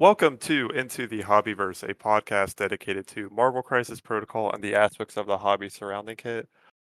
[0.00, 5.18] Welcome to Into the Hobbyverse, a podcast dedicated to Marvel Crisis Protocol and the aspects
[5.18, 6.48] of the hobby surrounding it.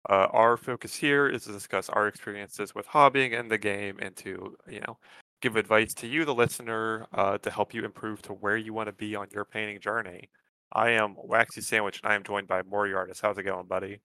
[0.07, 4.15] Uh, our focus here is to discuss our experiences with hobbying and the game and
[4.17, 4.95] to, you know,
[5.41, 8.85] give advice to you, the listener, uh, to help you improve to where you want
[8.85, 10.29] to be on your painting journey.
[10.71, 13.23] I am Waxy Sandwich, and I am joined by Moriartis.
[13.23, 14.01] How's it going, buddy?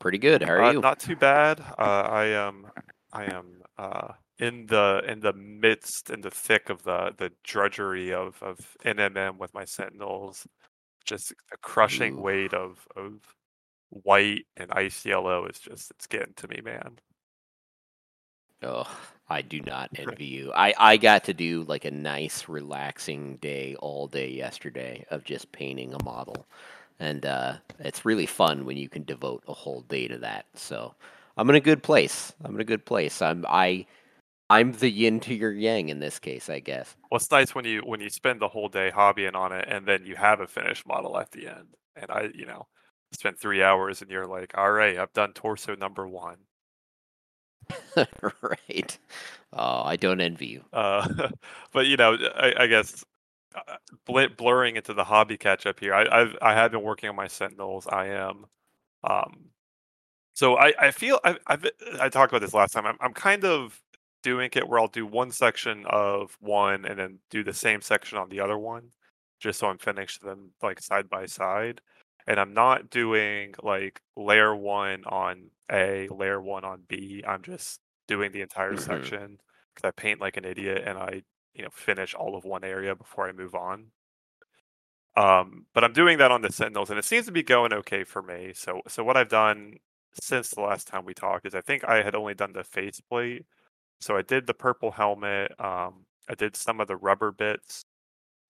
[0.00, 0.42] Pretty good.
[0.42, 0.80] How are Uh, you?
[0.82, 1.60] not too bad.
[1.78, 2.66] Uh, I am,
[3.10, 4.08] I am uh,
[4.38, 9.38] in the in the midst, in the thick of the the drudgery of of NMM
[9.38, 10.46] with my Sentinels.
[11.04, 12.22] Just a crushing Ooh.
[12.22, 13.20] weight of of
[13.90, 16.98] white and ice yellow is just it's getting to me, man.
[18.62, 18.86] Oh,
[19.28, 20.52] I do not envy you.
[20.54, 25.50] I I got to do like a nice, relaxing day all day yesterday of just
[25.52, 26.46] painting a model,
[27.00, 30.46] and uh, it's really fun when you can devote a whole day to that.
[30.54, 30.94] So
[31.36, 32.32] I'm in a good place.
[32.44, 33.22] I'm in a good place.
[33.22, 33.86] I'm I
[34.50, 36.96] I'm the yin to your yang in this case, I guess.
[37.10, 39.86] Well, it's nice when you when you spend the whole day hobbying on it and
[39.86, 41.76] then you have a finished model at the end.
[41.96, 42.66] And I, you know,
[43.12, 46.38] spent three hours and you're like, all right, I've done torso number one.
[48.42, 48.98] right.
[49.52, 50.64] Oh, I don't envy you.
[50.72, 51.30] Uh,
[51.72, 53.04] but you know, I, I guess
[53.54, 55.94] uh, bl- blurring into the hobby catch up here.
[55.94, 57.86] I, I've I have been working on my Sentinels.
[57.86, 58.46] I am.
[59.04, 59.50] Um,
[60.34, 61.66] so I, I feel I I've,
[62.00, 62.86] I talked about this last time.
[62.86, 63.80] I'm I'm kind of
[64.22, 68.18] doing it where I'll do one section of one and then do the same section
[68.18, 68.92] on the other one,
[69.40, 71.80] just so I'm finished them like side by side.
[72.26, 77.22] And I'm not doing like layer one on A, layer one on B.
[77.26, 78.76] I'm just doing the entire Mhm.
[78.76, 79.38] section
[79.74, 81.22] because I paint like an idiot and I
[81.54, 83.92] you know finish all of one area before I move on.
[85.16, 88.04] Um, but I'm doing that on the Sentinels, and it seems to be going okay
[88.04, 88.52] for me.
[88.54, 89.78] So, so what I've done
[90.22, 93.46] since the last time we talked is I think I had only done the faceplate.
[94.00, 95.58] So I did the purple helmet.
[95.60, 97.84] Um, I did some of the rubber bits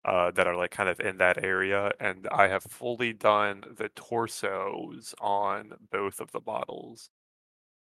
[0.04, 3.90] uh, that are like kind of in that area, and I have fully done the
[3.90, 7.10] torsos on both of the models.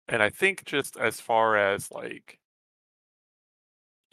[0.08, 2.40] And I think just as far as like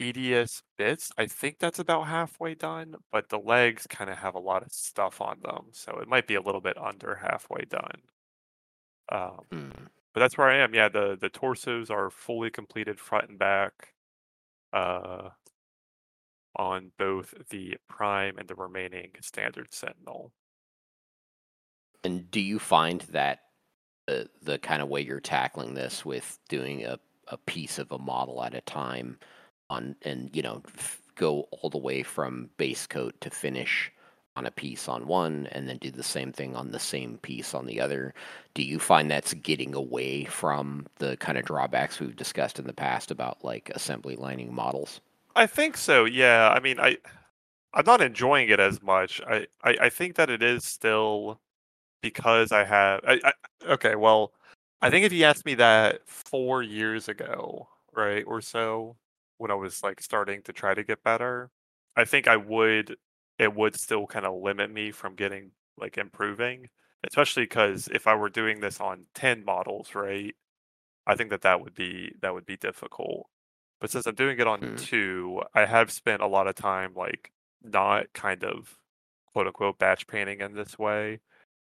[0.00, 4.38] EDS bits, I think that's about halfway done, but the legs kind of have a
[4.40, 8.08] lot of stuff on them, so it might be a little bit under halfway done.
[9.08, 9.86] Um, Hmm.
[10.14, 10.74] But that's where I am.
[10.74, 13.94] Yeah, the the torsos are fully completed front and back,
[14.72, 15.30] uh,
[16.56, 20.32] on both the prime and the remaining standard sentinel.
[22.02, 23.40] And do you find that
[24.06, 26.98] the the kind of way you're tackling this with doing a,
[27.28, 29.18] a piece of a model at a time
[29.70, 33.92] on and you know f- go all the way from base coat to finish
[34.36, 37.54] on a piece on one and then do the same thing on the same piece
[37.54, 38.12] on the other
[38.54, 42.72] do you find that's getting away from the kind of drawbacks we've discussed in the
[42.72, 45.00] past about like assembly lining models
[45.36, 46.04] I think so.
[46.04, 46.50] Yeah.
[46.50, 46.98] I mean, I
[47.74, 49.20] I'm not enjoying it as much.
[49.22, 51.40] I I, I think that it is still
[52.02, 53.00] because I have.
[53.06, 53.32] I, I
[53.72, 53.96] okay.
[53.96, 54.32] Well,
[54.82, 58.96] I think if you asked me that four years ago, right, or so,
[59.38, 61.50] when I was like starting to try to get better,
[61.96, 62.96] I think I would.
[63.38, 66.68] It would still kind of limit me from getting like improving,
[67.04, 70.34] especially because if I were doing this on ten models, right,
[71.06, 73.28] I think that that would be that would be difficult.
[73.80, 74.76] But since I'm doing it on Hmm.
[74.76, 78.78] two, I have spent a lot of time like not kind of
[79.26, 81.20] quote unquote batch painting in this way.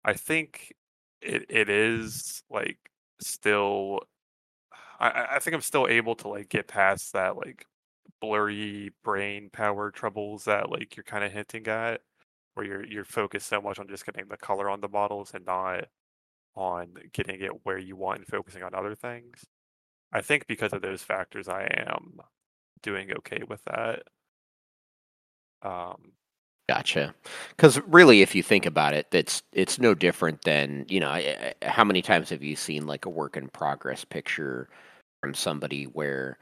[0.05, 0.73] I think
[1.21, 4.01] it it is like still
[4.99, 7.67] I- I think I'm still able to like get past that like
[8.21, 12.01] blurry brain power troubles that like you're kind of hinting at
[12.55, 15.45] where you're you're focused so much on just getting the color on the models and
[15.45, 15.85] not
[16.55, 19.45] on getting it where you want and focusing on other things.
[20.13, 22.19] I think because of those factors I am
[22.83, 24.03] doing okay with that.
[25.61, 26.13] Um
[26.67, 27.13] Gotcha.
[27.49, 31.09] Because really, if you think about it, that's it's no different than you know.
[31.09, 34.67] I- I- How many times have you seen like a work in progress picture
[35.21, 36.39] from somebody where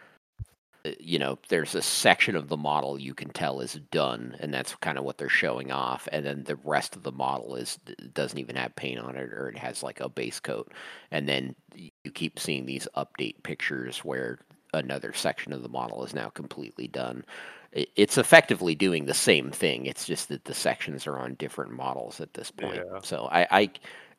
[0.99, 4.75] you know there's a section of the model you can tell is done, and that's
[4.75, 7.77] kind of what they're showing off, and then the rest of the model is
[8.13, 10.71] doesn't even have paint on it, or it has like a base coat,
[11.11, 14.39] and then you keep seeing these update pictures where
[14.73, 17.23] another section of the model is now completely done
[17.73, 19.85] it's effectively doing the same thing.
[19.85, 22.75] It's just that the sections are on different models at this point.
[22.85, 22.99] Yeah.
[23.01, 23.71] So I, I,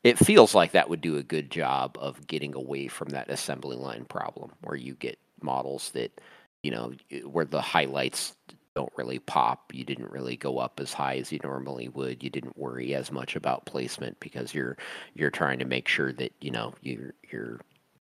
[0.03, 3.77] it feels like that would do a good job of getting away from that assembly
[3.77, 6.21] line problem, where you get models that,
[6.65, 6.93] you know,
[7.27, 8.35] where the highlights
[8.75, 9.73] don't really pop.
[9.73, 12.25] You didn't really go up as high as you normally would.
[12.25, 14.79] You didn't worry as much about placement because you're
[15.15, 17.61] you're trying to make sure that you know you're you're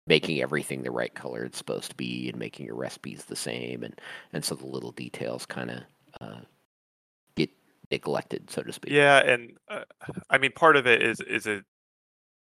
[0.08, 3.84] making everything the right color it's supposed to be and making your recipes the same
[3.84, 4.00] and
[4.34, 5.80] and so the little details kind of
[6.22, 6.40] uh,
[7.36, 7.50] get
[7.92, 8.94] neglected, so to speak.
[8.94, 9.84] Yeah, and uh,
[10.30, 11.66] I mean, part of it is is it.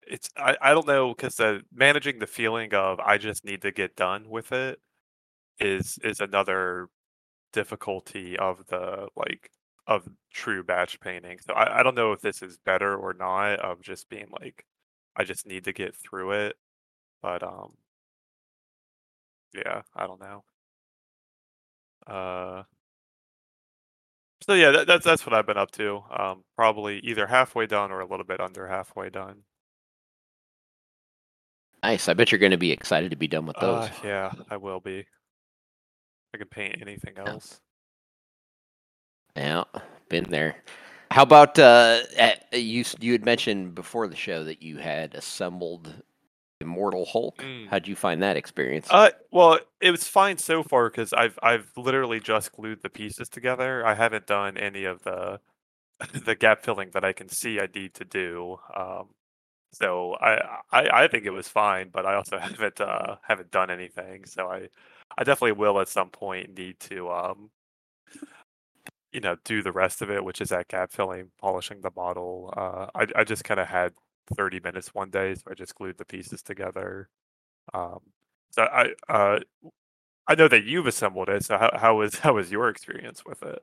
[0.09, 3.71] It's I, I don't know because the managing the feeling of I just need to
[3.71, 4.79] get done with it
[5.59, 6.89] is is another
[7.53, 9.51] difficulty of the like
[9.87, 11.39] of true batch painting.
[11.45, 14.65] So I, I don't know if this is better or not of just being like
[15.15, 16.55] I just need to get through it.
[17.21, 17.73] But um
[19.53, 20.43] yeah, I don't know.
[22.05, 22.63] Uh
[24.43, 26.03] so yeah, that, that's that's what I've been up to.
[26.11, 29.43] Um probably either halfway done or a little bit under halfway done.
[31.83, 32.09] Nice.
[32.09, 33.85] I bet you're going to be excited to be done with those.
[33.85, 35.05] Uh, yeah, I will be.
[36.33, 37.61] I could paint anything else.
[39.35, 39.63] Yeah,
[40.09, 40.63] been there.
[41.11, 42.83] How about uh, at, you?
[42.99, 45.93] You had mentioned before the show that you had assembled
[46.59, 47.37] Immortal Hulk.
[47.37, 47.67] Mm.
[47.69, 48.87] How'd you find that experience?
[48.89, 53.29] Uh, well, it was fine so far because I've I've literally just glued the pieces
[53.29, 53.85] together.
[53.85, 55.39] I haven't done any of the
[56.25, 58.57] the gap filling that I can see I need to do.
[58.75, 59.09] Um,
[59.73, 63.69] so I, I I think it was fine, but I also haven't uh haven't done
[63.69, 64.25] anything.
[64.25, 64.69] So I
[65.17, 67.49] I definitely will at some point need to um
[69.11, 72.53] you know do the rest of it, which is that gap filling, polishing the model.
[72.55, 73.93] Uh, I I just kind of had
[74.35, 77.09] 30 minutes one day, so I just glued the pieces together.
[77.73, 77.99] Um,
[78.51, 79.39] so I uh
[80.27, 81.45] I know that you've assembled it.
[81.45, 83.59] So how how was how was your experience with it?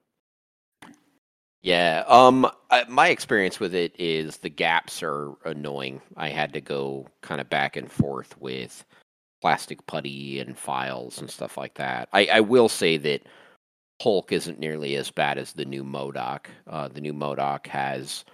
[1.63, 2.05] Yeah.
[2.07, 2.47] Um.
[2.71, 6.03] I, my experience with it is the gaps are annoying.
[6.17, 8.85] I had to go kind of back and forth with
[9.45, 12.09] plastic putty and files and stuff like that.
[12.15, 13.25] I, I will say that
[14.01, 16.47] Hulk isn't nearly as bad as the new MODOK.
[16.67, 18.25] Uh, the new MODOK has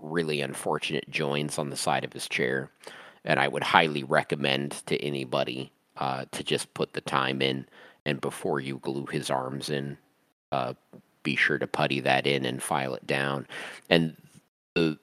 [0.00, 2.70] really unfortunate joints on the side of his chair,
[3.24, 7.66] and I would highly recommend to anybody uh, to just put the time in
[8.06, 9.98] and before you glue his arms in,
[10.52, 10.74] uh,
[11.24, 13.48] be sure to putty that in and file it down.
[13.90, 14.16] And
[14.76, 14.96] the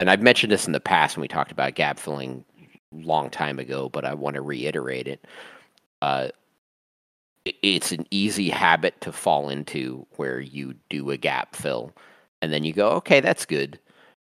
[0.00, 2.44] and I've mentioned this in the past when we talked about gap filling
[2.92, 5.24] long time ago, but I want to reiterate it.
[6.00, 6.28] Uh,
[7.44, 11.92] it's an easy habit to fall into where you do a gap fill
[12.42, 13.78] and then you go, okay, that's good.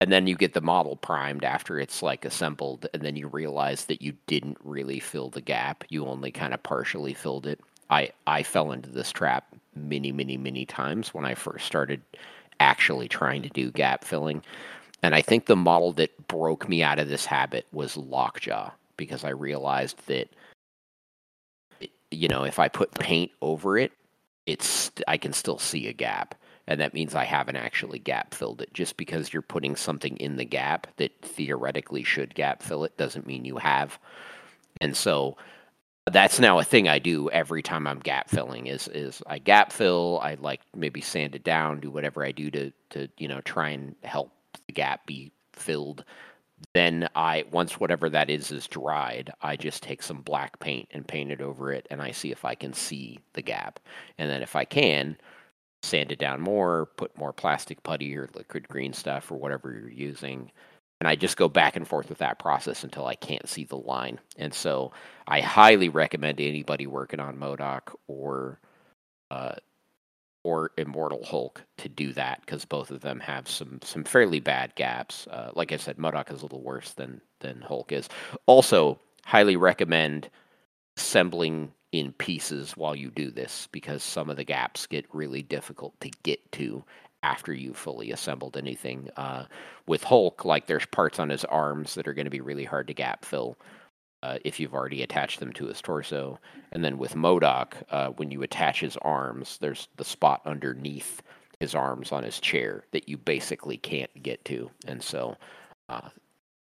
[0.01, 3.85] And then you get the model primed after it's like assembled, and then you realize
[3.85, 5.83] that you didn't really fill the gap.
[5.89, 7.59] You only kind of partially filled it.
[7.89, 12.01] I, I fell into this trap many, many, many times when I first started
[12.61, 14.41] actually trying to do gap filling.
[15.01, 19.23] And I think the model that broke me out of this habit was Lockjaw because
[19.23, 20.29] I realized that,
[22.11, 23.91] you know, if I put paint over it,
[24.45, 26.35] it's I can still see a gap,
[26.67, 28.73] and that means I haven't actually gap filled it.
[28.73, 33.27] Just because you're putting something in the gap that theoretically should gap fill it doesn't
[33.27, 33.99] mean you have.
[34.81, 35.37] And so
[36.11, 39.71] that's now a thing I do every time I'm gap filling is is I gap
[39.71, 43.41] fill, I like maybe sand it down, do whatever I do to to you know
[43.41, 44.31] try and help
[44.69, 46.05] the gap be filled.
[46.75, 51.07] Then I once whatever that is is dried, I just take some black paint and
[51.07, 53.79] paint it over it and I see if I can see the gap.
[54.19, 55.17] And then if I can,
[55.81, 59.89] sand it down more, put more plastic putty or liquid green stuff or whatever you're
[59.89, 60.51] using.
[60.99, 63.77] And I just go back and forth with that process until I can't see the
[63.77, 64.19] line.
[64.37, 64.91] And so
[65.27, 68.59] I highly recommend anybody working on MODOK or
[69.31, 69.55] uh,
[70.43, 74.73] or Immortal Hulk to do that because both of them have some some fairly bad
[74.75, 75.27] gaps.
[75.27, 78.09] Uh, like I said, MODOK is a little worse than than Hulk is.
[78.45, 80.29] Also, highly recommend
[80.97, 85.99] assembling in pieces while you do this because some of the gaps get really difficult
[86.01, 86.83] to get to
[87.23, 89.09] after you fully assembled anything.
[89.17, 89.45] Uh,
[89.87, 92.87] with Hulk, like there's parts on his arms that are going to be really hard
[92.87, 93.57] to gap fill
[94.23, 96.39] uh, if you've already attached them to his torso.
[96.71, 101.21] And then with MODOK, uh, when you attach his arms, there's the spot underneath
[101.59, 104.69] his arms on his chair that you basically can't get to.
[104.87, 105.35] And so
[105.89, 106.09] uh,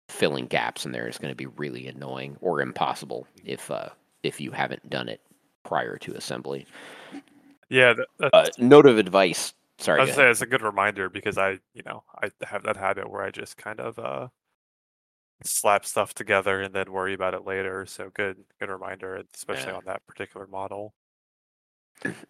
[0.07, 3.89] filling gaps in there is going to be really annoying or impossible if uh,
[4.23, 5.21] if you haven't done it
[5.63, 6.65] prior to assembly.
[7.69, 9.53] Yeah, that, Uh, note of advice.
[9.77, 9.99] Sorry.
[9.99, 13.09] I was say it's a good reminder because I, you know, I have that habit
[13.09, 14.27] where I just kind of uh
[15.45, 17.85] slap stuff together and then worry about it later.
[17.85, 19.77] So good, good reminder, especially Yeah.
[19.77, 20.93] on that particular model.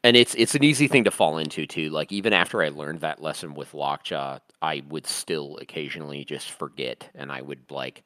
[0.03, 1.89] and it's it's an easy thing to fall into too.
[1.89, 7.10] Like even after I learned that lesson with Lockjaw, I would still occasionally just forget,
[7.15, 8.03] and I would like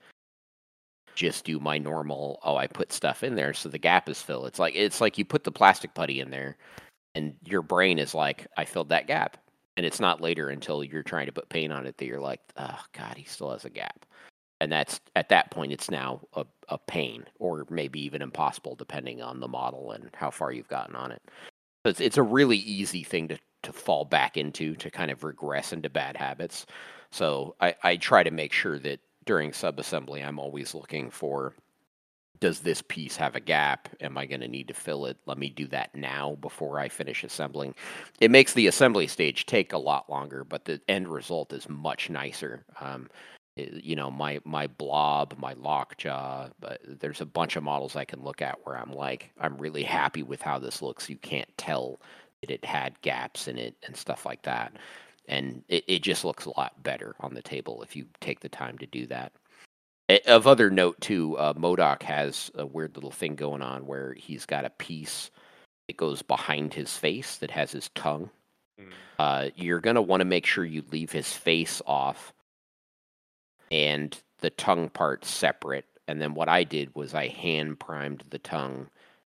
[1.16, 2.40] just do my normal.
[2.44, 4.48] Oh, I put stuff in there, so the gap is filled.
[4.48, 6.58] It's like it's like you put the plastic putty in there,
[7.16, 9.38] and your brain is like, I filled that gap,
[9.78, 12.40] and it's not later until you're trying to put paint on it that you're like,
[12.58, 14.06] oh God, he still has a gap.
[14.62, 19.22] And that's at that point, it's now a, a pain, or maybe even impossible, depending
[19.22, 21.22] on the model and how far you've gotten on it.
[21.86, 25.74] It's it's a really easy thing to to fall back into to kind of regress
[25.74, 26.66] into bad habits.
[27.12, 31.54] So I, I try to make sure that during subassembly I'm always looking for
[32.40, 33.90] does this piece have a gap?
[34.00, 35.18] Am I going to need to fill it?
[35.26, 37.76] Let me do that now before I finish assembling.
[38.22, 42.10] It makes the assembly stage take a lot longer, but the end result is much
[42.10, 42.64] nicer.
[42.80, 43.10] Um,
[43.56, 48.24] you know, my my blob, my lockjaw, but there's a bunch of models I can
[48.24, 51.10] look at where I'm like, I'm really happy with how this looks.
[51.10, 52.00] You can't tell
[52.42, 54.74] that it had gaps in it and stuff like that.
[55.28, 58.50] And it, it just looks a lot better on the table if you take the
[58.50, 59.32] time to do that.
[60.26, 64.46] Of other note, too, uh, MODOK has a weird little thing going on where he's
[64.46, 65.30] got a piece
[65.88, 68.32] that goes behind his face that has his tongue.
[68.82, 68.92] Mm.
[69.20, 72.34] Uh, you're going to want to make sure you leave his face off
[73.72, 75.86] and the tongue part separate.
[76.08, 78.88] And then what I did was I hand primed the tongue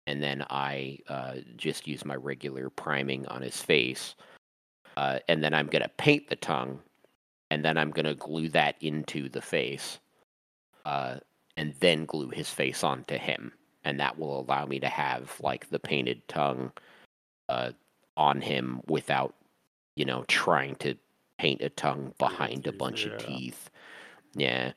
[0.07, 4.15] and then I uh, just used my regular priming on his face.
[4.97, 6.79] Uh, and then I'm going to paint the tongue
[7.49, 9.99] and then I'm going to glue that into the face
[10.85, 11.17] uh,
[11.57, 13.51] and then glue his face onto him,
[13.83, 16.71] and that will allow me to have like the painted tongue
[17.49, 17.71] uh,
[18.17, 19.35] on him without,
[19.95, 20.95] you know, trying to
[21.37, 23.13] paint a tongue behind a bunch yeah.
[23.13, 23.69] of teeth.
[24.33, 24.73] Yeah.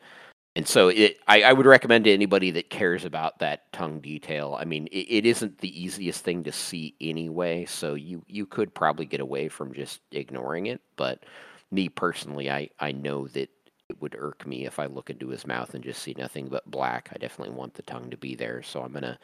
[0.57, 4.57] And so it, I, I, would recommend to anybody that cares about that tongue detail.
[4.59, 8.73] I mean, it, it isn't the easiest thing to see anyway, so you, you could
[8.73, 10.81] probably get away from just ignoring it.
[10.95, 11.25] But
[11.73, 13.51] me personally, I, I know that
[13.89, 16.71] it would irk me if I look into his mouth and just see nothing but
[16.71, 17.11] black.
[17.13, 19.19] I definitely want the tongue to be there, so I'm gonna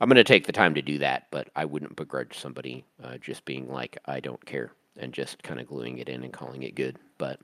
[0.00, 1.26] I'm gonna take the time to do that.
[1.30, 5.58] But I wouldn't begrudge somebody uh, just being like, I don't care, and just kind
[5.60, 6.98] of gluing it in and calling it good.
[7.18, 7.40] But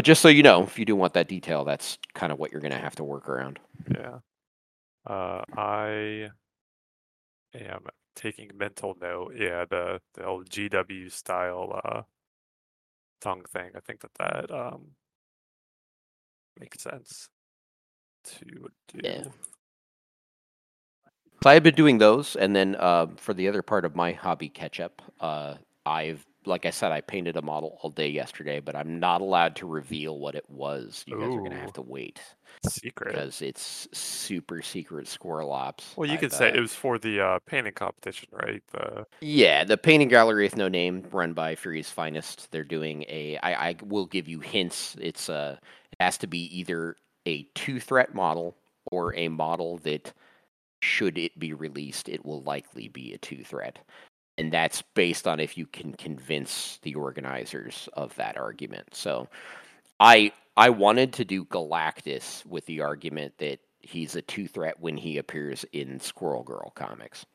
[0.00, 2.50] but just so you know, if you do want that detail, that's kind of what
[2.50, 3.58] you're gonna have to work around.
[3.94, 4.20] Yeah,
[5.06, 6.30] uh, I
[7.54, 7.84] am
[8.16, 9.34] taking mental note.
[9.36, 12.02] Yeah, the the old GW style uh,
[13.20, 13.72] tongue thing.
[13.76, 14.92] I think that that um
[16.58, 17.28] makes sense
[18.24, 19.00] to do.
[19.04, 19.24] Yeah.
[21.42, 24.12] So I have been doing those, and then uh, for the other part of my
[24.12, 28.60] hobby catch up, uh, I've like I said, I painted a model all day yesterday,
[28.60, 31.04] but I'm not allowed to reveal what it was.
[31.06, 32.20] You guys are gonna have to wait.
[32.66, 33.12] Secret.
[33.12, 35.94] Because it's super secret squirrel ops.
[35.96, 38.62] Well, you could say it was for the uh, painting competition, right?
[38.72, 39.06] The...
[39.20, 42.50] Yeah, the painting gallery with no name, run by Fury's Finest.
[42.50, 43.38] They're doing a.
[43.42, 44.96] I, I will give you hints.
[45.00, 45.34] It's a.
[45.34, 45.56] Uh,
[45.92, 48.56] it has to be either a two threat model
[48.90, 50.12] or a model that,
[50.82, 53.78] should it be released, it will likely be a two threat
[54.40, 58.94] and that's based on if you can convince the organizers of that argument.
[58.94, 59.28] So
[60.00, 64.96] I I wanted to do Galactus with the argument that he's a two threat when
[64.96, 67.26] he appears in Squirrel Girl comics.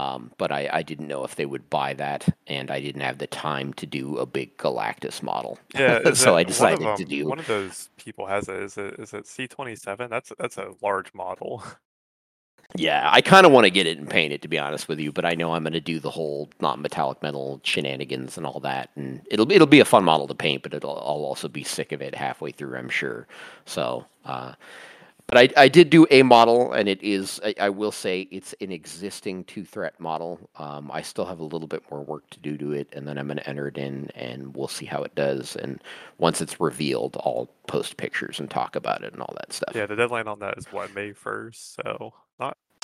[0.00, 3.18] Um, but I, I didn't know if they would buy that, and I didn't have
[3.18, 5.58] the time to do a big Galactus model.
[5.74, 8.56] Yeah, so I decided them, to do one of those people has it.
[8.56, 10.10] Is it is it C twenty seven?
[10.10, 11.62] That's that's a large model.
[12.76, 15.00] Yeah, I kind of want to get it and paint it to be honest with
[15.00, 18.60] you, but I know I'm going to do the whole non-metallic metal shenanigans and all
[18.60, 21.64] that, and it'll it'll be a fun model to paint, but it'll I'll also be
[21.64, 23.26] sick of it halfway through, I'm sure.
[23.66, 24.54] So, uh,
[25.26, 28.54] but I I did do a model, and it is I, I will say it's
[28.60, 30.38] an existing two threat model.
[30.56, 33.18] Um, I still have a little bit more work to do to it, and then
[33.18, 35.56] I'm going to enter it in, and we'll see how it does.
[35.56, 35.82] And
[36.18, 39.74] once it's revealed, I'll post pictures and talk about it and all that stuff.
[39.74, 42.14] Yeah, the deadline on that is what May first, so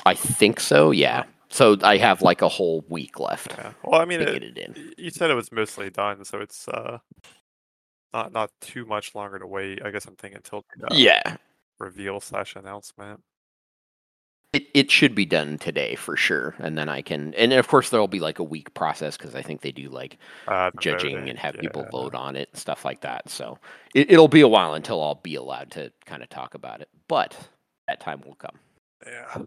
[0.04, 0.90] I think so.
[0.90, 1.24] Yeah.
[1.48, 3.54] So I have like a whole week left.
[3.56, 3.72] Yeah.
[3.84, 6.98] Well, I mean, it, it you said it was mostly done, so it's uh
[8.12, 9.84] not not too much longer to wait.
[9.84, 11.36] I guess I'm thinking until uh, yeah
[11.78, 13.20] reveal slash announcement.
[14.52, 17.34] It it should be done today for sure, and then I can.
[17.34, 20.18] And of course, there'll be like a week process because I think they do like
[20.48, 21.30] uh, judging voting.
[21.30, 21.62] and have yeah.
[21.62, 23.28] people vote on it and stuff like that.
[23.28, 23.58] So
[23.94, 26.88] it, it'll be a while until I'll be allowed to kind of talk about it,
[27.08, 27.36] but
[27.88, 28.58] that time will come.
[29.04, 29.42] Yeah.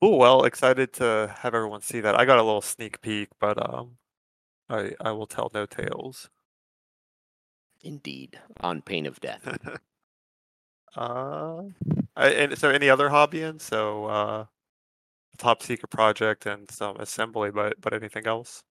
[0.00, 0.18] Cool.
[0.18, 2.18] Well, excited to have everyone see that.
[2.18, 3.98] I got a little sneak peek, but um,
[4.68, 6.28] I I will tell no tales.
[7.80, 9.46] Indeed, on pain of death.
[10.96, 11.62] uh,
[12.16, 14.46] I, and so any other hobby and so uh,
[15.38, 18.64] top secret project and some assembly, but but anything else?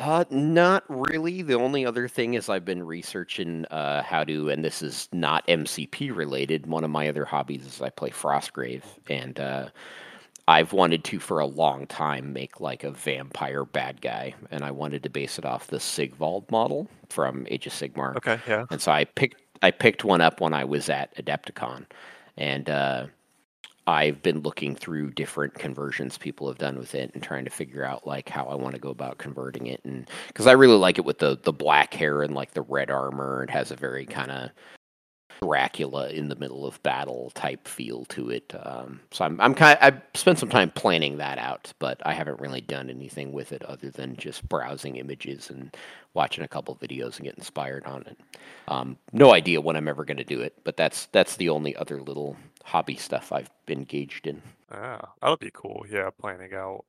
[0.00, 1.42] Uh, not really.
[1.42, 5.46] The only other thing is I've been researching uh, how to, and this is not
[5.46, 6.66] MCP related.
[6.66, 9.68] One of my other hobbies is I play Frostgrave, and uh,
[10.46, 14.70] I've wanted to for a long time make like a vampire bad guy, and I
[14.70, 18.16] wanted to base it off the Sigvald model from Age of Sigmar.
[18.16, 18.66] Okay, yeah.
[18.70, 21.86] And so I picked I picked one up when I was at Adepticon,
[22.36, 23.06] and uh,
[23.86, 27.84] I've been looking through different conversions people have done with it and trying to figure
[27.84, 30.98] out like how I want to go about converting it and because I really like
[30.98, 34.06] it with the the black hair and like the red armor it has a very
[34.06, 34.50] kind of
[35.42, 38.54] Dracula in the middle of battle type feel to it.
[38.64, 42.40] Um, so I'm I'm kind I've spent some time planning that out, but I haven't
[42.40, 45.74] really done anything with it other than just browsing images and
[46.14, 48.18] watching a couple videos and get inspired on it.
[48.68, 51.76] Um, no idea when I'm ever going to do it, but that's that's the only
[51.76, 54.42] other little hobby stuff I've been engaged in.
[54.70, 55.84] Yeah, that'll be cool.
[55.90, 56.84] Yeah, planning out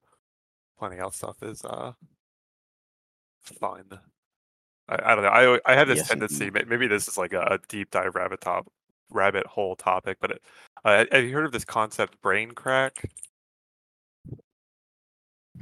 [0.78, 1.94] planning out stuff is uh
[3.42, 4.00] fun.
[4.90, 5.30] I, I don't know.
[5.66, 6.50] I I have this Yes, tendency.
[6.50, 8.68] Maybe this is like a, a deep dive rabbit top
[9.10, 10.42] rabbit hole topic, but it,
[10.84, 13.10] uh, have you heard of this concept brain crack?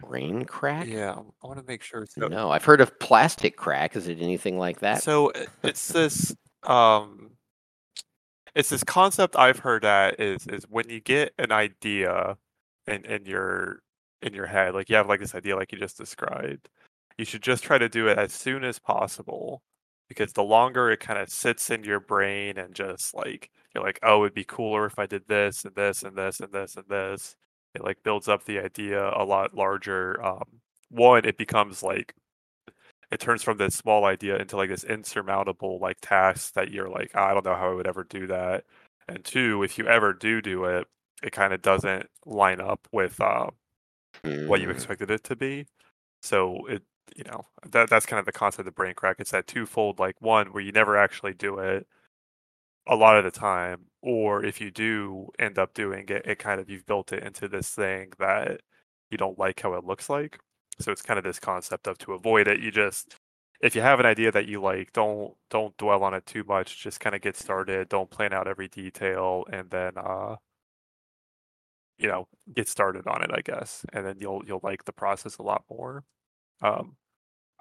[0.01, 0.87] Brain crack?
[0.87, 1.13] Yeah,
[1.43, 2.05] I want to make sure.
[2.05, 3.95] So, No, I've heard of plastic crack.
[3.95, 5.03] Is it anything like that?
[5.03, 5.31] so
[5.63, 7.31] it's this um,
[8.55, 12.37] it's this concept I've heard at is is when you get an idea
[12.87, 13.79] in in your
[14.21, 16.69] in your head, like you have like this idea, like you just described,
[17.17, 19.61] you should just try to do it as soon as possible
[20.09, 23.99] because the longer it kind of sits in your brain and just like you're like,
[24.03, 26.85] oh, it'd be cooler if I did this and this and this and this and
[26.87, 27.35] this.
[27.75, 30.23] It like builds up the idea a lot larger.
[30.23, 32.13] Um, one, it becomes like
[33.11, 37.15] it turns from this small idea into like this insurmountable like task that you're like,
[37.15, 38.65] I don't know how I would ever do that.
[39.07, 40.87] And two, if you ever do do it,
[41.21, 43.47] it kind of doesn't line up with uh,
[44.45, 45.67] what you Mm, expected it to be.
[46.23, 46.83] So it,
[47.15, 49.17] you know, that that's kind of the concept of brain crack.
[49.19, 51.87] It's that twofold, like one where you never actually do it
[52.87, 56.59] a lot of the time, or if you do end up doing it, it kind
[56.59, 58.61] of you've built it into this thing that
[59.09, 60.39] you don't like how it looks like.
[60.79, 63.15] So it's kind of this concept of to avoid it, you just
[63.61, 66.81] if you have an idea that you like, don't don't dwell on it too much.
[66.83, 67.87] Just kind of get started.
[67.89, 70.35] Don't plan out every detail, and then uh,
[71.97, 73.31] you know, get started on it.
[73.33, 76.03] I guess, and then you'll you'll like the process a lot more.
[76.63, 76.97] Um,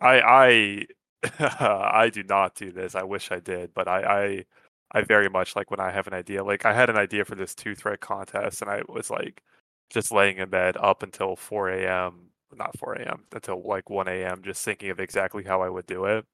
[0.01, 0.87] I
[1.23, 1.31] I
[2.05, 2.95] I do not do this.
[2.95, 4.45] I wish I did, but I
[4.93, 6.45] I I very much like when I have an idea.
[6.45, 9.43] Like I had an idea for this two threat contest, and I was like
[9.91, 12.31] just laying in bed up until 4 a.m.
[12.55, 13.25] Not 4 a.m.
[13.33, 14.43] until like 1 a.m.
[14.43, 16.27] Just thinking of exactly how I would do it.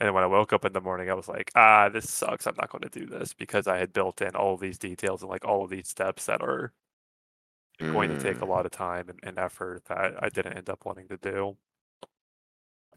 [0.00, 2.46] And when I woke up in the morning, I was like, ah, this sucks.
[2.46, 5.22] I'm not going to do this because I had built in all of these details
[5.22, 6.72] and like all of these steps that are
[7.92, 8.48] going to take a mm.
[8.48, 11.56] lot of time and, and effort that I didn't end up wanting to do.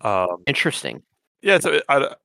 [0.01, 1.01] Um, Interesting.
[1.41, 2.15] yeah, so I,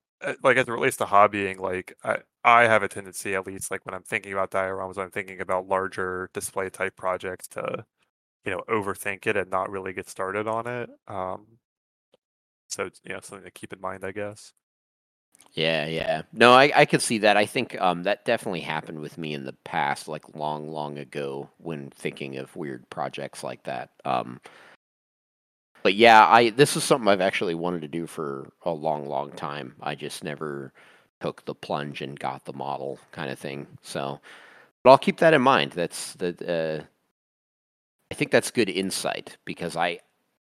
[0.42, 3.86] like as it relates to hobbying, like I, I have a tendency, at least like
[3.86, 7.84] when I'm thinking about dioramas, I'm thinking about larger display type projects to,
[8.44, 10.90] you know, overthink it and not really get started on it.
[11.08, 11.46] Um,
[12.68, 14.52] so it's, you know, something to keep in mind, I guess.
[15.52, 16.22] Yeah, yeah.
[16.32, 17.36] No, I, I could see that.
[17.36, 21.50] I think um, that definitely happened with me in the past, like long, long ago,
[21.58, 23.90] when thinking of weird projects like that.
[24.04, 24.40] Um,
[25.82, 29.32] but yeah, I this is something I've actually wanted to do for a long, long
[29.32, 29.74] time.
[29.82, 30.72] I just never
[31.20, 33.66] took the plunge and got the model, kind of thing.
[33.82, 34.20] So,
[34.82, 35.72] but I'll keep that in mind.
[35.72, 36.80] That's the.
[36.80, 36.84] Uh,
[38.10, 40.00] I think that's good insight because I,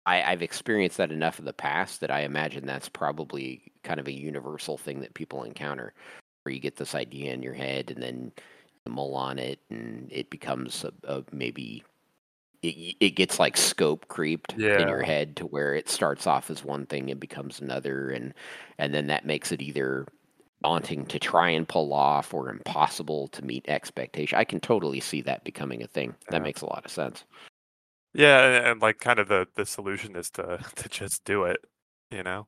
[0.06, 4.08] I I've experienced that enough in the past that I imagine that's probably kind of
[4.08, 5.94] a universal thing that people encounter,
[6.44, 8.32] where you get this idea in your head and then
[8.90, 11.84] mull on it and it becomes a, a maybe
[12.64, 16.64] it it gets like scope creeped in your head to where it starts off as
[16.64, 18.34] one thing and becomes another and
[18.78, 20.08] and then that makes it either
[20.64, 24.38] daunting to try and pull off or impossible to meet expectation.
[24.38, 26.16] I can totally see that becoming a thing.
[26.30, 26.44] That Yeah.
[26.44, 27.26] makes a lot of sense.
[28.14, 31.60] Yeah, and, and like kind of the the solution is to to just do it,
[32.10, 32.48] you know,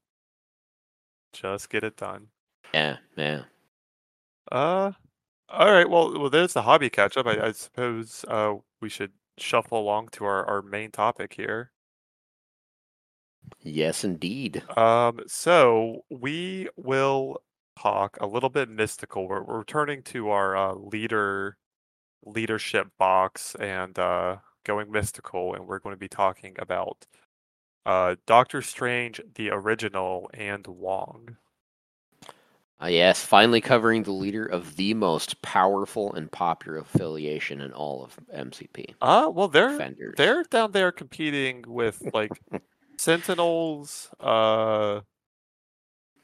[1.33, 2.29] just get it done.
[2.73, 3.45] Yeah, yeah.
[4.51, 4.91] Uh,
[5.49, 5.89] all right.
[5.89, 7.27] Well, well, there's the hobby catch up.
[7.27, 11.71] I, I suppose uh we should shuffle along to our our main topic here.
[13.61, 14.63] Yes, indeed.
[14.77, 17.43] Um, so we will
[17.79, 19.27] talk a little bit mystical.
[19.27, 21.57] We're, we're returning to our uh, leader
[22.25, 27.05] leadership box and uh, going mystical, and we're going to be talking about
[27.85, 31.37] uh, Doctor Strange, the original, and Wong.
[32.83, 38.03] Uh, yes, finally covering the leader of the most powerful and popular affiliation in all
[38.03, 38.93] of MCP.
[39.01, 40.15] Uh, well, they're Defenders.
[40.17, 42.31] they're down there competing with like
[42.97, 44.09] Sentinels.
[44.19, 45.01] Uh,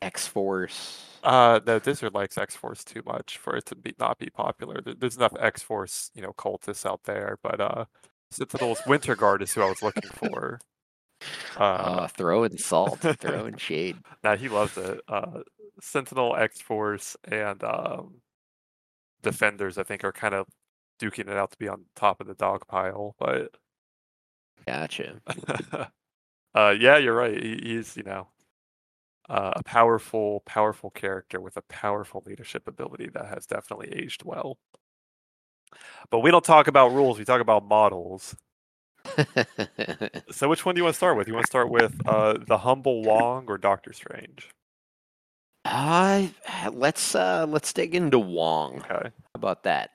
[0.02, 1.06] X Force.
[1.24, 4.82] uh, no, Dizzard likes X Force too much for it to be not be popular.
[4.82, 7.86] There's enough X Force, you know, cultists out there, but uh,
[8.32, 10.60] Sentinels Winter Guard is who I was looking for.
[11.58, 13.98] Uh, Uh, throwing salt, throwing shade.
[14.24, 15.02] now he loves it.
[15.10, 15.42] Uh,
[15.82, 18.22] Sentinel, X Force, and um,
[19.22, 20.48] Defenders, I think, are kind of
[21.00, 23.16] duking it out to be on top of the dog pile.
[23.20, 23.52] But
[24.66, 25.20] Gotcha.
[26.56, 27.42] uh, yeah, you're right.
[27.42, 28.28] He, he's you know
[29.30, 34.58] uh, a powerful, powerful character with a powerful leadership ability that has definitely aged well.
[36.10, 38.36] But we don't talk about rules; we talk about models.
[40.32, 41.28] so, which one do you want to start with?
[41.28, 44.50] You want to start with uh, the humble Wong or Doctor Strange?
[45.66, 46.28] Uh,
[46.72, 48.80] let's uh, let's dig into Wong.
[48.80, 49.10] Okay.
[49.10, 49.92] How about that?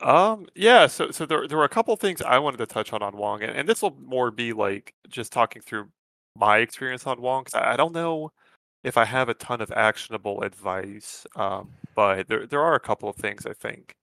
[0.00, 3.02] Um, yeah, so so there there were a couple things I wanted to touch on
[3.02, 5.88] on Wong, and, and this will more be like just talking through
[6.36, 7.44] my experience on Wong.
[7.44, 8.32] Cause I, I don't know
[8.82, 13.08] if I have a ton of actionable advice, um, but there there are a couple
[13.08, 13.94] of things I think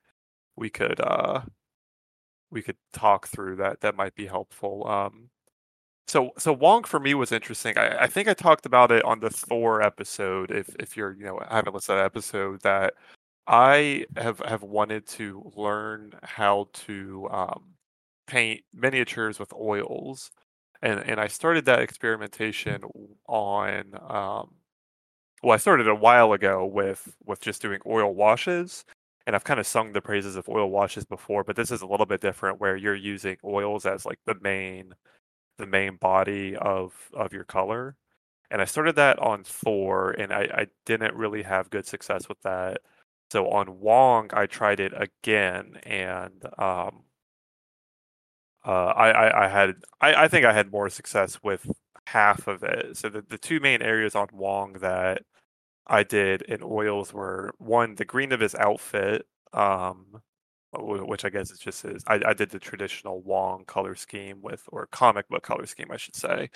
[0.56, 1.42] we could uh
[2.52, 4.88] we could talk through that that might be helpful.
[4.88, 5.30] Um,
[6.10, 7.78] so so Wong for me was interesting.
[7.78, 10.52] I, I think I talked about it on the Thor episode.
[10.52, 12.96] If if you're you know haven't listened to that episode, that
[13.48, 17.76] I have have wanted to learn how to um,
[18.28, 20.32] paint miniatures with oils,
[20.82, 22.84] and and I started that experimentation
[23.28, 24.56] on um,
[25.44, 28.86] well, I started a while ago with with just doing oil washes,
[29.28, 31.88] and I've kind of sung the praises of oil washes before, but this is a
[31.88, 34.94] little bit different where you're using oils as like the main
[35.60, 37.96] the main body of of your color.
[38.52, 42.42] And I started that on Thor, and I, I didn't really have good success with
[42.44, 42.82] that.
[43.32, 47.04] So on Wong, I tried it again, and um,
[48.66, 51.70] uh, I, I, I had I, I think I had more success with
[52.08, 52.98] half of it.
[52.98, 55.24] So the, the two main areas on Wong that
[55.88, 60.22] I did in oils were one, the green of his outfit, um,
[60.74, 62.04] which I guess is just is.
[62.08, 65.98] I, I did the traditional Wong color scheme with, or comic book color scheme, I
[65.98, 66.50] should say,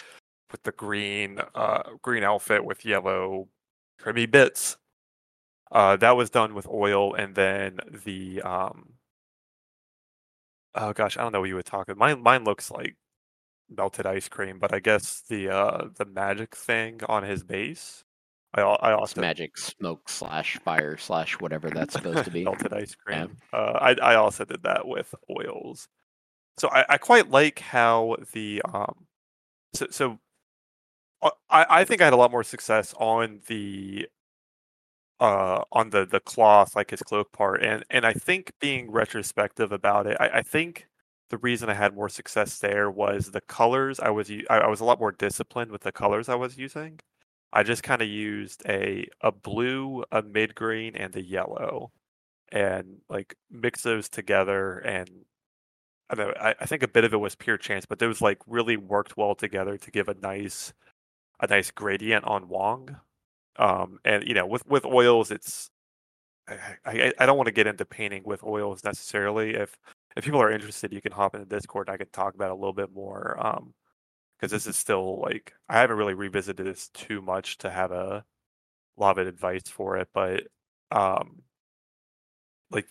[0.51, 3.47] with the green uh, green outfit with yellow
[4.01, 4.77] trimmy bits.
[5.71, 8.93] Uh, that was done with oil, and then the um,
[10.75, 11.87] oh gosh, I don't know what you would talk.
[11.89, 11.97] About.
[11.97, 12.95] Mine mine looks like
[13.69, 18.03] melted ice cream, but I guess the uh the magic thing on his base.
[18.53, 22.43] I I also magic smoke slash fire slash whatever that's supposed to be.
[22.45, 23.37] melted ice cream.
[23.53, 23.59] Yeah.
[23.59, 25.87] Uh, I I also did that with oils.
[26.57, 29.07] So I, I quite like how the um
[29.73, 30.19] so so
[31.21, 34.07] uh, I, I think I had a lot more success on the
[35.19, 39.71] uh on the the cloth like his cloak part and and I think being retrospective
[39.71, 40.87] about it I, I think
[41.29, 44.79] the reason I had more success there was the colors I was I, I was
[44.81, 46.99] a lot more disciplined with the colors I was using.
[47.53, 51.91] I just kind of used a a blue, a mid green, and a yellow,
[52.51, 54.79] and like mix those together.
[54.79, 55.09] And
[56.09, 58.39] I know I, I think a bit of it was pure chance, but those like
[58.47, 60.73] really worked well together to give a nice
[61.41, 62.97] a nice gradient on Wong.
[63.57, 65.69] Um, and you know with with oils, it's
[66.47, 69.55] I, I, I don't want to get into painting with oils necessarily.
[69.55, 69.77] If
[70.17, 71.89] if people are interested, you can hop into Discord.
[71.89, 73.37] I can talk about a little bit more.
[73.45, 73.73] Um,
[74.37, 78.25] because this is still like I haven't really revisited this too much to have a
[78.97, 80.43] lot of advice for it, but
[80.91, 81.43] um,
[82.71, 82.87] like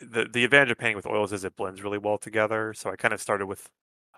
[0.00, 2.74] the the advantage of painting with oils is it blends really well together.
[2.74, 3.70] So I kind of started with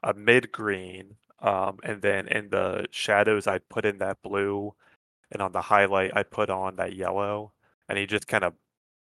[0.02, 4.74] a mid green, um, and then in the shadows I put in that blue,
[5.32, 7.52] and on the highlight I put on that yellow,
[7.88, 8.54] and you just kind of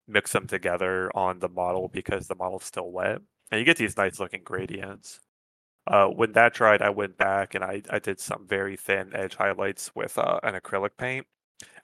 [0.07, 3.97] mix them together on the model because the model's still wet, and you get these
[3.97, 5.21] nice looking gradients.
[5.89, 9.36] Uh, when that dried, I went back and I, I did some very thin edge
[9.36, 11.28] highlights with uh, an acrylic paint,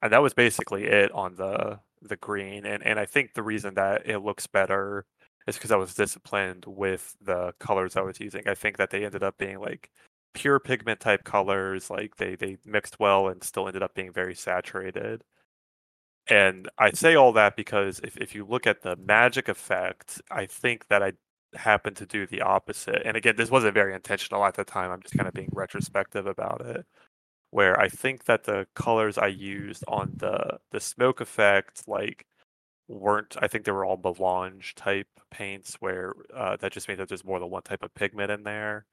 [0.02, 2.66] and that was basically it on the the green.
[2.66, 5.06] And and I think the reason that it looks better
[5.48, 8.48] is because I was disciplined with the colors I was using.
[8.48, 9.92] I think that they ended up being like
[10.36, 14.36] pure pigment type colors, like they they mixed well and still ended up being very
[14.36, 15.24] saturated.
[16.28, 20.46] And I say all that because if, if you look at the magic effect, I
[20.48, 21.14] think that I
[21.58, 23.02] happened to do the opposite.
[23.06, 24.92] And again, this wasn't very intentional at the time.
[24.92, 26.86] I'm just kind of being retrospective about it.
[27.52, 32.26] Where I think that the colors I used on the the smoke effect, like
[32.88, 37.10] weren't I think they were all melange type paints where uh, that just means that
[37.10, 38.86] there's more than one type of pigment in there.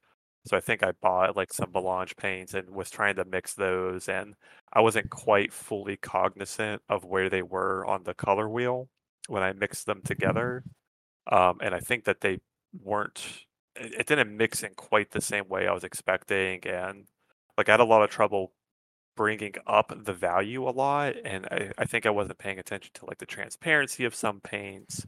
[0.47, 4.09] So I think I bought like some melange paints and was trying to mix those,
[4.09, 4.35] and
[4.73, 8.89] I wasn't quite fully cognizant of where they were on the color wheel
[9.29, 10.65] when I mixed them together.
[11.31, 12.41] Um, and I think that they
[12.73, 13.47] weren't.
[13.77, 17.07] It didn't mix in quite the same way I was expecting, and
[17.57, 18.53] like I had a lot of trouble
[19.17, 23.07] bringing up the value a lot, and I, I think I wasn't paying attention to
[23.07, 25.07] like the transparency of some paints.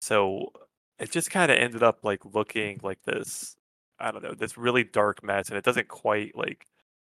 [0.00, 0.52] So
[0.98, 3.56] it just kind of ended up like looking like this
[4.00, 6.66] I don't know, this really dark mess, and it doesn't quite like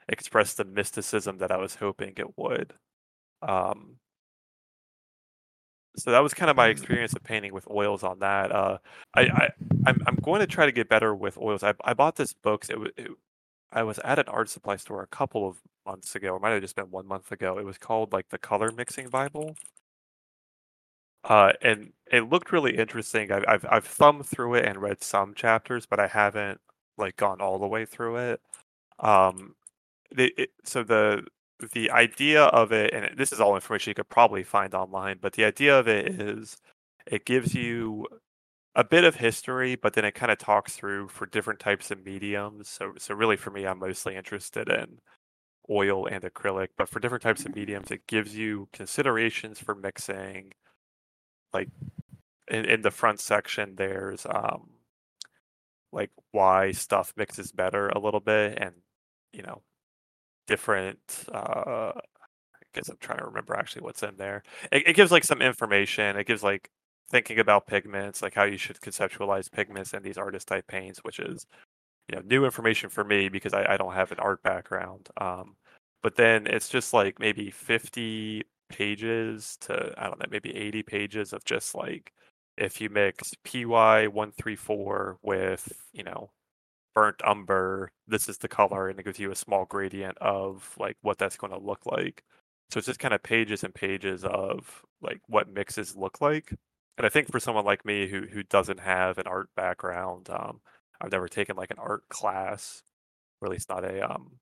[0.09, 2.75] express the mysticism that I was hoping it would.
[3.43, 3.97] Um,
[5.97, 8.53] so that was kind of my experience of painting with oils on that.
[8.53, 8.79] Uh,
[9.15, 9.49] I, I
[9.87, 11.63] I'm I'm going to try to get better with oils.
[11.63, 12.67] I I bought this book.
[12.71, 13.11] It was it,
[13.73, 16.37] I was at an art supply store a couple of months ago.
[16.37, 17.59] It might have just been one month ago.
[17.59, 19.57] It was called like the Color Mixing Bible.
[21.25, 23.33] Uh, and it looked really interesting.
[23.33, 26.61] I've, I've I've thumbed through it and read some chapters, but I haven't
[26.99, 28.41] like gone all the way through it.
[29.01, 29.55] Um,
[30.17, 31.27] it, it, so the
[31.73, 35.35] the idea of it, and this is all information you could probably find online, but
[35.35, 36.57] the idea of it is
[37.07, 38.07] it gives you
[38.75, 42.05] a bit of history, but then it kind of talks through for different types of
[42.05, 42.69] mediums.
[42.69, 44.99] So so really for me, I'm mostly interested in
[45.71, 50.53] oil and acrylic, but for different types of mediums, it gives you considerations for mixing
[51.53, 51.69] like
[52.49, 54.71] in, in the front section there's um
[55.93, 58.75] like why stuff mixes better a little bit and
[59.33, 59.63] you know
[60.47, 60.99] different
[61.33, 64.43] uh I guess I'm trying to remember actually what's in there.
[64.73, 66.17] It, it gives like some information.
[66.17, 66.71] It gives like
[67.11, 71.21] thinking about pigments, like how you should conceptualize pigments and these artist type paints, which
[71.21, 71.47] is
[72.09, 75.09] you know new information for me because I, I don't have an art background.
[75.21, 75.57] Um,
[76.03, 81.33] but then it's just like maybe 50 pages to I don't know, maybe 80 pages
[81.33, 82.13] of just like
[82.57, 86.31] if you mix PY134 with, you know,
[86.95, 90.97] burnt umber, this is the color, and it gives you a small gradient of like
[91.03, 92.23] what that's going to look like.
[92.71, 96.51] So it's just kind of pages and pages of like what mixes look like.
[96.99, 100.61] And I think for someone like me who who doesn't have an art background, um,
[101.01, 102.83] I've never taken like an art class,
[103.41, 104.39] or at least not a um,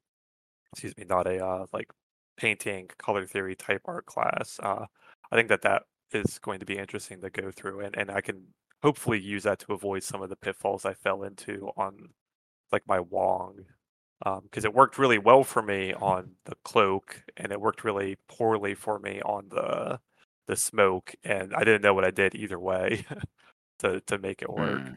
[0.73, 1.91] excuse me, not a uh, like
[2.37, 4.59] painting color theory type art class.
[4.63, 4.87] Uh,
[5.31, 8.21] I think that that is going to be interesting to go through, and, and I
[8.21, 8.47] can
[8.83, 12.11] hopefully use that to avoid some of the pitfalls I fell into on
[12.73, 13.65] like my Wong,
[14.21, 18.17] because um, it worked really well for me on the cloak, and it worked really
[18.29, 19.99] poorly for me on the
[20.47, 23.05] the smoke, and I didn't know what I did either way
[23.81, 24.81] to to make it work.
[24.81, 24.97] Mm.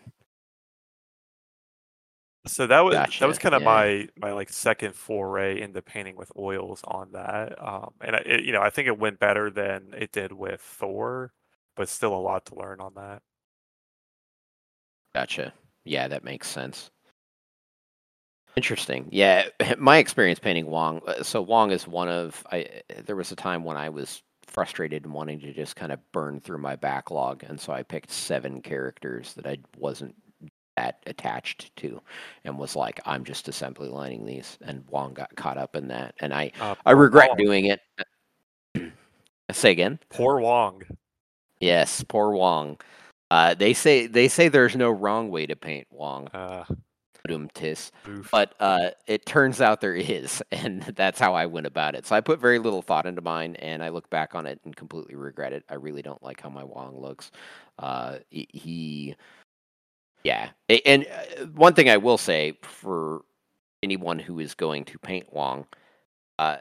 [2.47, 3.19] So that was gotcha.
[3.21, 3.65] that was kind of yeah.
[3.65, 8.51] my my like second foray into painting with oils on that, um, and it, you
[8.51, 11.33] know I think it went better than it did with Thor,
[11.75, 13.23] but still a lot to learn on that.
[15.15, 15.53] Gotcha.
[15.85, 16.91] Yeah, that makes sense.
[18.55, 19.07] Interesting.
[19.11, 19.45] Yeah,
[19.77, 21.01] my experience painting Wong.
[21.05, 22.45] Uh, so Wong is one of.
[22.51, 22.67] I
[23.05, 26.39] there was a time when I was frustrated and wanting to just kind of burn
[26.39, 30.15] through my backlog, and so I picked seven characters that I wasn't
[30.77, 32.01] that attached to
[32.43, 36.13] and was like i'm just assembly lining these and wong got caught up in that
[36.19, 37.37] and i uh, i regret wong.
[37.37, 37.81] doing it
[39.51, 40.81] say again poor wong
[41.59, 42.77] yes poor wong
[43.31, 46.63] uh, they say they say there's no wrong way to paint wong uh,
[48.31, 52.05] but uh, it turns out there is and that's how i went about it.
[52.05, 54.75] So i put very little thought into mine and i look back on it and
[54.75, 55.63] completely regret it.
[55.69, 57.31] I really don't like how my wong looks.
[57.79, 59.15] Uh, he
[60.25, 60.49] yeah,
[60.83, 63.21] and uh, one thing I will say for
[63.83, 65.67] anyone who is going to paint Wong,
[66.39, 66.57] uh,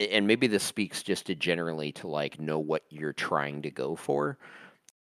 [0.00, 3.94] and maybe this speaks just to generally to like know what you're trying to go
[3.94, 4.38] for.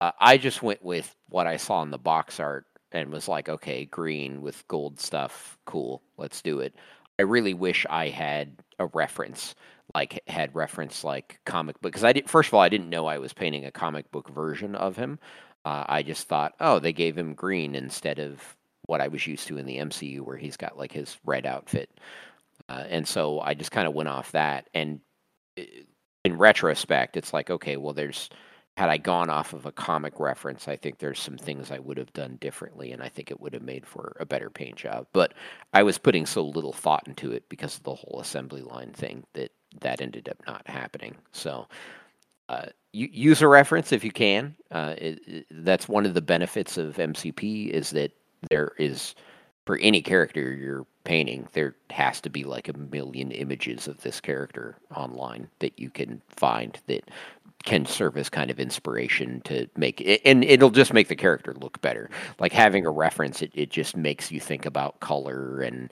[0.02, 3.49] Uh, I just went with what I saw in the box art and was like,
[3.49, 6.75] okay, green with gold stuff, cool, let's do it.
[7.19, 9.56] I really wish I had a reference,
[9.93, 12.29] like had reference like comic book, because I did.
[12.29, 15.19] First of all, I didn't know I was painting a comic book version of him.
[15.65, 18.41] Uh, I just thought, oh, they gave him green instead of
[18.86, 21.89] what I was used to in the MCU, where he's got like his red outfit.
[22.67, 24.69] Uh, and so I just kind of went off that.
[24.73, 24.99] And
[25.58, 25.65] eh,
[26.25, 28.29] in retrospect, it's like, okay, well, there's
[28.75, 31.97] had I gone off of a comic reference, I think there's some things I would
[31.97, 35.05] have done differently, and I think it would have made for a better paint job.
[35.13, 35.33] But
[35.73, 39.25] I was putting so little thought into it because of the whole assembly line thing
[39.33, 41.15] that that ended up not happening.
[41.31, 41.67] So
[42.49, 44.55] uh, use a reference if you can.
[44.71, 48.12] Uh, it, it, that's one of the benefits of MCP is that
[48.49, 49.13] there is
[49.65, 54.19] for any character you're painting, there has to be like a million images of this
[54.19, 57.09] character online that you can find that
[57.63, 61.54] can serve as kind of inspiration to make it, and it'll just make the character
[61.54, 62.10] look better.
[62.39, 65.91] Like having a reference, it, it just makes you think about color and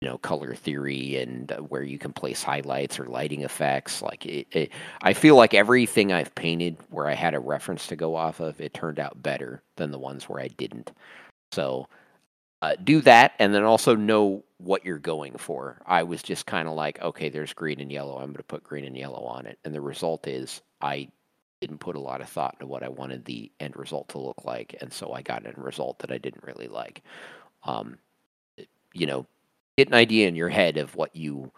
[0.00, 4.02] you know color theory and uh, where you can place highlights or lighting effects.
[4.02, 4.70] Like it, it,
[5.02, 8.60] i feel like everything i've painted where i had a reference to go off of
[8.60, 10.92] it turned out better than the ones where i didn't.
[11.52, 11.86] So
[12.62, 15.80] uh, do that and then also know what you're going for.
[15.86, 18.64] I was just kind of like okay there's green and yellow i'm going to put
[18.64, 19.58] green and yellow on it.
[19.64, 21.08] And the result is i
[21.60, 24.44] didn't put a lot of thought into what i wanted the end result to look
[24.44, 27.02] like and so i got a result that i didn't really like
[27.64, 27.98] um,
[28.94, 29.26] you know
[29.76, 31.50] get an idea in your head of what you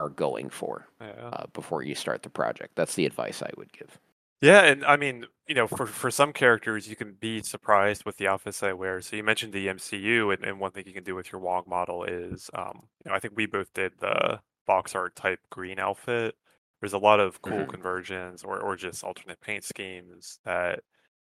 [0.00, 1.30] are going for yeah.
[1.32, 2.74] uh, before you start the project.
[2.74, 3.98] That's the advice I would give.
[4.40, 8.16] Yeah, and I mean, you know, for for some characters, you can be surprised with
[8.16, 9.02] the outfits they wear.
[9.02, 11.64] So you mentioned the MCU, and, and one thing you can do with your Wong
[11.66, 15.78] model is, um, you know, I think we both did the box art type green
[15.78, 16.36] outfit.
[16.80, 17.68] There's a lot of cool Mhm.
[17.68, 20.80] conversions or or just alternate paint schemes that,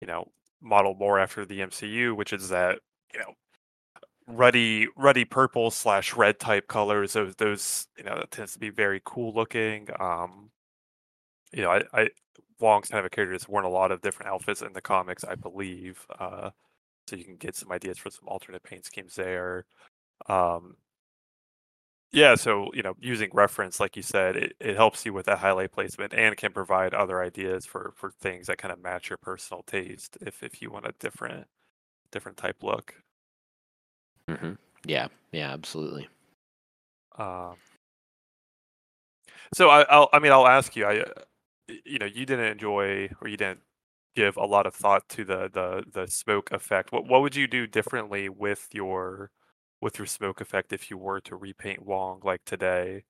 [0.01, 2.81] you know, model more after the MCU, which is that,
[3.15, 3.35] you know,
[4.27, 7.13] ruddy ruddy purple slash red type colors.
[7.15, 9.89] Those those, you know, that tends to be very cool looking.
[10.01, 10.51] Um,
[11.53, 12.11] you know, I, I
[12.59, 15.25] Wong's kind of a character that's worn a lot of different outfits in the comics,
[15.25, 16.07] I believe.
[16.19, 16.51] Uh,
[17.09, 19.67] so you can get some ideas for some alternate paint schemes there.
[20.29, 20.77] Um,
[22.13, 25.39] yeah, so you know, using reference, like you said, it, it helps you with that
[25.39, 29.19] highlight placement and can provide other ideas for for things that kind of match your
[29.19, 31.47] personal taste if if you want a different
[32.13, 32.95] different type look.
[34.29, 34.53] Mm-hmm.
[34.85, 36.09] Yeah, yeah, absolutely.
[37.19, 37.57] Um,
[39.55, 40.85] so I, I'll, I mean, I'll ask you.
[40.87, 41.05] I, uh,
[41.85, 43.61] you know, you didn't enjoy or you didn't
[44.15, 46.93] give a lot of thought to the the the smoke effect.
[46.93, 49.31] What what would you do differently with your
[49.81, 53.05] with your smoke effect if you were to repaint Wong like today?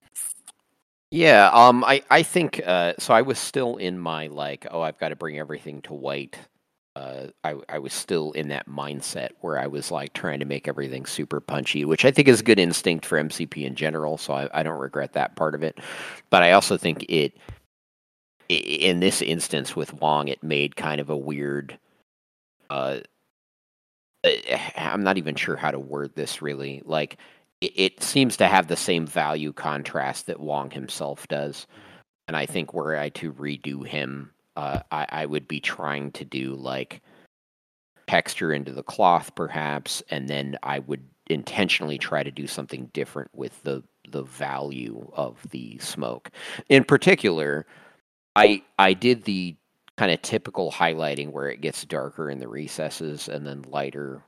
[1.10, 3.14] Yeah, um, I I think uh, so.
[3.14, 6.36] I was still in my like, oh, I've got to bring everything to white.
[6.96, 10.66] Uh, I I was still in that mindset where I was like trying to make
[10.66, 14.18] everything super punchy, which I think is a good instinct for MCP in general.
[14.18, 15.78] So I, I don't regret that part of it.
[16.30, 17.38] But I also think it,
[18.48, 21.78] in this instance with Wong, it made kind of a weird.
[22.68, 22.98] Uh,
[24.76, 26.82] I'm not even sure how to word this really.
[26.84, 27.18] Like
[27.60, 31.66] it, it seems to have the same value contrast that Wong himself does.
[32.28, 36.24] And I think were I to redo him, uh, I, I would be trying to
[36.24, 37.02] do like
[38.06, 43.30] texture into the cloth, perhaps, and then I would intentionally try to do something different
[43.34, 46.30] with the the value of the smoke.
[46.68, 47.66] In particular,
[48.36, 49.56] I I did the
[49.96, 54.22] kind of typical highlighting where it gets darker in the recesses and then lighter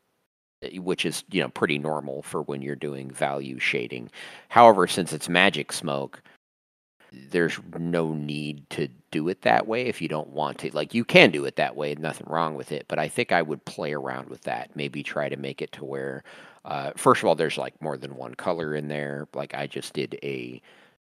[0.63, 4.11] eh, which is you know pretty normal for when you're doing value shading.
[4.49, 6.23] However, since it's magic smoke,
[7.13, 10.75] there's no need to do it that way if you don't want to.
[10.75, 12.87] Like you can do it that way, nothing wrong with it.
[12.89, 14.75] But I think I would play around with that.
[14.75, 16.23] Maybe try to make it to where,
[16.65, 19.29] uh, first of all, there's like more than one color in there.
[19.35, 20.61] Like I just did a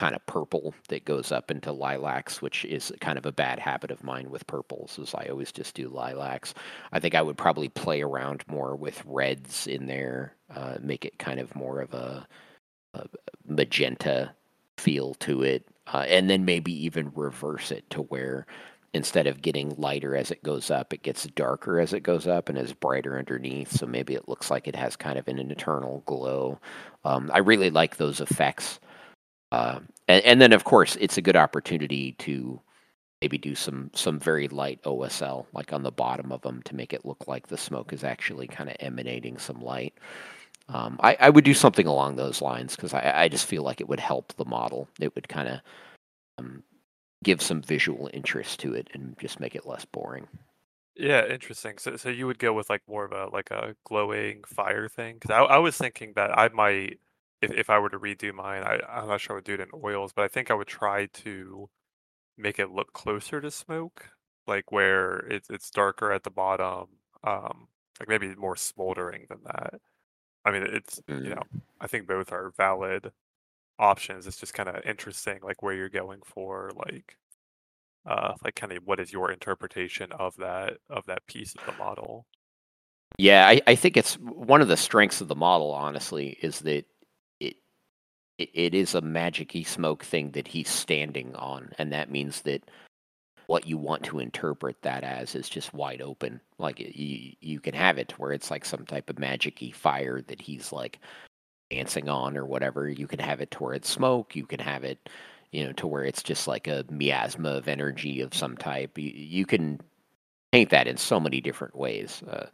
[0.01, 3.91] kind of purple that goes up into lilacs, which is kind of a bad habit
[3.91, 6.55] of mine with purples, is I always just do lilacs.
[6.91, 11.19] I think I would probably play around more with reds in there, uh, make it
[11.19, 12.27] kind of more of a,
[12.95, 13.07] a
[13.47, 14.33] magenta
[14.79, 18.47] feel to it, uh, and then maybe even reverse it to where
[18.95, 22.49] instead of getting lighter as it goes up, it gets darker as it goes up
[22.49, 23.71] and is brighter underneath.
[23.71, 26.59] So maybe it looks like it has kind of an eternal glow.
[27.05, 28.81] Um, I really like those effects.
[29.53, 32.61] Uh, and, and then, of course, it's a good opportunity to
[33.21, 36.93] maybe do some some very light OSL, like on the bottom of them, to make
[36.93, 39.95] it look like the smoke is actually kind of emanating some light.
[40.69, 43.81] Um, I, I would do something along those lines because I, I just feel like
[43.81, 44.89] it would help the model.
[45.01, 45.61] It would kind of
[46.39, 46.63] um,
[47.25, 50.29] give some visual interest to it and just make it less boring.
[50.97, 51.79] Yeah, interesting.
[51.79, 55.15] So so you would go with like more of a like a glowing fire thing?
[55.15, 57.01] Because I I was thinking that I might
[57.43, 59.61] if if I were to redo mine, I I'm not sure I would do it
[59.61, 61.71] in oils, but I think I would try to
[62.39, 64.11] make it look closer to smoke,
[64.47, 66.89] like where it's it's darker at the bottom,
[67.25, 67.69] um,
[68.01, 69.75] like maybe more smoldering than that.
[70.45, 71.35] I mean, it's you Mm.
[71.35, 71.45] know,
[71.81, 73.13] I think both are valid
[73.79, 74.27] options.
[74.27, 77.17] It's just kind of interesting, like where you're going for, like
[78.07, 81.73] uh, like kind of what is your interpretation of that of that piece of the
[81.73, 82.27] model.
[83.19, 85.71] Yeah, I, I think it's one of the strengths of the model.
[85.73, 86.87] Honestly, is that
[88.41, 92.71] it, is a magicy smoke thing that he's standing on, and that means that
[93.47, 96.41] what you want to interpret that as is just wide open.
[96.59, 100.41] Like you, you can have it where it's like some type of magicy fire that
[100.41, 101.01] he's like
[101.69, 102.89] dancing on or whatever.
[102.89, 104.37] You can have it to where it's smoke.
[104.37, 105.09] You can have it,
[105.51, 108.97] you know, to where it's just like a miasma of energy of some type.
[108.97, 109.81] You, you can
[110.53, 112.23] paint that in so many different ways.
[112.31, 112.47] Uh,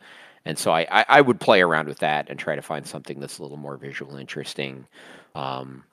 [0.47, 3.20] and so I, I, I would play around with that and try to find something
[3.20, 4.87] that's a little more visual interesting,
[5.35, 5.85] um,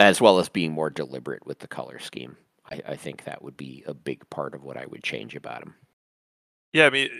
[0.00, 2.36] as well as being more deliberate with the color scheme.
[2.70, 5.62] I, I think that would be a big part of what I would change about
[5.62, 5.74] him.
[6.72, 7.10] Yeah, I mean,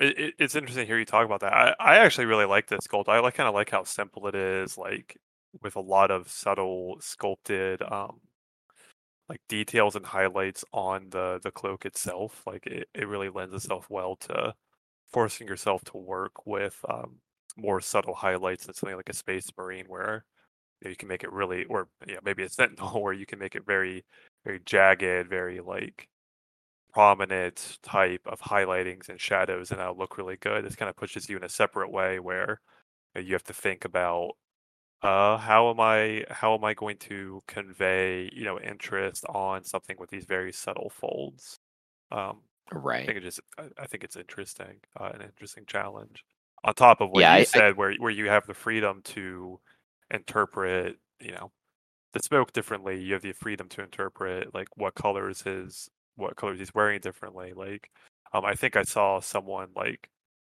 [0.00, 1.52] it, it, it's interesting to hear you talk about that.
[1.52, 3.08] I, I actually really like this sculpt.
[3.08, 5.18] I like kind of like how simple it is, like
[5.62, 8.18] with a lot of subtle sculpted um
[9.28, 12.42] like details and highlights on the the cloak itself.
[12.46, 14.54] Like it, it really lends itself well to
[15.12, 17.18] forcing yourself to work with um
[17.56, 20.24] more subtle highlights than something like a space marine where
[20.82, 21.88] you, know, you can make it really or
[22.24, 24.04] maybe a sentinel where you can make it very
[24.44, 26.08] very jagged, very like
[26.92, 30.64] prominent type of highlightings and shadows and that'll look really good.
[30.64, 32.60] This kind of pushes you in a separate way where
[33.16, 34.32] you have to think about
[35.02, 39.96] uh, how am I how am I going to convey you know interest on something
[39.98, 41.58] with these very subtle folds?
[42.12, 42.42] Um,
[42.94, 43.12] I Right.
[43.12, 46.24] think it just I, I think it's interesting, uh, an interesting challenge.
[46.64, 49.02] On top of what Yeah, you I, I said, where where you have the freedom
[49.04, 49.60] to
[50.10, 51.52] interpret, you know,
[52.14, 53.02] the smoke differently.
[53.02, 57.52] You have the freedom to interpret like what colors his what colors he's wearing differently.
[57.54, 57.90] Like,
[58.34, 60.10] um, I think I saw someone like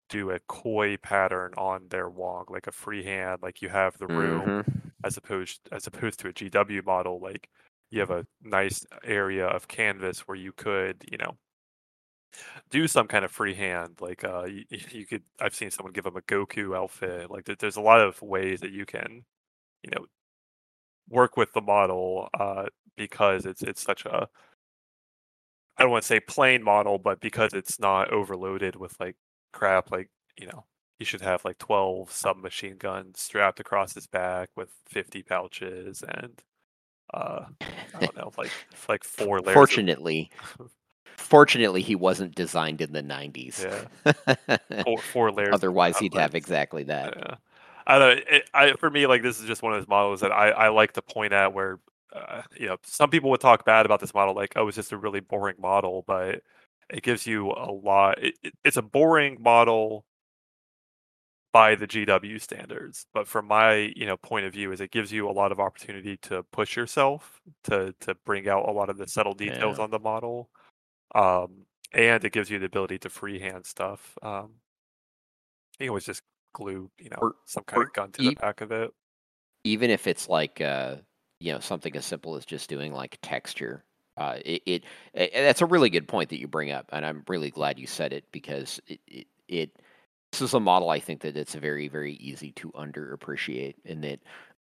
[0.08, 4.54] do a koi pattern on their wong, like a freehand, like you have the room
[4.54, 7.48] hmm as opposed as opposed to a GW model, like
[7.90, 11.38] you have a nice area of canvas where you could, you know,
[12.70, 13.96] do some kind of freehand.
[14.00, 15.22] Like uh, you, you could.
[15.40, 17.30] I've seen someone give them a Goku outfit.
[17.30, 19.24] Like there, there's a lot of ways that you can,
[19.82, 20.06] you know,
[21.08, 22.66] work with the model uh,
[22.96, 24.28] because it's it's such a
[25.76, 29.16] I don't want to say plain model, but because it's not overloaded with like
[29.52, 30.64] crap, like you know,
[30.98, 36.42] he should have like 12 submachine guns strapped across his back with 50 pouches and
[37.12, 37.46] uh,
[37.94, 38.52] I don't know, like
[38.88, 39.54] like four layers.
[39.54, 40.30] Fortunately,
[40.60, 40.70] Of,
[41.16, 43.62] fortunately, he wasn't designed in the '90s.
[43.64, 45.54] yeah, four, four layers.
[45.54, 47.14] Otherwise, he'd have exactly that.
[47.16, 47.34] Yeah.
[47.86, 48.22] I don't know.
[48.30, 50.68] It, I for me, like this is just one of those models that I, I
[50.68, 51.80] like to point at where,
[52.14, 54.92] uh, you know, some people would talk bad about this model, like, oh, it's just
[54.92, 56.42] a really boring model, but
[56.90, 58.22] it gives you a lot.
[58.22, 60.06] It, it, it's a boring model
[61.52, 65.12] by the GW standards, but from my you know point of view, is it gives
[65.12, 68.96] you a lot of opportunity to push yourself to to bring out a lot of
[68.98, 69.84] the subtle details Yeah.
[69.84, 70.48] on the model,
[71.14, 74.16] um, and it gives you the ability to freehand stuff.
[74.22, 74.60] Um,
[75.78, 78.36] you can always just glue, you know, Or, some kind of gun to the e-
[78.40, 78.92] back of it.
[79.64, 80.96] even if it's like uh,
[81.40, 83.84] you know something as simple as just doing like texture.
[84.16, 84.84] Uh, it, it,
[85.14, 87.86] it that's a really good point that you bring up, and I'm really glad you
[87.86, 89.76] said it because it, it, it
[90.32, 94.20] this is a model I think that it's very very easy to underappreciate, and that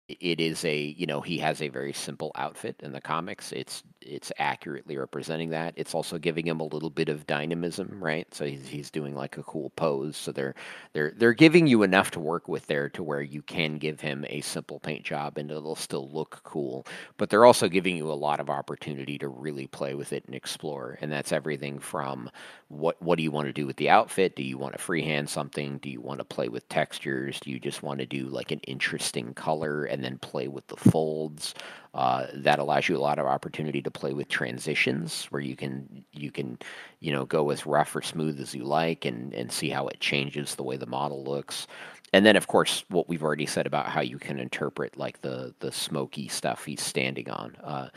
[0.09, 3.52] it is a you know he has a very simple outfit in the comics.
[3.52, 5.74] It's it's accurately representing that.
[5.76, 8.32] It's also giving him a little bit of dynamism right?
[8.34, 10.16] So he's, he's doing like a cool pose.
[10.16, 10.54] So they're
[10.92, 14.24] they're they're giving you enough to work with there to where you can give him
[14.28, 16.86] a simple paint job and it'll still look cool.
[17.16, 20.34] But they're also giving you a lot of opportunity to really play with it and
[20.34, 20.98] explore.
[21.00, 22.30] And that's everything from
[22.68, 24.36] what what do you want to do with the outfit?
[24.36, 25.78] Do you want to freehand something?
[25.78, 27.40] Do you want to play with textures?
[27.40, 30.76] Do you just want to do like an interesting color and then play with the
[30.76, 31.55] folds.
[31.94, 36.05] Uh, that allows you a lot of opportunity to play with transitions, where you can
[36.12, 36.59] you can
[37.01, 39.99] you know go as rough or smooth as you like, and and see how it
[39.99, 41.66] changes the way the model looks.
[42.12, 45.55] And then, of course, what we've already said about how you can interpret like the
[45.61, 47.57] the smoky stuff he's standing on.
[47.64, 47.88] Uh,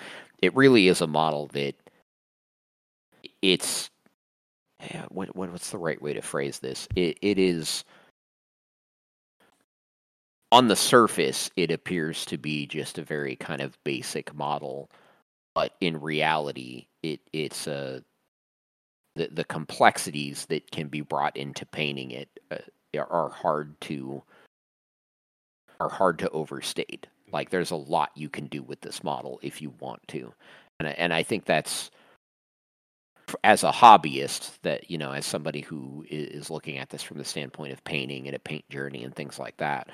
[0.41, 1.75] it really is a model that
[3.41, 3.89] it's
[4.81, 6.87] yeah, what, what what's the right way to phrase this?
[6.95, 7.83] It it is
[10.51, 14.89] on the surface, it appears to be just a very kind of basic model,
[15.53, 18.03] but in reality, it it's a
[19.15, 22.57] the the complexities that can be brought into painting it uh,
[22.97, 24.23] are hard to
[25.79, 27.07] are hard to overstate.
[27.31, 30.33] Like there's a lot you can do with this model if you want to,
[30.79, 31.91] and and I think that's
[33.43, 37.25] as a hobbyist that you know as somebody who is looking at this from the
[37.25, 39.89] standpoint of painting and a paint journey and things like that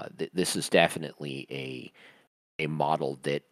[0.00, 1.92] uh, th- this is definitely a
[2.58, 3.42] a model that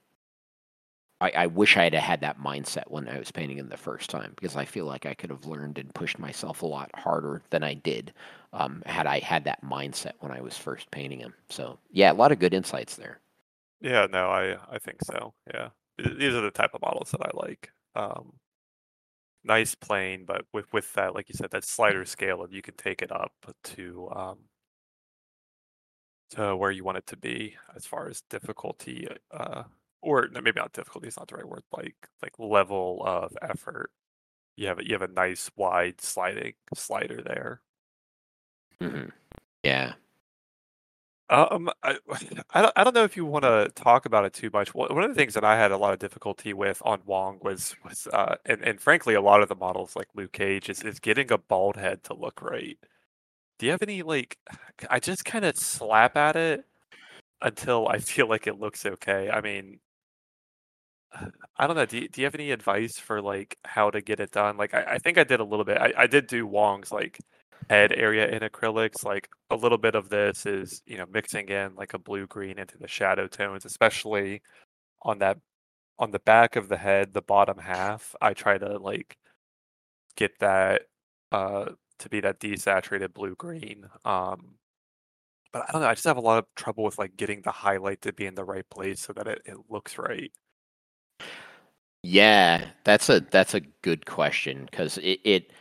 [1.20, 4.09] I, I wish I had had that mindset when I was painting him the first
[4.11, 7.42] time because I feel like I could have learned and pushed myself a lot harder
[7.51, 8.12] than I did
[8.53, 11.34] um, had I had that mindset when I was first painting him.
[11.51, 13.20] So yeah, a lot of good insights there.
[13.80, 15.34] Yeah, no, I I think so.
[15.53, 17.70] Yeah, these are the type of models that I like.
[17.94, 18.38] Um,
[19.44, 22.74] nice plain, but with with that, like you said, that slider scale of you can
[22.76, 23.32] take it up
[23.64, 24.38] to um
[26.30, 29.64] to where you want it to be as far as difficulty, uh,
[30.02, 31.64] or no, maybe not difficulty is not the right word.
[31.72, 33.90] Like like level of effort.
[34.56, 37.62] You have a, you have a nice wide sliding slider there.
[38.80, 39.10] hmm
[39.62, 39.94] Yeah.
[41.30, 41.98] Um, I,
[42.54, 44.74] I don't, know if you want to talk about it too much.
[44.74, 47.38] One one of the things that I had a lot of difficulty with on Wong
[47.42, 50.82] was was uh, and and frankly, a lot of the models like Luke Cage is
[50.82, 52.78] is getting a bald head to look right.
[53.59, 54.38] Do you have any like?
[54.90, 56.64] I just kind of slap at it
[57.42, 59.30] until I feel like it looks okay.
[59.30, 59.80] I mean,
[61.59, 61.86] I don't know.
[61.86, 64.56] Do you, do you have any advice for like how to get it done?
[64.56, 65.78] Like, I, I think I did a little bit.
[65.78, 67.18] I, I did do Wong's like
[67.70, 69.04] head area in acrylics.
[69.04, 72.59] Like a little bit of this is you know mixing in like a blue green
[72.59, 74.42] into the shadow tones, especially
[75.02, 75.38] on that
[75.98, 78.14] on the back of the head, the bottom half.
[78.20, 79.16] I try to like
[80.16, 80.82] get that
[81.32, 83.86] uh, to be that desaturated blue green.
[84.05, 84.57] Um,
[85.53, 85.88] but I don't know.
[85.88, 88.34] I just have a lot of trouble with like getting the highlight to be in
[88.34, 90.32] the right place so that it, it looks right.
[92.03, 95.53] Yeah, that's a that's a good question because it, it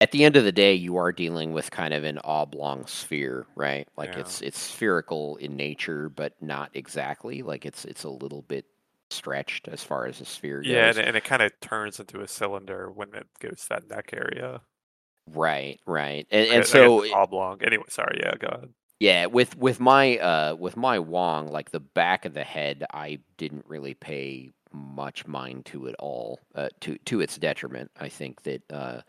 [0.00, 3.46] at the end of the day you are dealing with kind of an oblong sphere,
[3.56, 3.88] right?
[3.96, 4.18] Like Yeah.
[4.18, 7.42] it's it's spherical in nature, but not exactly.
[7.42, 8.66] Like it's it's a little bit
[9.10, 10.64] stretched as far as a sphere goes.
[10.64, 13.88] Yeah, and, and it kind of turns into a cylinder when it goes to that
[13.88, 14.62] neck area.
[15.32, 17.62] Right, right, and and I so oblong.
[17.62, 18.20] Anyway, sorry.
[18.22, 18.68] Yeah, go ahead.
[19.00, 23.18] Yeah, with with my uh with my Wong, like the back of the head, I
[23.38, 27.90] didn't really pay much mind to it all, uh, to to its detriment.
[27.98, 29.00] I think that uh,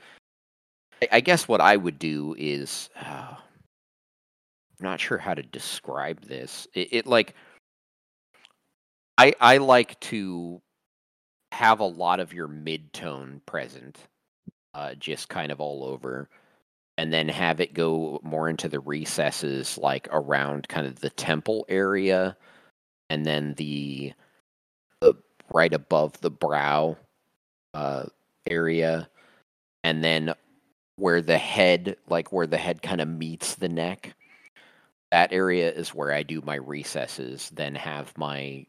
[1.02, 6.22] I, I guess what I would do is, uh, I'm not sure how to describe
[6.22, 6.68] this.
[6.74, 7.36] It, it like,
[9.18, 10.62] I I like to
[11.52, 13.98] have a lot of your mid tone present,
[14.76, 16.30] uh, just kind of all over
[16.98, 21.66] and then have it go more into the recesses like around kind of the temple
[21.70, 22.36] area
[23.10, 24.14] and then the,
[25.02, 25.14] the
[25.54, 26.98] right above the brow
[27.74, 28.04] uh,
[28.48, 29.10] area
[29.84, 30.34] and then
[30.98, 34.14] where the head like where the head kind of meets the neck
[35.12, 38.66] that area is where i do my recesses then have my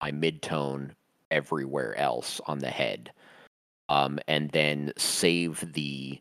[0.00, 0.94] my mid-tone
[1.30, 3.10] everywhere else on the head
[3.88, 6.20] um, and then save the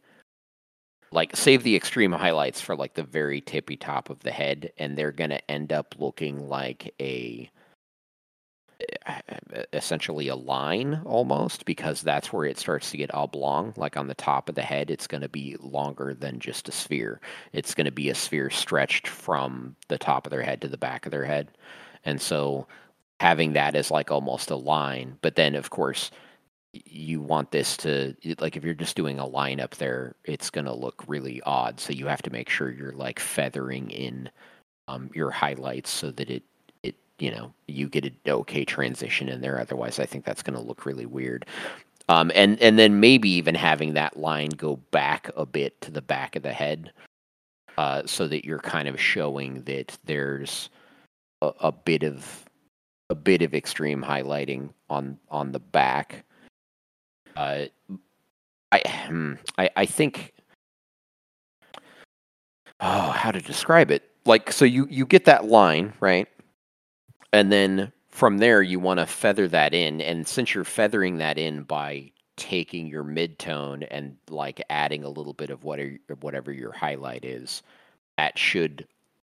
[1.12, 4.98] like save the extreme highlights for like the very tippy top of the head and
[4.98, 7.50] they're going to end up looking like a
[9.72, 14.16] essentially a line almost because that's where it starts to get oblong like on the
[14.16, 17.22] top of the head it's going to be longer than just a sphere.
[17.54, 20.78] It's going to be a sphere stretched from the top of their head to the
[20.78, 21.50] back of their head.
[22.04, 22.68] And so
[23.22, 26.12] having that as like almost a line but then of course
[26.86, 30.66] you want this to like if you're just doing a line up there it's going
[30.66, 31.80] to look really odd.
[31.80, 34.30] So you have to make sure you're like feathering in
[34.88, 36.44] um, your highlights so that it
[36.84, 39.60] it you know you get an okay transition in there.
[39.60, 41.46] Otherwise i think that's going to look really weird.
[42.08, 46.04] Um, and and then maybe even having that line go back a bit to the
[46.04, 46.92] back of the head
[47.78, 50.70] uh, so that you're kind of showing that there's
[51.42, 52.46] a, a bit of
[53.10, 56.25] a bit of extreme highlighting on on the back
[57.36, 57.66] uh,
[58.72, 60.34] I, hmm, I I think
[62.80, 64.04] oh how to describe it.
[64.26, 66.28] Like so you you get that line right?
[67.34, 70.02] And then from there you want to feather that in.
[70.02, 75.34] And since you're feathering that in by taking your midtone and like adding a little
[75.34, 77.64] bit of whatever whatever your highlight is
[78.18, 78.88] that should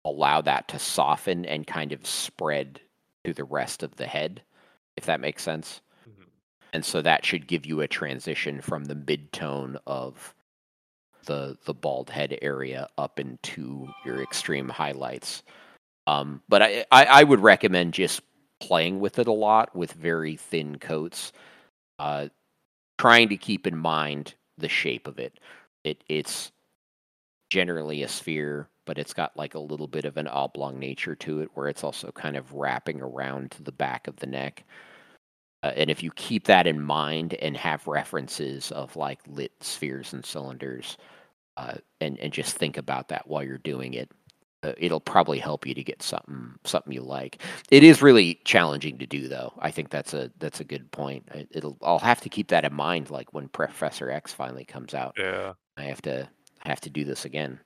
[0.05, 2.81] allow that to soften and kind of spread
[3.25, 4.43] to the rest of the head
[4.97, 5.81] if that makes sense.
[6.73, 10.35] And so that should give you a transition from the mid-tone of
[11.27, 15.43] the the bald head area up into your extreme highlights.
[16.07, 18.23] Um, but I, I i would recommend just
[18.61, 21.33] playing with it a lot with very thin coats
[21.99, 22.29] uh,
[22.99, 25.39] trying to keep in mind the shape of it.
[25.85, 26.53] It it's
[27.51, 31.41] generally a sphere but it's got like a little bit of an oblong nature to
[31.41, 34.65] it where it's also kind of wrapping around to the back of the neck
[35.63, 40.13] uh, and if you keep that in mind and have references of like lit spheres
[40.13, 40.97] and cylinders,
[41.57, 44.11] uh, and and just think about that while you're doing it,
[44.63, 47.43] uh, it'll probably help you to get something something you like.
[47.71, 49.53] It is really challenging to do, though.
[49.59, 51.29] I think that's a that's a good point.
[51.35, 54.95] I, it'll I'll have to keep that in mind, like when Professor X finally comes
[54.95, 55.17] out.
[55.17, 55.55] Yeah.
[55.77, 56.29] I have to
[56.63, 57.61] I have to do this again.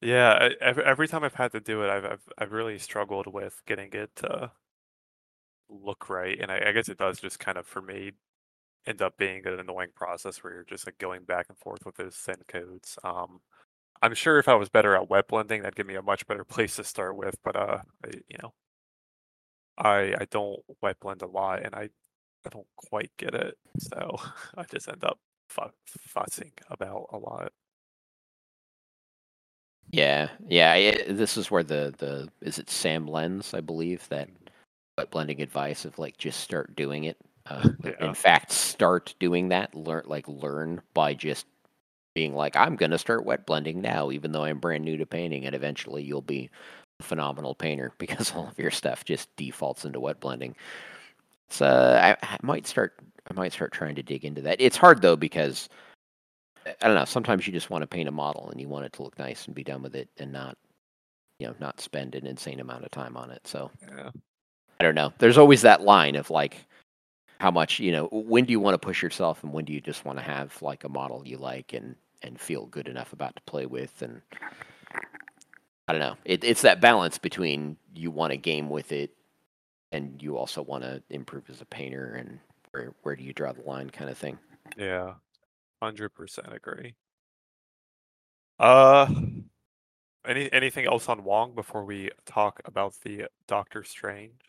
[0.00, 3.26] Yeah, I- every every time I've had to do it, I've I've, I've really struggled
[3.26, 4.52] with getting it to
[5.70, 8.12] look right, and I, I guess it does just kind of for me
[8.86, 11.96] end up being an annoying process where you're just like going back and forth with
[11.96, 12.98] those thin codes.
[13.04, 13.40] Um,
[14.02, 16.44] I'm sure if I was better at wet blending, that'd give me a much better
[16.46, 18.54] place to start with, but uh, I, you know,
[19.76, 21.88] I I don't wet blend a lot, and I
[22.46, 24.16] I don't quite get it, so
[24.56, 27.52] I just end up fu- fussing about a lot.
[29.90, 30.72] Yeah, yeah.
[30.72, 34.28] I, this is where the the is it Sam Lenz, I believe, that
[34.98, 37.16] wet blending advice of like just start doing it.
[37.46, 38.06] Uh, Yeah.
[38.08, 39.74] In fact, start doing that.
[39.74, 41.46] Learn like learn by just
[42.14, 45.46] being like, I'm gonna start wet blending now, even though I'm brand new to painting,
[45.46, 46.50] and eventually you'll be
[47.00, 50.54] a phenomenal painter because all of your stuff just defaults into wet blending.
[51.48, 52.94] So I, I might start.
[53.30, 54.60] I might start trying to dig into that.
[54.60, 55.68] It's hard though because
[56.66, 57.04] I don't know.
[57.04, 59.46] Sometimes you just want to paint a model and you want it to look nice
[59.46, 60.58] and be done with it, and not,
[61.38, 63.46] you know, not spend an insane amount of time on it.
[63.46, 64.10] So Yeah.
[64.80, 65.12] I don't know.
[65.18, 66.64] There's always that line of like,
[67.40, 69.80] how much you know when do you want to push yourself and when do you
[69.80, 73.36] just want to have like a model you like and and feel good enough about
[73.36, 74.20] to play with and
[75.86, 79.12] i don't know it, it's that balance between you want to game with it
[79.92, 82.40] and you also want to improve as a painter and
[82.72, 84.36] where where do you draw the line kind of thing
[84.76, 85.14] Yeah,
[85.82, 86.94] hundred percent agree.
[88.58, 89.12] Uh,
[90.26, 94.47] any anything else on Wong before we talk about the Doctor Strange?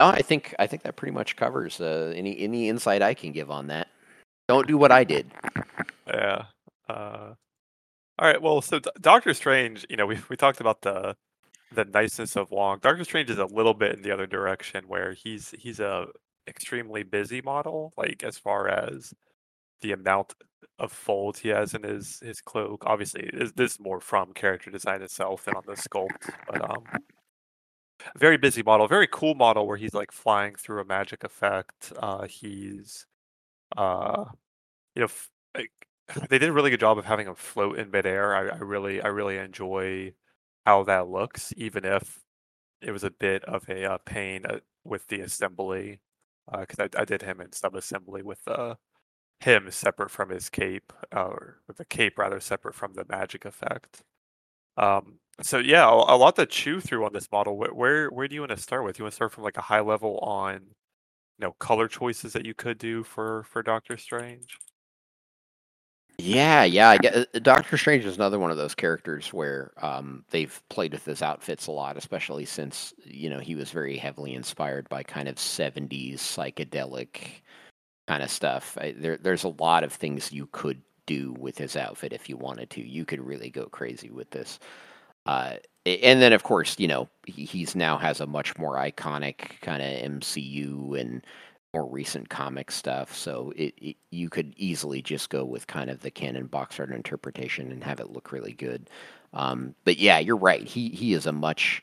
[0.00, 3.32] Oh, i think i think that pretty much covers uh, any any insight i can
[3.32, 3.88] give on that
[4.48, 5.30] don't do what i did
[6.06, 6.44] Yeah.
[6.88, 7.34] Uh,
[8.18, 8.40] all right.
[8.40, 11.14] Well, so D- Doctor Strange, you know, we we talked about the
[11.72, 12.78] the niceness of Wong.
[12.80, 16.06] Doctor Strange is a little bit in the other direction, where he's he's a
[16.48, 19.12] extremely busy model, like as far as
[19.82, 20.34] the amount
[20.78, 22.84] of folds he has in his his cloak.
[22.86, 26.84] Obviously, this, is more from character design itself than on the sculpt, but um,
[28.16, 31.92] very busy model, very cool model where he's like flying through a magic effect.
[31.98, 33.06] Uh, he's
[33.76, 34.24] uh,
[34.94, 35.72] you know, f- like
[36.30, 38.34] they did a really good job of having him float in midair.
[38.34, 40.14] I, I really, I really enjoy
[40.66, 42.20] how that looks, even if
[42.82, 46.00] it was a bit of a uh, pain uh, with the assembly,
[46.50, 48.76] because I, I did him in sub assembly with uh,
[49.40, 53.44] him separate from his cape, uh, or with the cape rather separate from the magic
[53.44, 54.02] effect.
[54.76, 57.56] Um, so yeah, a, lot to chew through on this model.
[57.56, 58.98] Where, where where do you want to start with?
[58.98, 62.44] You want to start from like a high level on, you know, color choices that
[62.44, 64.58] you could do for for Doctor Strange.
[66.20, 66.88] Yeah, yeah.
[66.90, 70.92] I get uh, Doctor Strange is another one of those characters where um, they've played
[70.92, 75.04] with his outfits a lot, especially since you know he was very heavily inspired by
[75.04, 77.42] kind of '70s psychedelic
[78.08, 78.76] kind of stuff.
[78.80, 82.36] I, there, there's a lot of things you could do with his outfit if you
[82.36, 82.82] wanted to.
[82.82, 84.58] You could really go crazy with this.
[85.28, 89.60] Uh, and then, of course, you know he, he's now has a much more iconic
[89.60, 91.24] kind of MCU and
[91.74, 93.14] more recent comic stuff.
[93.14, 96.90] So it, it you could easily just go with kind of the canon box art
[96.92, 98.88] interpretation and have it look really good.
[99.34, 100.64] Um, but yeah, you're right.
[100.66, 101.82] He he is a much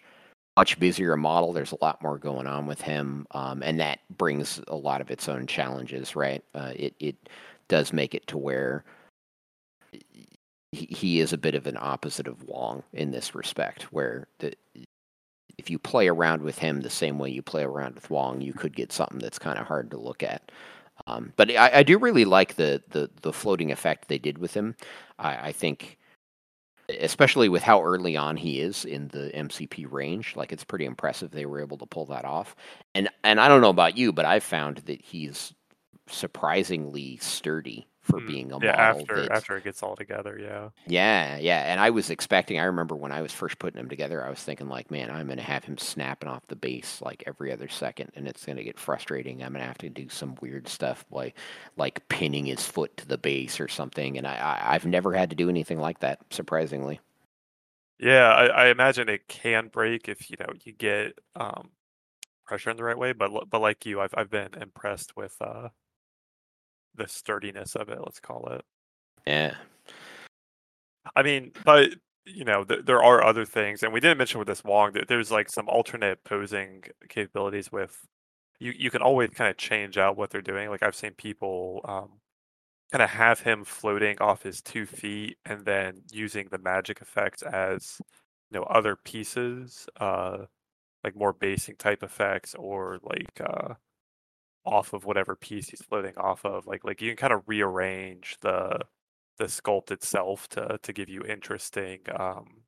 [0.57, 1.53] much busier model.
[1.53, 5.11] There's a lot more going on with him, um, and that brings a lot of
[5.11, 6.15] its own challenges.
[6.15, 6.43] Right?
[6.55, 7.15] Uh, it it
[7.67, 8.83] does make it to where
[10.75, 14.53] he, is a bit of an opposite of Wong in this respect, where the
[15.57, 18.53] if you play around with him the same way you play around with Wong, you
[18.53, 20.51] could get something that's kind of hard to look at.
[21.07, 24.53] Um, but I, I do really like the, the the floating effect they did with
[24.53, 24.75] him.
[25.19, 25.97] I, I think,
[26.99, 31.31] especially with how early on he is in the MCP range, like it's pretty impressive
[31.31, 32.55] they were able to pull that off.
[32.93, 35.53] And and I don't know about you, but I've found that he's
[36.07, 39.09] surprisingly sturdy for Mm, being a yeah, model.
[39.11, 40.69] after that's- after it gets all together, yeah.
[40.87, 41.63] yeah, yeah.
[41.63, 44.43] And I was expecting, I remember when I was first putting him together, I was
[44.43, 47.67] thinking, like, man, I'm going to have him snapping off the base like every other
[47.67, 49.41] second, and it's going to get frustrating.
[49.43, 51.35] I'm going to have to do some weird stuff like,
[51.75, 54.15] like pinning his foot to the base or something.
[54.17, 56.99] And I, I, I've never had to do anything like that, surprisingly.
[57.99, 61.71] Yeah, I, I imagine it can break if you know you get um,
[62.45, 63.13] pressure in the right way.
[63.13, 65.69] But but like you, I've I've been impressed with uh,
[66.97, 67.99] the sturdiness of it.
[67.99, 68.63] Let's call it.
[69.27, 69.55] Yeah.
[71.15, 71.89] I mean, but
[72.25, 75.07] you know, th- there are other things, and we didn't mention with this Wong that
[75.07, 77.97] there's like some alternate posing capabilities with.
[78.59, 80.69] You you can always kind of change out what they're doing.
[80.69, 82.19] Like I've seen people um,
[82.91, 87.41] kind of have him floating off his two feet and then using the magic effects
[87.43, 87.97] as
[88.51, 90.45] you know other pieces, uh,
[91.03, 93.73] like more basing type effects or like uh,
[94.65, 96.67] off of whatever piece he's floating off of.
[96.67, 98.79] Like like you can kind of rearrange the
[99.37, 102.63] the sculpt itself to to give you interesting um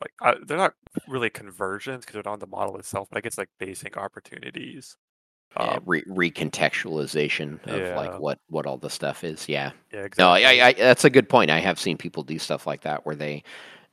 [0.00, 0.74] like uh, they're not
[1.06, 4.96] really conversions because they're not on the model itself but i guess like basing opportunities
[5.58, 7.94] Yeah, um, re- recontextualization of yeah.
[7.94, 9.48] like what what all the stuff is.
[9.48, 9.72] Yeah.
[9.92, 11.50] yeah No, exactly I, I, that's a good point.
[11.50, 13.42] I have seen people do stuff like that where they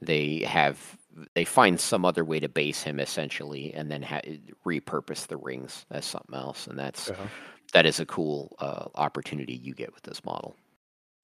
[0.01, 0.97] they have
[1.36, 4.22] they find some other way to base him essentially, and then ha-
[4.66, 7.28] repurpose the rings as something else, and that's yeah.
[7.74, 10.55] that is a cool uh, opportunity you get with this model.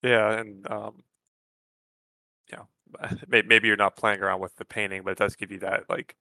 [0.02, 1.02] yeah and um
[2.52, 2.62] yeah
[3.28, 6.16] maybe you're not playing around with the painting but it does give you that like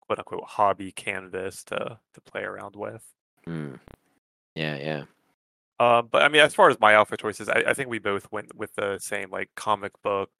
[0.00, 3.02] quote unquote hobby canvas to to play around with
[3.46, 3.80] Mm.
[4.54, 5.04] Yeah, yeah,
[5.78, 8.30] Um, but I mean, as far as my outfit choices, I, I think we both
[8.30, 10.30] went with the same like comic book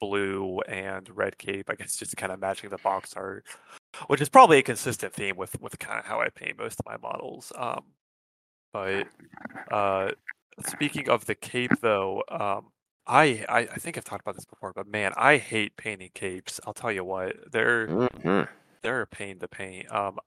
[0.00, 1.68] blue and red cape.
[1.70, 3.44] I guess just kind of matching the box art,
[4.08, 6.86] which is probably a consistent theme with with kind of how I paint most of
[6.86, 7.52] my models.
[7.56, 7.84] Um,
[8.72, 9.08] but
[9.70, 10.12] uh,
[10.66, 12.70] speaking of the cape, though, um,
[13.06, 16.60] I, I I think I've talked about this before, but man, I hate painting capes.
[16.66, 18.48] I'll tell you what, they're Mhm.
[18.82, 19.90] they're a pain to paint.
[19.92, 20.18] Um,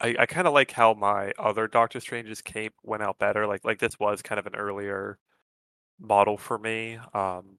[0.00, 3.46] I, I kind of like how my other Doctor Strange's cape went out better.
[3.46, 5.18] Like like this was kind of an earlier
[6.00, 6.98] model for me.
[7.14, 7.58] Um,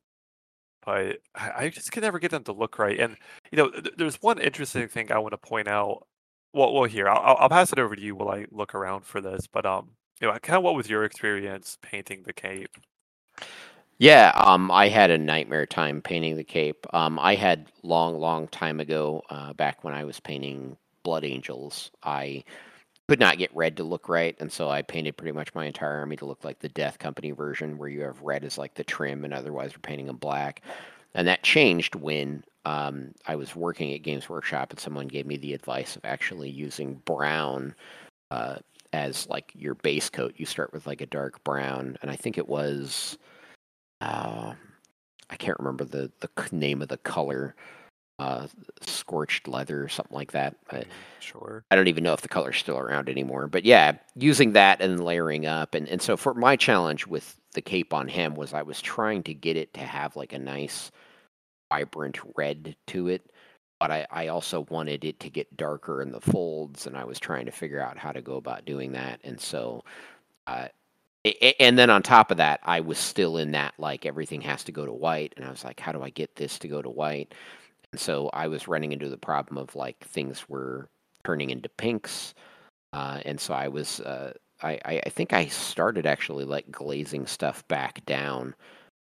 [0.86, 3.00] but I, just can never get them to look right.
[3.00, 3.18] And
[3.52, 6.08] you know, th- there's one interesting thing I want to point out.
[6.54, 9.22] Well, well, here I'll, I'll pass it over to you while I look around for
[9.22, 9.48] this.
[9.48, 12.76] But um, you know, kind of what was your experience painting the cape?
[14.00, 16.86] Yeah, um, I had a nightmare time painting the cape.
[16.94, 21.92] Um, I had long, long time ago, uh, back when I was painting Blood Angels,
[22.04, 22.44] I
[23.14, 26.00] could not get red to look right, and so I painted pretty much my entire
[26.00, 28.84] army to look like the Death Company version, where you have red as like the
[28.84, 30.64] trim, and otherwise you're painting them black.
[31.14, 35.38] And that changed when um, I was working at Games Workshop, and someone gave me
[35.38, 37.76] the advice of actually using brown
[38.32, 38.56] uh,
[38.94, 40.34] as like your base coat.
[40.38, 43.20] You start with like a dark brown, and I think it was
[44.02, 44.56] uh,
[45.30, 47.54] I can't remember the the name of the color,
[48.20, 48.48] uh,
[48.82, 50.56] scorched leather or something like that.
[50.72, 51.66] I, Mm, Sure.
[51.72, 53.48] I don't even know if the color's still around anymore.
[53.48, 57.62] But yeah, using that and layering up, and and so for my challenge with the
[57.62, 60.92] cape on him was I was trying to get it to have like a nice,
[61.72, 63.32] vibrant red to it.
[63.80, 67.20] But I, I also wanted it to get darker in the folds, and I was
[67.20, 69.20] trying to figure out how to go about doing that.
[69.24, 69.84] And so,
[70.48, 70.70] uh,
[71.60, 74.72] and then on top of that, I was still in that like everything has to
[74.74, 76.90] go to white, and I was like, how do I get this to go to
[76.90, 77.34] white?
[77.96, 80.90] So I was running into the problem of like things were
[81.24, 82.34] turning into pinks,
[82.94, 87.68] uh, and so I was uh, I I think I started actually like glazing stuff
[87.68, 88.56] back down,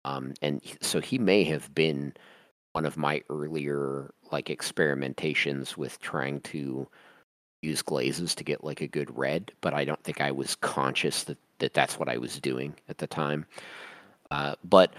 [0.05, 2.13] um, and so he may have been
[2.73, 6.87] one of my earlier like experimentations with trying to
[7.61, 11.23] use glazes to get like a good red, but I don't think I was conscious
[11.25, 13.45] that, that that's what I was doing at the time.
[14.31, 14.93] Uh, but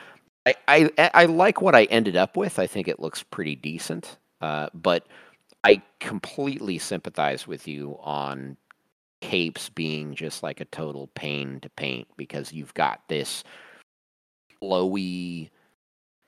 [0.47, 2.59] I, I I like what I ended up with.
[2.59, 4.19] I think it looks pretty decent.
[4.41, 5.07] Uh, but
[5.65, 8.57] I completely sympathize with you on
[9.23, 13.43] capes being just like a total pain to paint because you've got this
[14.63, 15.49] flowy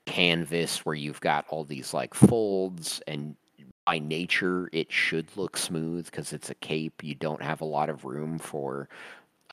[0.07, 3.35] canvas where you've got all these like folds and
[3.85, 7.89] by nature it should look smooth because it's a cape you don't have a lot
[7.89, 8.89] of room for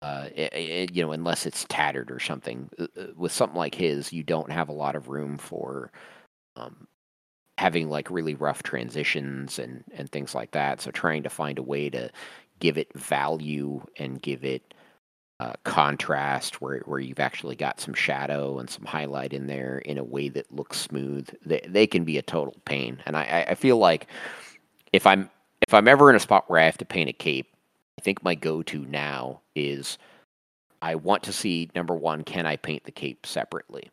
[0.05, 3.75] uh, i i you know unless it's tattered or something Uh, uh, with something like
[3.75, 5.91] his you don't have a lot of room for
[6.57, 6.87] um,
[7.59, 11.63] having like really rough transitions and and things like that so trying to find a
[11.63, 12.11] way to
[12.61, 14.75] give it value and give it
[15.41, 19.99] uh, contrast where where you've actually got some shadow and some highlight in there in
[19.99, 21.29] a way that looks smooth.
[21.45, 24.07] They they can be a total pain, and I I feel like
[24.93, 25.29] if I'm
[25.67, 27.54] if I'm ever in a spot where I have to paint a cape,
[27.99, 29.99] I think my go to now is
[30.83, 33.91] I want to see number one, can I paint the cape separately?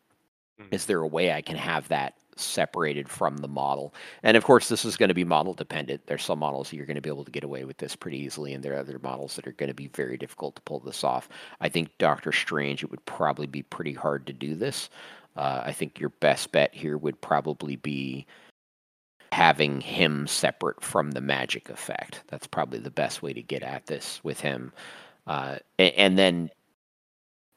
[0.60, 0.74] Mm.
[0.74, 3.94] Is there a way I can have that separated from the model?
[4.22, 6.06] And of course, this is going to be model dependent.
[6.06, 8.18] There's some models that you're going to be able to get away with this pretty
[8.18, 10.80] easily, and there are other models that are going to be very difficult to pull
[10.80, 11.28] this off.
[11.60, 14.90] I think Doctor Strange, it would probably be pretty hard to do this.
[15.36, 18.26] Uh, I think your best bet here would probably be
[19.32, 22.22] having him separate from the magic effect.
[22.28, 24.72] That's probably the best way to get at this with him.
[25.26, 26.50] Uh, and then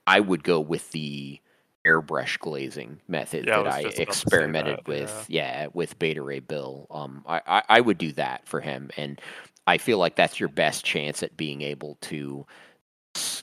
[0.08, 1.40] I would go with the
[1.86, 5.26] airbrush glazing method Yeah, that I just about to say experimented that, with.
[5.30, 5.68] Yeah.
[5.74, 6.88] with Beta Ray Bill.
[6.90, 9.20] Um, I, I I would do that for him, and
[9.68, 12.46] I feel like that's your best chance at being able to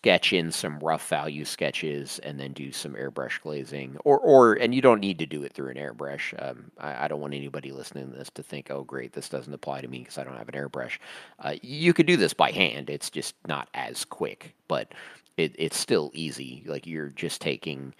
[0.02, 4.74] sketch in some rough value sketches and then do some airbrush glazing or or and
[4.74, 6.34] you don't need to do it through an airbrush.
[6.42, 9.54] Um, I, I don't want anybody listening to this to think oh great this doesn't
[9.54, 10.98] apply to me because i don't have an airbrush.
[11.38, 14.92] Uh, you could do this by hand it's just not as quick but
[15.36, 16.62] it, it's still easy.
[16.66, 17.94] Like you're just taking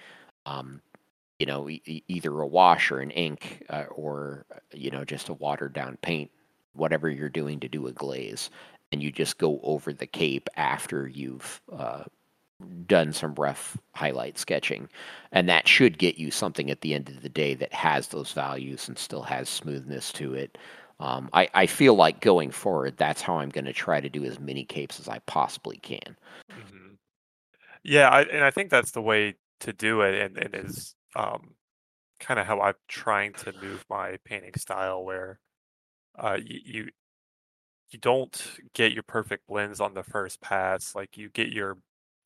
[0.47, 0.81] um,
[1.39, 5.29] you know e- either a wash or an ink uh, or uh, you know just
[5.29, 6.31] a watered down paint
[6.75, 8.51] whatever you're doing to do a glaze
[8.93, 12.05] and you just go over the cape after you've uh,
[12.87, 14.89] done some rough highlight sketching.
[15.33, 18.33] And that should get you something at the end of the day that has those
[18.33, 20.59] values and still has smoothness to it.
[21.01, 24.25] Um, I, I feel like going forward, that's how I'm going to try to do
[24.25, 26.17] as many capes as I possibly can.
[26.51, 26.99] Mhm.
[27.83, 31.55] Yeah, I, and I think that's the way to do it, and, and is um,
[32.21, 35.41] kind of how I'm trying to move my painting style, where
[36.19, 36.89] uh, you, you
[37.93, 40.95] you don't get your perfect blends on the first pass.
[40.95, 41.79] Like you get your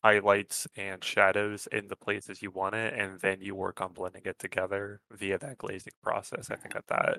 [0.05, 4.23] highlights and shadows in the places you want it, and then you work on blending
[4.25, 6.51] it together via that glazing process.
[6.51, 7.19] I think that that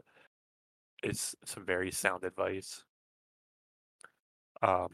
[1.04, 2.84] is some very sound advice.
[4.62, 4.90] Um,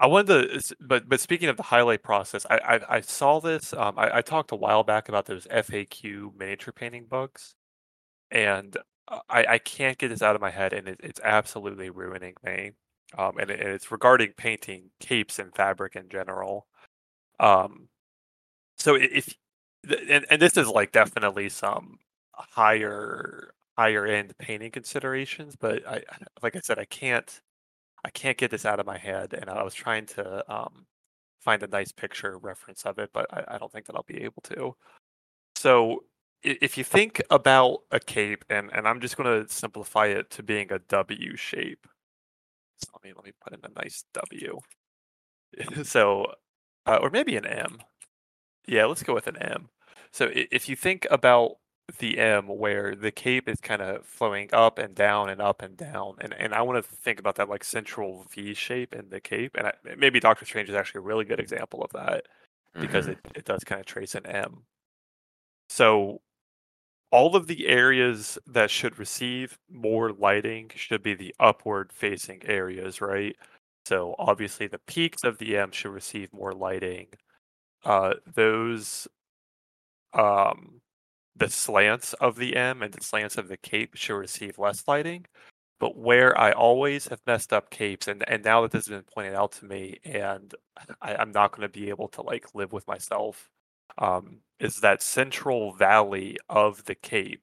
[0.00, 3.72] I wanted to, but but speaking of the highlight process, I I, I saw this.
[3.72, 7.54] Um, I, I talked a while back about those FAQ miniature painting books,
[8.30, 8.76] and
[9.08, 12.72] I I can't get this out of my head, and it, it's absolutely ruining me.
[13.16, 16.66] Um, and, it, and it's regarding painting capes and fabric in general.
[17.40, 17.88] Um,
[18.78, 19.34] so if
[20.08, 21.98] and, and this is like definitely some
[22.32, 26.02] higher higher end painting considerations, but I
[26.42, 27.40] like I said I can't
[28.04, 30.86] I can't get this out of my head, and I was trying to um,
[31.40, 34.22] find a nice picture reference of it, but I, I don't think that I'll be
[34.24, 34.76] able to.
[35.56, 36.04] So
[36.42, 40.42] if you think about a cape, and, and I'm just going to simplify it to
[40.42, 41.86] being a W shape.
[42.78, 44.58] So let me let me put in a nice W.
[45.84, 46.26] so,
[46.86, 47.78] uh, or maybe an M.
[48.66, 49.68] Yeah, let's go with an M.
[50.12, 51.56] So if you think about
[51.98, 55.76] the M where the cape is kind of flowing up and down and up and
[55.76, 56.16] down.
[56.20, 59.54] And and I want to think about that like central V shape in the cape.
[59.56, 62.26] And I, maybe Doctor Strange is actually a really good example of that
[62.80, 63.28] because mm-hmm.
[63.28, 64.62] it, it does kind of trace an M.
[65.68, 66.20] So
[67.10, 73.00] all of the areas that should receive more lighting should be the upward facing areas,
[73.00, 73.36] right?
[73.84, 77.08] So obviously the peaks of the M should receive more lighting.
[77.84, 79.06] Uh, those
[80.14, 80.80] um,
[81.36, 85.26] the slants of the M and the slants of the cape should receive less lighting.
[85.80, 89.02] But where I always have messed up capes, and, and now that this has been
[89.02, 90.54] pointed out to me, and
[91.02, 93.50] I, am not going to be able to like live with myself,
[93.98, 97.42] um, is that central valley of the cape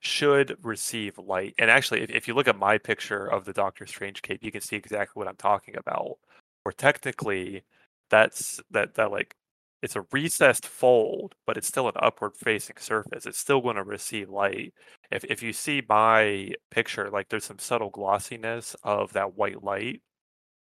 [0.00, 1.54] should receive light.
[1.58, 4.52] And actually, if, if you look at my picture of the Doctor Strange cape, you
[4.52, 6.18] can see exactly what I'm talking about.
[6.64, 7.62] Or technically,
[8.10, 9.34] that's that that like
[9.82, 13.26] it's a recessed fold, but it's still an upward facing surface.
[13.26, 14.74] It's still going to receive light.
[15.10, 20.02] If if you see my picture, like there's some subtle glossiness of that white light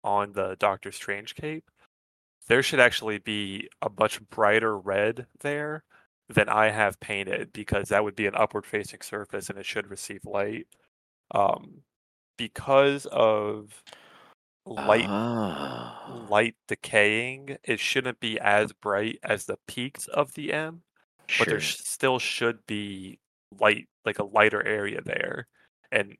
[0.04, 1.64] on the Doctor Strange cape.
[2.50, 5.84] There should actually be a much brighter red there
[6.28, 9.88] than I have painted because that would be an upward facing surface and it should
[9.88, 10.66] receive light.
[11.30, 11.82] Um,
[12.36, 13.84] because of
[14.66, 16.26] light Oh.
[16.28, 20.82] light decaying, it shouldn't be as bright as the peaks of the M,
[21.28, 21.44] sure.
[21.44, 23.20] but there sh- still should be
[23.60, 25.46] light, like a lighter area there.
[25.92, 26.16] And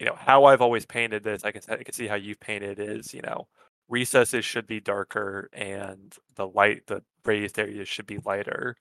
[0.00, 2.78] you know how I've always painted this, I can I can see how you've painted
[2.78, 3.48] is you know
[3.88, 8.76] recesses should be darker and the light, the raised areas should be lighter.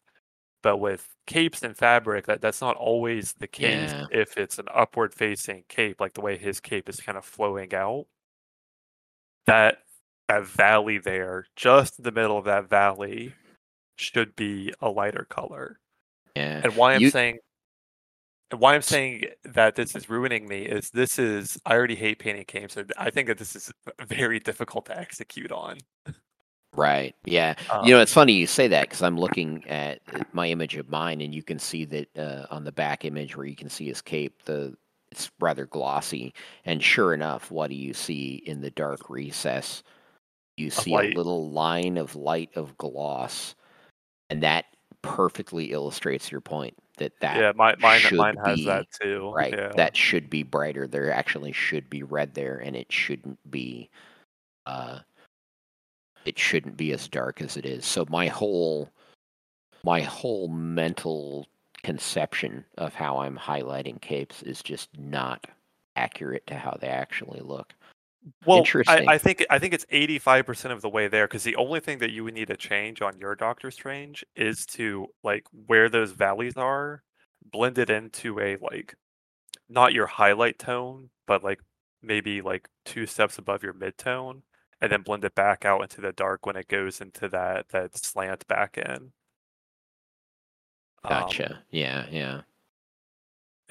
[0.62, 4.06] But with capes and fabric, that, that's not always the case Yeah.
[4.12, 7.74] if it's an upward facing cape, like the way his cape is kind of flowing
[7.76, 8.06] out
[9.46, 9.80] that
[10.30, 13.34] that valley there, just in the middle of that valley,
[13.98, 15.80] should be a lighter color.
[16.36, 16.62] Yeah.
[16.64, 17.40] And why I'm You- saying
[18.60, 22.46] why I'm saying that this is ruining me is this is I already hate painting
[22.48, 23.72] games, and I think that this is
[24.08, 25.78] very difficult to execute on.
[26.76, 27.16] Right.
[27.26, 27.54] Yeah.
[27.72, 30.00] Um, you know, it's funny you say that because I'm looking at
[30.34, 33.46] my image of mine, and you can see that uh, on the back image where
[33.46, 34.76] you can see his cape, the
[35.12, 36.34] it's rather glossy.
[36.66, 39.84] And sure enough, what do you see in the dark recess?
[40.58, 43.54] You see a little line of light of gloss,
[44.32, 44.66] and that
[45.04, 49.32] perfectly illustrates your point that that yeah, my, mine should mine has be- that too.
[49.34, 49.72] right Yeah.
[49.76, 50.88] that should be brighter.
[50.88, 53.90] There actually should be red there, and it shouldn't be.
[54.66, 55.00] Uh,
[56.26, 57.86] it shouldn't be as dark as it is.
[57.86, 58.90] So my whole
[59.84, 61.48] my whole mental
[61.84, 65.46] conception of how I'm highlighting capes is just not
[65.96, 67.74] accurate to how they actually look.
[68.46, 68.66] Well.
[68.88, 71.56] I, I think I think it's eighty five percent of the way there because the
[71.56, 75.46] only thing that you would need to change on your Doctor Strange is to like
[75.68, 77.04] where those valleys are,
[77.52, 78.96] blend it into a like
[79.70, 81.60] not your highlight tone, but like
[82.02, 84.44] maybe like two steps above your mid tone,
[84.82, 87.98] and then blend it back out into the dark when it goes into that that
[87.98, 89.12] slant back in.
[91.06, 91.64] Um, Gotcha.
[91.70, 92.42] yeah, yeah.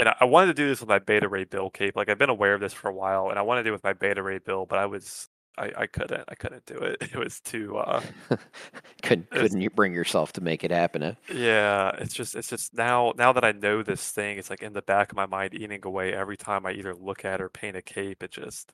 [0.02, 1.96] And I- wanted to do this with my Beta Ray Bill cape.
[1.96, 3.72] Like I've been aware of this for a while, and I wanted to do it
[3.74, 5.28] with my Beta Ray Bill, but I was
[5.58, 6.98] I, I couldn't I couldn't do it.
[7.14, 8.02] It was too uh
[9.02, 11.16] couldn't It's- couldn't you bring yourself to make it happen?
[11.28, 11.92] Yeah.
[11.98, 14.82] It's just it's just now now that I know this thing, it's like in the
[14.82, 17.82] back of my mind eating away every time I either look at or paint a
[17.82, 18.22] cape.
[18.22, 18.72] It just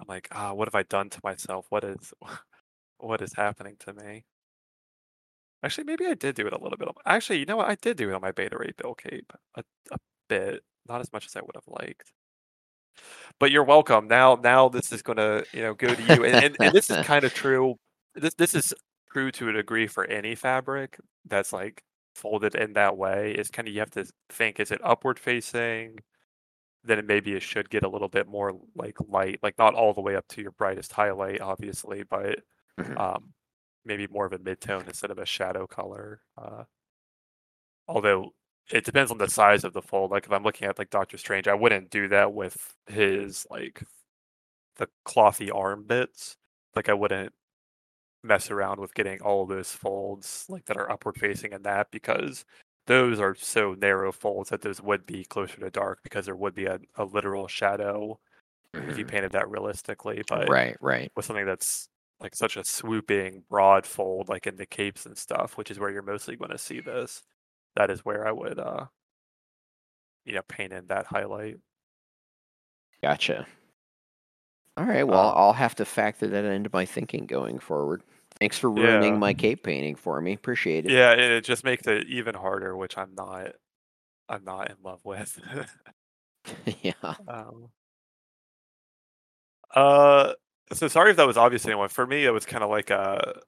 [0.00, 1.66] I'm like ah, what have I done to myself?
[1.70, 2.12] What is
[2.98, 4.24] what is happening to me?
[5.62, 6.88] Actually, maybe I did do it a little bit.
[7.04, 7.68] Actually, you know what?
[7.68, 9.98] I did do it on my Beta Ray Bill cape a, a
[10.28, 12.12] bit, not as much as I would have liked.
[13.38, 14.08] But you're welcome.
[14.08, 16.96] Now, now this is gonna, you know, go to you, and, and, and this is
[17.02, 17.76] kind of true.
[18.14, 18.74] This this is
[19.12, 21.82] true to a degree for any fabric that's like
[22.14, 23.32] folded in that way.
[23.32, 25.98] Is kind of you have to think: is it upward facing?
[26.84, 29.94] Then it maybe it should get a little bit more like light, like not all
[29.94, 32.40] the way up to your brightest highlight, obviously, but
[32.80, 32.96] Mhm.
[32.98, 33.34] um,
[33.84, 36.22] maybe more of a mid-tone instead of a shadow color.
[36.36, 36.64] Uh,
[37.88, 38.32] although
[38.70, 40.10] it depends on the size of the fold.
[40.10, 43.82] Like if I'm looking at like Doctor Strange, I wouldn't do that with his like
[44.76, 46.36] the clothy arm bits.
[46.76, 47.32] Like I wouldn't
[48.24, 52.44] mess around with getting all those folds like that are upward facing in that because
[52.86, 56.54] those are so narrow folds that those would be closer to dark because there would
[56.54, 58.18] be a, a literal shadow
[58.86, 59.06] if you Mhm.
[59.06, 60.22] painted that realistically.
[60.28, 61.12] But Right, right.
[61.16, 61.88] with something that's
[62.20, 65.90] like such a swooping broad fold like in the capes and stuff, which is where
[65.90, 67.22] you're mostly going to see this,
[67.78, 68.88] that is where I would uh
[70.24, 71.58] you know paint in that highlight.
[73.02, 73.48] Gotcha.
[74.76, 75.02] All right.
[75.06, 78.02] Well, Um, I'll have to factor that into my thinking going forward.
[78.40, 79.18] Thanks for ruining Yeah.
[79.18, 80.32] my cape painting for me.
[80.34, 80.94] Appreciate it.
[80.94, 83.54] Yeah, it, it just makes it even harder, which I'm not
[84.28, 85.40] I'm not in love with.
[86.82, 87.14] yeah.
[87.26, 87.70] um,
[89.74, 90.32] uh
[90.72, 91.88] so sorry if that was obvious to anyone.
[91.88, 93.40] For me it was kind of like a,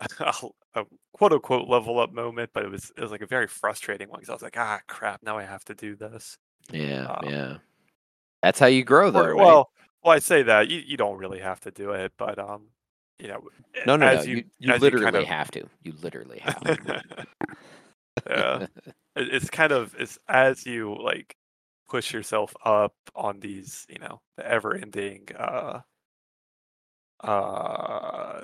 [0.00, 0.34] a
[0.74, 4.08] a quote unquote level up moment, but it was it was like a very frustrating
[4.08, 6.38] one because I was like, ah crap, now I have to do this.
[6.70, 7.04] Yeah.
[7.04, 7.56] Um, yeah.
[8.42, 9.20] That's how you grow, though.
[9.24, 9.44] Or- right?
[9.44, 9.70] well,
[10.04, 12.68] well, I say that you, you don't really have to do it, but um,
[13.18, 13.42] you know,
[13.86, 14.22] no, no, no.
[14.22, 15.68] You, you, you, literally kind of- have to.
[15.82, 17.26] You literally have to.
[18.28, 18.66] yeah,
[19.16, 21.36] it's kind of it's as you like
[21.88, 25.80] push yourself up on these, you know, the ever-ending uh
[27.20, 28.42] uh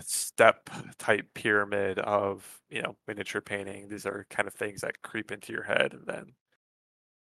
[0.00, 5.32] step type pyramid of you know miniature painting these are kind of things that creep
[5.32, 6.26] into your head and then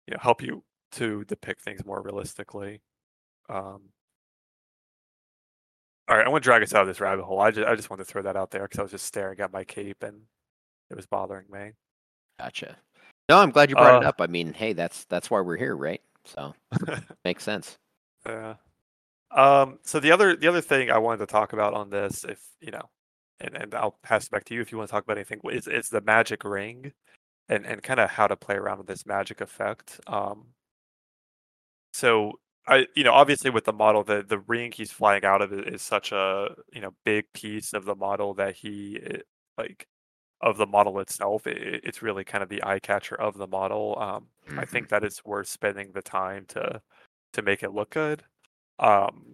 [0.06, 0.62] you know help you
[0.92, 2.82] to depict things more realistically
[3.48, 3.80] um
[6.08, 7.74] all right i want to drag us out of this rabbit hole i just i
[7.74, 10.02] just wanted to throw that out there because i was just staring at my cape
[10.02, 10.20] and
[10.90, 11.72] it was bothering me
[12.38, 12.76] Gotcha.
[13.28, 14.20] No, I'm glad you brought it Uh, up.
[14.20, 16.02] I mean, hey, that's that's why we're here, right?
[16.24, 16.52] So
[17.24, 17.78] makes sense.
[18.26, 18.54] Yeah.
[19.34, 22.40] Um, so the other the other thing I wanted to talk about on this, if
[22.60, 22.90] you know,
[23.40, 25.40] and, and I'll pass it back to you if you want to talk about anything,
[25.50, 26.92] is is the magic ring
[27.48, 30.00] and, and kind of how to play around with this magic effect.
[30.08, 30.54] Um
[31.92, 32.32] so
[32.66, 35.82] I you know, obviously with the model, the the ring he's flying out of is
[35.82, 39.26] such a you know big piece of the model that he it,
[39.58, 39.86] like
[40.42, 41.46] of the model itself.
[41.46, 43.98] It, it's really kind of the eye catcher of the model.
[44.00, 44.66] Um I Mhm.
[44.66, 46.82] think that it's worth spending the time to
[47.34, 48.24] to make it look good.
[48.78, 49.32] Um,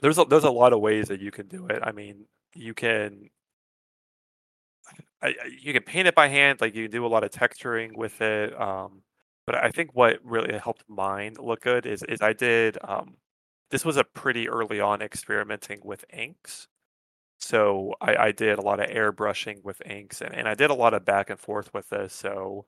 [0.00, 1.80] there's a, there's a lot of ways that you can do it.
[1.82, 3.30] I mean, you can
[5.22, 7.96] I, you can paint it by hand, like you can do a lot of texturing
[7.96, 8.58] with it.
[8.60, 9.02] Um,
[9.46, 13.16] but I think what really helped mine look good is is I did um,
[13.70, 16.68] this was a pretty early on experimenting with inks.
[17.40, 20.74] So I, I did a lot of airbrushing with inks and, and I did a
[20.74, 22.14] lot of back and forth with this.
[22.14, 22.66] So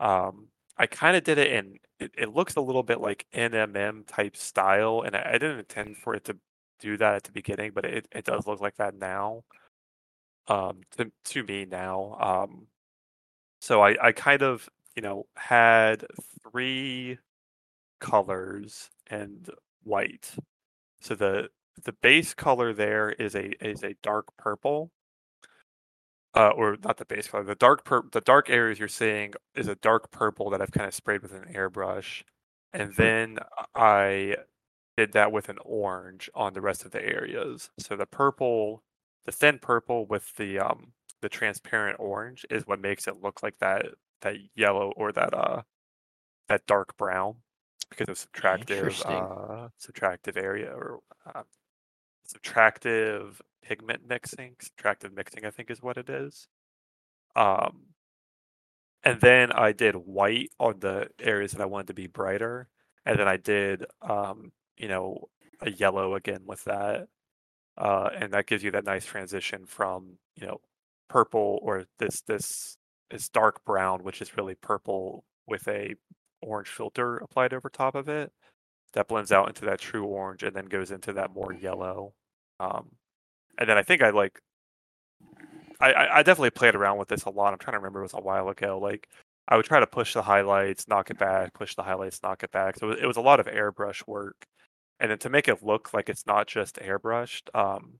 [0.00, 4.04] um, I kind of did it in it, it looks a little bit like NMM
[4.06, 6.36] type style, and I, I didn't intend for it to
[6.80, 9.44] do that at the beginning, but it, it does look like that now.
[10.46, 12.16] Um, to to me now.
[12.20, 12.66] Um,
[13.60, 16.06] so I I kind of you know had
[16.42, 17.18] three
[18.00, 19.50] colors and
[19.84, 20.32] white.
[21.00, 21.50] So the
[21.84, 24.90] the base color there is a is a dark purple.
[26.34, 27.44] Uh, or not the base color.
[27.44, 30.88] The dark pur- the dark areas you're seeing is a dark purple that I've kind
[30.88, 32.22] of sprayed with an airbrush,
[32.72, 33.38] and then
[33.74, 34.36] I
[34.96, 37.70] did that with an orange on the rest of the areas.
[37.78, 38.82] So the purple,
[39.26, 43.58] the thin purple with the um the transparent orange is what makes it look like
[43.58, 43.86] that
[44.22, 45.62] that yellow or that uh
[46.48, 47.36] that dark brown
[47.90, 51.00] because of subtractive uh subtractive area or
[51.34, 51.42] uh,
[52.28, 56.46] subtractive pigment mixing subtractive mixing i think is what it is.
[57.36, 57.94] Um
[59.02, 62.68] and then i did white on the areas that i wanted to be brighter
[63.06, 65.28] and then i did um you know
[65.60, 67.08] a yellow again with that
[67.78, 70.60] uh and that gives you that nice transition from you know
[71.08, 72.76] purple or this this
[73.10, 75.94] is dark brown which is really purple with a
[76.42, 78.32] orange filter applied over top of it
[78.94, 82.14] that blends out into that true orange and then goes into that more yellow
[82.60, 82.90] um
[83.58, 84.40] and then i think i like
[85.80, 88.14] I, I definitely played around with this a lot i'm trying to remember it was
[88.14, 89.08] a while ago like
[89.48, 92.52] i would try to push the highlights knock it back push the highlights knock it
[92.52, 94.46] back so it was, it was a lot of airbrush work
[95.00, 97.98] and then to make it look like it's not just airbrushed um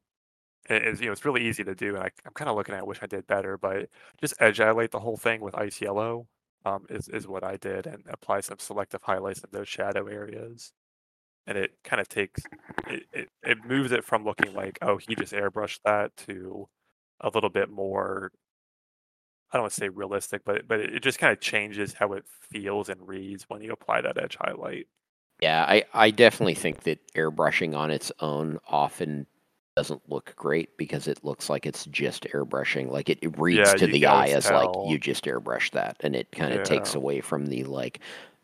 [0.68, 2.74] it is you know it's really easy to do and I, i'm kind of looking
[2.74, 3.88] at it, wish i did better but
[4.20, 6.26] just edge highlight the whole thing with ice yellow
[6.64, 10.72] um, is, is what i did and apply some selective highlights in those shadow areas
[11.46, 12.42] and it kind of takes
[12.88, 16.68] it, it, it moves it from looking like oh he just airbrushed that to
[17.20, 18.32] a little bit more
[19.50, 22.24] i don't want to say realistic but but it just kind of changes how it
[22.26, 24.86] feels and reads when you apply that edge highlight
[25.40, 29.26] Yeah, I, I definitely think that airbrushing on its own often
[29.76, 32.88] doesn't look great because it looks like it's just airbrushing.
[32.90, 36.14] Like it, it reads Yeah, to the eye as like you just airbrushed that, and
[36.14, 38.00] it kind of takes away from the like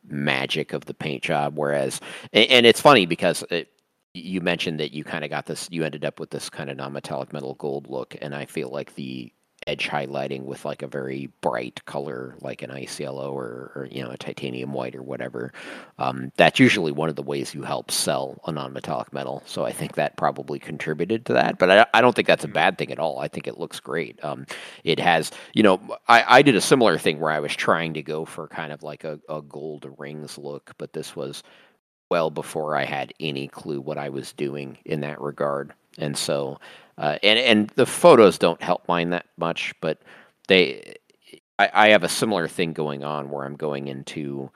[0.06, 1.56] magic of the paint job.
[1.56, 2.00] Whereas,
[2.32, 3.68] and, it's funny because it,
[4.14, 6.76] you mentioned that you kind of got this you ended up with this kind of
[6.76, 9.32] non-metallic metal gold look and i feel like the
[9.70, 14.02] edge highlighting with like a very bright color like an ice yellow or, or you
[14.02, 15.52] know a titanium white or whatever
[15.98, 19.42] um, that's usually one of the ways you help sell a non-metallic metal.
[19.46, 22.48] So i think that probably contributed to that but i, I don't think that's a
[22.48, 22.54] Mm.
[22.62, 23.18] bad thing at all.
[23.20, 24.22] I think it looks great.
[24.24, 24.46] Um,
[24.84, 28.02] it has you know I, I did a similar thing where i was trying to
[28.02, 31.42] go for kind of like a, a gold rings look but this was
[32.10, 35.72] well before I had any clue what I was doing in that regard.
[35.98, 36.58] And so,
[36.98, 40.02] uh, and and the photos don't help mine that much, but
[40.48, 40.94] they,
[41.58, 44.50] I, I have a similar thing going on where I'm going into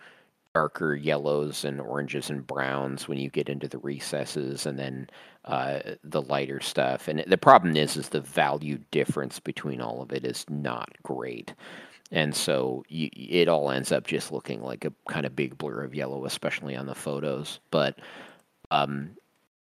[0.54, 5.08] darker yellows and oranges and browns when you get into the recesses, and then
[5.46, 7.08] uh, the lighter stuff.
[7.08, 11.52] And the problem is, is the value difference between all of it is not great
[12.14, 15.82] and so you, it all ends up just looking like a kind of big blur
[15.82, 17.58] of yellow, especially on the photos.
[17.70, 17.98] But
[18.70, 19.16] um,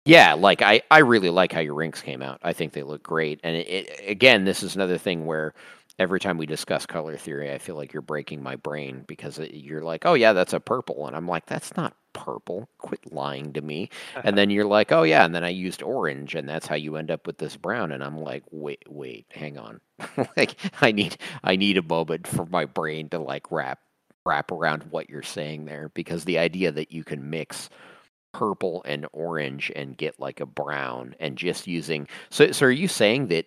[0.06, 2.40] yeah, like I, I really like how your rinks came out.
[2.44, 3.40] I think they look great.
[3.44, 5.56] And it, it, again, this is another thing where
[5.98, 9.56] every time we discuss color theory, I feel like you're breaking my brain because it,
[9.56, 12.68] you're like, oh yeah, that's a purple, and I'm like, that's not purple.
[12.80, 13.90] Quit lying to me.
[14.16, 14.36] and uh-huh.
[14.36, 17.12] then you're like, oh yeah, and then I used orange, and that's how you end
[17.12, 17.92] up with this brown.
[17.92, 19.80] And I'm like, wait, wait, hang on.
[20.38, 23.80] like I need I need a moment for my brain to like wrap
[24.26, 27.70] wrap around what you're saying there because the idea that you can mix
[28.34, 32.90] purple and orange and get like a brown and just using so so are you
[32.90, 33.46] saying that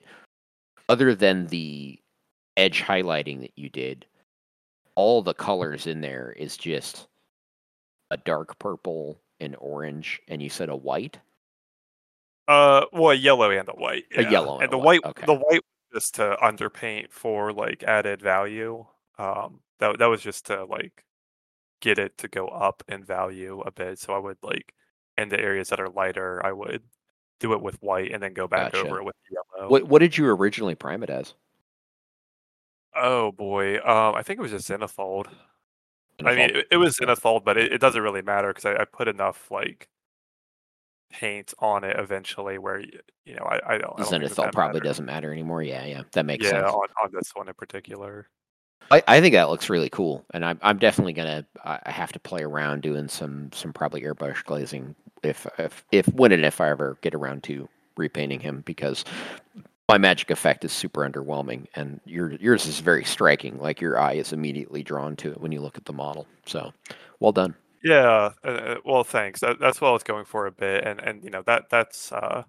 [0.88, 2.00] other than the
[2.56, 4.06] edge highlighting that you did
[4.94, 7.06] all the colors in there is just
[8.10, 11.18] a dark purple and orange and you said a white
[12.48, 14.04] Uh, well, a yellow and a white.
[14.16, 15.04] A yellow and and a the white, white.
[15.04, 15.26] okay.
[15.26, 18.86] The white was just to underpaint for like added value.
[19.18, 21.04] Um, that that was just to like
[21.80, 23.98] get it to go up in value a bit.
[24.00, 24.74] So I would like
[25.18, 26.84] in the areas that are lighter, I would
[27.40, 28.78] do it with white and then go back Gotcha.
[28.78, 29.70] over it with yellow.
[29.70, 31.34] what what did you originally prime it as
[32.94, 35.26] Oh boy, um, I think it was just Zenithal.
[36.26, 38.84] I mean, it, it was Zenithal, but it, it doesn't really matter because I, I
[38.84, 39.88] put enough like
[41.10, 43.98] paint on it eventually where you know I, I don't.
[43.98, 45.62] I don't Zenithal probably doesn't matter anymore.
[45.62, 46.72] Yeah, yeah, that makes Yeah, sense.
[46.72, 48.28] on, on this one in particular.
[48.90, 52.20] I, I think that looks really cool, and I'm I'm definitely gonna I have to
[52.20, 56.70] play around doing some some probably airbrush glazing if if if when and if I
[56.70, 59.04] ever get around to repainting him because
[59.90, 63.58] my magic effect is super underwhelming, and your yours is very striking.
[63.58, 66.28] Like your eye is immediately drawn to it when you look at the model.
[66.46, 66.72] So,
[67.18, 67.56] well done.
[67.82, 69.40] Yeah, uh, uh, well, thanks.
[69.40, 72.12] That, that's what I was going for a bit, and and you know that that's
[72.12, 72.44] uh,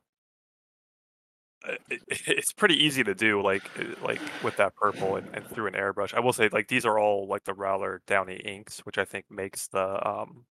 [1.68, 5.48] uh, it, it's pretty easy to do, like uh, like with that purple and, and
[5.48, 6.14] through an airbrush.
[6.14, 9.26] I will say, like these are all like the Daler Rowney inks, which I think
[9.32, 10.46] makes the um,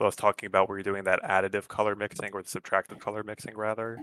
[0.00, 3.22] I was talking about, where you're doing that additive color mixing or the subtractive color
[3.22, 3.98] mixing rather,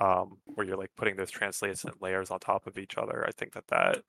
[0.00, 3.24] um, where you're like putting those translucent layers on top of each other.
[3.26, 4.02] I think that that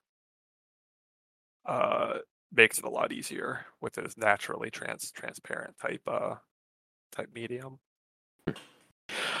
[1.66, 2.18] uh
[2.52, 6.36] makes it a lot easier with this naturally trans transparent type uh
[7.12, 7.78] type medium.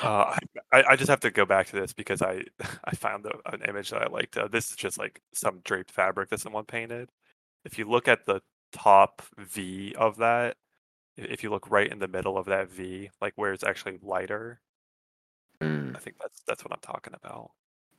[0.02, 0.36] Uh,
[0.72, 2.44] I, I just have to go back to this because I
[2.84, 4.36] I found an image that I liked.
[4.36, 7.10] Uh, this is just like some draped fabric that someone painted.
[7.64, 8.40] If you look at the
[8.72, 10.56] top V of that,
[11.16, 14.60] if you look right in the middle of that V, like where it's actually lighter,
[15.62, 15.96] Mm.
[15.96, 17.50] I think that's that's what I'm talking about.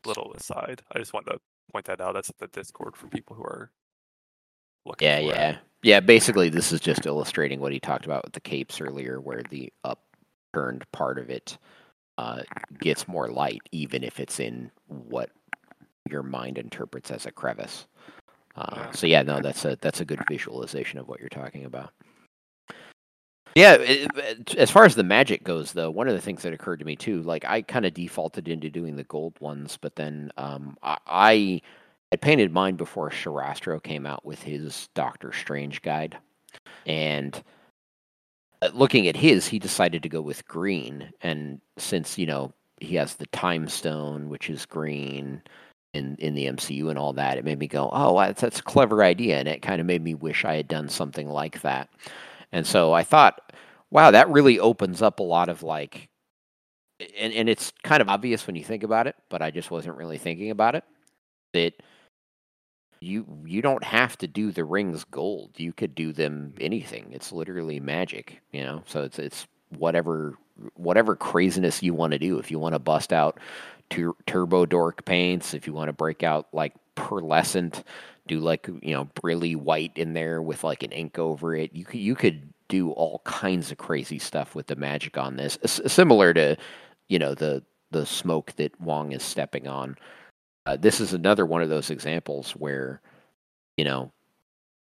[0.06, 1.39] Little aside, I just wanted to
[1.72, 2.14] point that out.
[2.14, 3.72] That's the Discord for people who are
[4.86, 5.07] looking.
[5.07, 5.27] Yeah, for it.
[5.36, 5.99] yeah, yeah.
[5.99, 9.72] Basically, this is just illustrating what he talked about with the capes earlier, where the
[9.84, 11.57] upturned part of it
[12.18, 12.44] uh,
[12.80, 15.32] gets more light, even if it's in what
[16.10, 17.88] your mind interprets as a crevice.
[18.56, 18.91] Uh, Yeah.
[18.91, 21.91] So yeah, no, that's a that's a good visualization of what you're talking about.
[23.56, 26.80] Yeah, it, as far as the magic goes, though, one of the things that occurred
[26.80, 30.32] to me too, like I kind of defaulted into doing the gold ones, but then
[30.38, 31.61] um, I, I
[32.11, 36.18] I painted mine before Sarastro came out with his Doctor Strange guide,
[36.86, 37.41] and
[38.61, 42.95] uh, looking at his, he decided to go with green, and since you know he
[42.95, 45.41] has the Time Stone, which is green.
[45.94, 48.64] In, in the MCU and all that, it made me go, oh, that's, that's a
[48.64, 51.90] clever idea, and it kind of made me wish I had done something like that.
[52.56, 53.52] And so I thought,
[53.91, 56.07] wow, that really opens up a lot of like,
[57.19, 59.98] and, and it's kind of obvious when you think about it, but I just wasn't
[59.98, 60.86] really thinking about it.
[61.53, 61.73] That
[63.02, 65.52] you you don't have to do the rings gold.
[65.57, 67.07] You could do them anything.
[67.11, 68.84] It's literally magic, you know.
[68.86, 70.36] So it's it's whatever
[70.76, 72.40] whatever craziness you want to do.
[72.40, 73.38] If you want to bust out
[73.90, 77.84] tur- turbo dork paints, if you want to break out like pearlescent,
[78.27, 81.73] do like you know brilly white in there with like an ink over it.
[81.73, 85.57] You could you could do all kinds of crazy stuff with the magic on this,
[85.64, 86.57] S- similar to,
[87.07, 89.95] you know, the the smoke that Wong is stepping on.
[90.65, 92.99] Uh, this is another one of those examples where,
[93.77, 94.11] you know,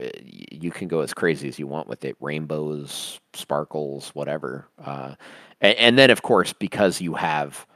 [0.02, 5.16] uh, you can go as crazy as you want with it rainbows sparkles whatever uh,
[5.60, 7.68] and, and, then of course because you have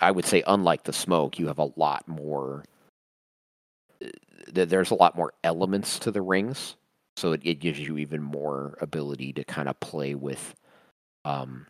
[0.00, 2.64] i would say unlike the smoke you have a lot more
[4.52, 6.76] there's a lot more elements to the rings
[7.16, 10.54] so it, it gives you even more ability to kind of play with
[11.24, 11.66] um,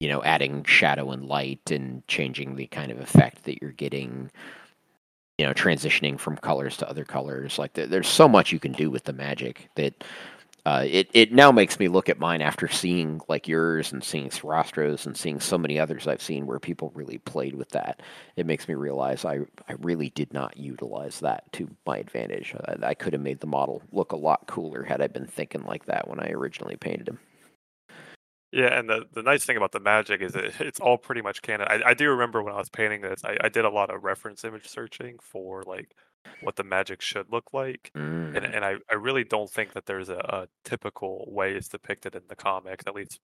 [0.00, 4.30] you know adding shadow and light and changing the kind of effect that you're getting
[5.38, 7.58] you know transitioning from colors to other colors.
[7.58, 10.04] Like there's so much you can do with the magic that
[10.68, 14.28] uh, it it now makes me look at mine after seeing like yours and seeing
[14.28, 18.02] Sarastro's and seeing so many others I've seen where people really played with that.
[18.36, 22.54] It makes me realize I I really did not utilize that to my advantage.
[22.66, 25.64] I, I could have made the model look a lot cooler had I been thinking
[25.64, 27.18] like that when I originally painted him.
[28.52, 31.40] Yeah, and the, the nice thing about the magic is it, it's all pretty much
[31.40, 31.66] canon.
[31.70, 34.04] I, I do remember when I was painting this, I, I did a lot of
[34.04, 35.94] reference image searching for like
[36.42, 37.90] what the magic should look like.
[37.96, 38.36] Mm.
[38.36, 42.14] And, and I, I really don't think that there's a, a, typical way it's depicted
[42.14, 43.20] in the comics, at least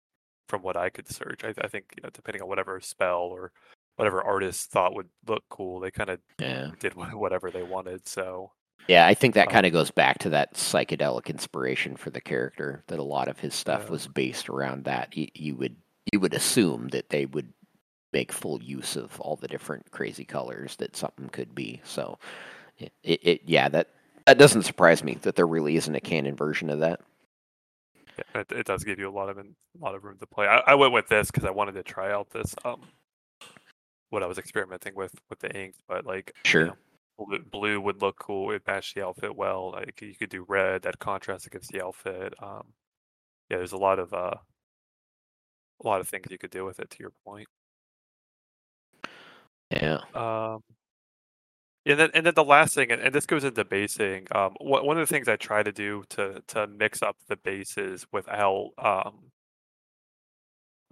[0.48, 1.44] from what I could search.
[1.44, 3.52] I, I think, you know, depending on whatever spell or
[3.96, 6.70] whatever artist thought would look cool, they kind of yeah.
[6.80, 8.08] did whatever they wanted.
[8.08, 8.50] So
[8.88, 12.20] yeah, I think that um, kind of goes back to that psychedelic inspiration for the
[12.20, 12.84] character.
[12.88, 13.92] That a lot of his stuff yeah.
[13.92, 15.16] was based around that.
[15.16, 15.76] You, you, would
[16.12, 17.52] you would assume that they would
[18.12, 21.80] make full use of all the different crazy colors that something could be.
[21.84, 22.18] So,
[22.78, 23.88] it, it, yeah that
[24.26, 27.00] that doesn't surprise me that there really isn't a canon version of that.
[28.18, 29.44] Yeah, it, it does give you a lot of a
[29.78, 30.46] lot of room to play.
[30.46, 32.80] I, I went with this because I wanted to try out this um
[34.10, 36.76] what I was experimenting with with the inks, but like sure.
[37.18, 38.50] You know, blue would look cool.
[38.50, 39.72] It matched the outfit well.
[39.72, 42.34] Like you could do red that contrast against the outfit.
[42.42, 42.72] Um,
[43.50, 44.34] yeah, there's a lot of uh,
[45.82, 46.90] a lot of things you could do with it.
[46.90, 47.46] To your point.
[49.70, 49.98] Yeah.
[50.14, 50.62] Um.
[51.86, 54.26] And then, and then the last thing, and, this goes into basing.
[54.32, 57.36] Um, what, one of the things I try to do to to mix up the
[57.36, 59.30] bases without um,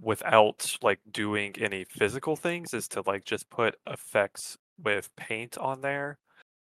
[0.01, 5.81] without like doing any physical things is to like just put effects with paint on
[5.81, 6.19] there.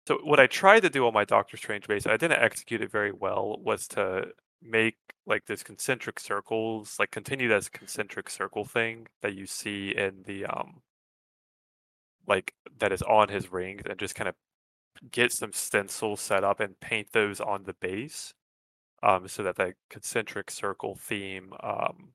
[0.08, 2.92] So what I tried to do on my Doctor Strange base, I didn't execute it
[2.92, 4.28] very well, was to
[4.62, 10.24] make like this concentric circles, like continue this concentric circle thing that you see in
[10.26, 10.82] the um
[12.30, 14.36] like that is on his rings and just kind of
[15.12, 18.34] get some stencils set up and paint those on the base
[19.04, 22.10] um so that that concentric circle theme um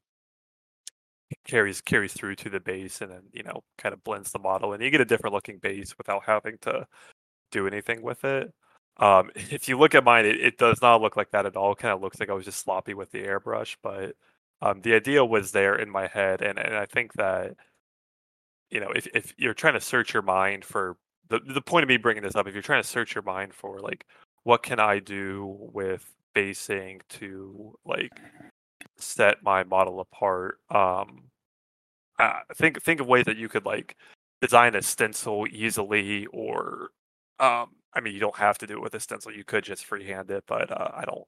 [1.47, 4.73] carries carries through to the base and then you know kind of blends the model
[4.73, 6.86] and you get a different looking base without having to
[7.51, 8.53] do anything with it.
[8.99, 11.73] Um, if you look at mine it, it does not look like that at all
[11.73, 14.15] it kind of looks like i was just sloppy with the airbrush but
[14.62, 17.55] um, the idea was there in my head and, and i think that
[18.74, 20.98] you know if, if you're trying to search your mind for
[21.30, 23.55] the, the point of me bringing this up if you're trying to search your mind
[23.55, 24.05] for like
[24.42, 28.20] what can i do with basing to like
[28.96, 30.59] set my model apart.
[30.70, 31.24] Um,
[32.18, 33.96] uh, think think of ways that you could like
[34.40, 36.90] design a stencil easily, or
[37.40, 39.32] um, I mean, you don't have to do it with a stencil.
[39.32, 41.24] You could just freehand it, but uh, I don't.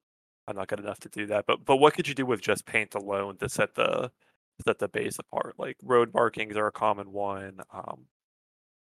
[0.49, 1.47] I'm not good enough to do that.
[1.47, 4.11] But but what could you do with just paint alone to set the
[4.65, 5.55] set the base apart?
[5.59, 7.61] Like road markings are a common one.
[7.73, 8.07] Um,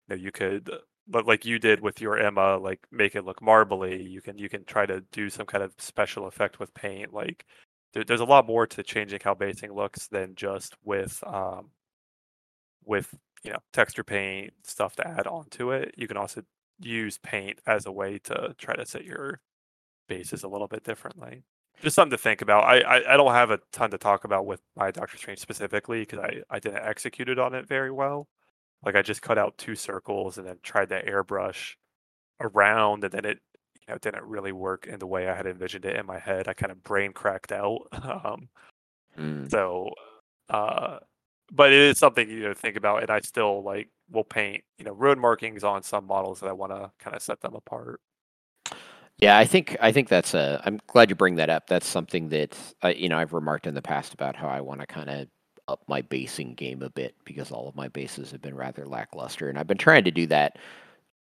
[0.09, 0.71] you know, you could
[1.09, 4.03] but like you did with your Emma, like make it look marbly.
[4.09, 7.45] You can you can try to do some kind of special effect with paint, like
[7.93, 11.71] there, there's a lot more to changing how basing looks than just with um,
[12.85, 13.15] with
[13.45, 15.95] you know texture paint stuff to add onto it.
[15.97, 16.43] You can also
[16.81, 19.41] use paint as a way to try to set your
[20.09, 21.45] bases a little bit differently.
[21.81, 22.65] Just something to think about.
[22.65, 26.01] I, I, I don't have a ton to talk about with my Doctor Strange specifically
[26.01, 28.29] because I, I didn't execute it on it very well.
[28.85, 31.75] Like I just cut out two circles and then tried to airbrush
[32.41, 33.39] around and then it
[33.87, 36.49] you know, didn't really work in the way I had envisioned it in my head.
[36.49, 37.89] I kind of brain cracked out.
[37.93, 38.49] um,
[39.19, 39.51] mm.
[39.51, 39.91] So,
[40.49, 40.99] uh,
[41.51, 44.85] but it is something you know think about, and I still like will paint you
[44.85, 48.01] know road markings on some models that I want to kind of set them apart.
[49.23, 50.63] Yeah, I think I think that's a.
[50.67, 51.69] I'm glad you bring that up.
[51.69, 54.83] That's something that uh, you know I've remarked in the past about how I want
[54.83, 55.29] to kind of
[55.69, 59.49] up my basing game a bit because all of my bases have been rather lackluster,
[59.51, 60.59] and I've been trying to do that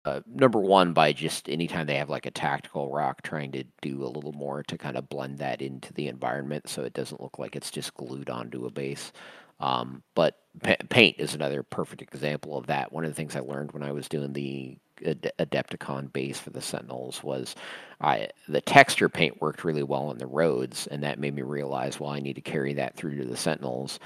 [0.05, 4.03] uh, number one by just anytime they have like a tactical rock trying to do
[4.03, 7.39] a little more to kind of blend that into the environment so it doesn't look
[7.39, 9.11] like it's just glued onto a base
[9.59, 13.41] um, but pa- paint is another perfect example of that one of the things i
[13.41, 17.55] learned when i was doing the Adepticon base for the Sentinels was
[18.01, 21.99] I the texture paint worked really well on the roads, and that made me realize,
[21.99, 23.99] well, I need to carry that through to the Sentinels.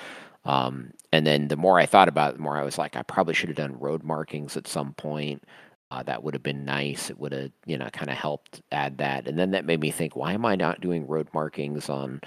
[0.46, 3.02] Um, and then the more I thought about it, the more I was like, I
[3.02, 5.44] probably should have done road markings at some point.
[5.92, 7.10] Uh, that would have been nice.
[7.10, 9.28] It would have, you know, kind of helped add that.
[9.28, 12.22] And then that made me think, why am I not doing road markings on,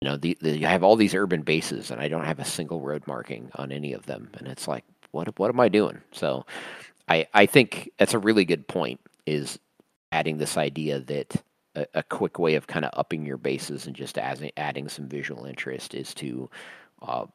[0.00, 2.44] you know, the, the I have all these urban bases and I don't have a
[2.44, 4.30] single road marking on any of them.
[4.34, 6.00] And it's like, what what am I doing?
[6.12, 6.44] So,
[7.10, 9.00] I I think that's a really good point.
[9.26, 9.58] Is
[10.12, 11.36] adding this idea that
[11.74, 15.08] a, a quick way of kind of upping your bases and just adding adding some
[15.08, 16.48] visual interest is to
[17.02, 17.26] uh,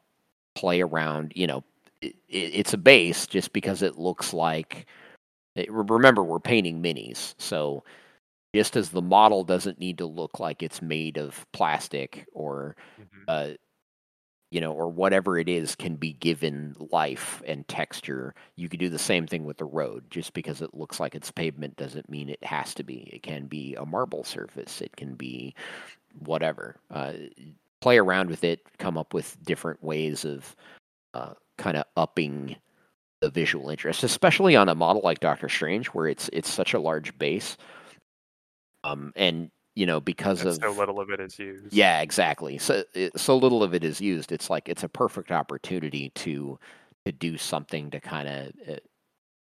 [0.54, 1.32] play around.
[1.36, 1.64] You know,
[2.00, 4.86] it, it's a base just because it looks like.
[5.54, 7.82] It, remember, we're painting minis, so
[8.54, 13.22] just as the model doesn't need to look like it's made of plastic or mm-hmm.
[13.28, 13.54] uh,
[14.50, 18.34] you know, or whatever it is can be given life and texture.
[18.54, 20.04] You could do the same thing with the road.
[20.10, 23.10] Just because it looks like it's pavement doesn't mean it has to be.
[23.12, 24.80] It can be a marble surface.
[24.80, 25.54] It can be
[26.20, 26.76] whatever.
[26.90, 27.12] Uh,
[27.80, 28.60] play around with it.
[28.78, 30.54] Come up with different ways of
[31.14, 32.56] uh, kind of upping
[33.20, 36.80] the visual interest, especially on a model like Doctor Strange, where it's it's such a
[36.80, 37.56] large base.
[38.84, 41.72] Um, and you know because and of so little of it is used.
[41.72, 42.58] Yeah exactly.
[42.58, 42.82] So
[43.14, 46.58] so little of it is used it's like it's a perfect opportunity to
[47.04, 48.76] to do something to kind of uh,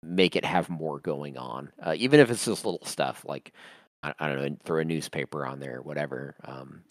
[0.01, 3.53] make it have more going on uh, even if it's just little stuff like
[4.01, 6.81] I, I, don't know throw a newspaper on there whatever um,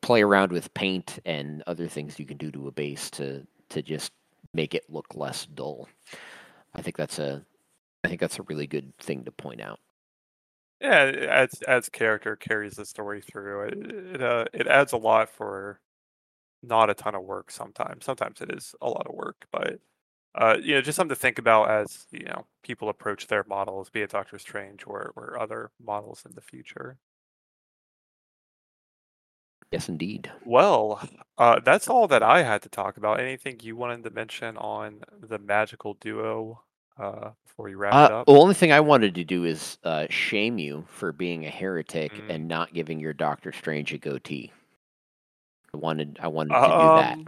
[0.00, 3.82] play around with paint and other things you can do to a base to to
[3.82, 4.12] just
[4.54, 5.88] make it look less dull.
[6.74, 7.44] I think that's a
[8.04, 9.80] i think that's a really good thing to point out
[10.80, 13.62] yeah, it adds adds character, carries the story through.
[13.68, 13.74] It
[14.16, 15.80] it, uh, it adds a lot for
[16.62, 18.04] not a ton of work sometimes.
[18.06, 19.80] Sometimes it is a lot of work, but
[20.36, 23.90] uh, you know, just something to think about as you know people approach their models,
[23.90, 26.98] be it Doctor Strange or or other models in the future.
[29.72, 30.30] Yes, indeed.
[30.44, 31.00] Well,
[31.38, 33.20] uh, that's all that I had to talk about.
[33.20, 36.62] Anything you wanted to mention on the magical duo
[37.00, 38.26] uh, before you wrap it Uh, up?
[38.26, 42.12] the only thing I wanted to do is uh, shame you for being a heretic
[42.12, 42.30] Mm.
[42.34, 44.52] and not giving your Doctor Strange a goatee.
[45.72, 47.12] I wanted, I wanted to do that.
[47.14, 47.26] Um,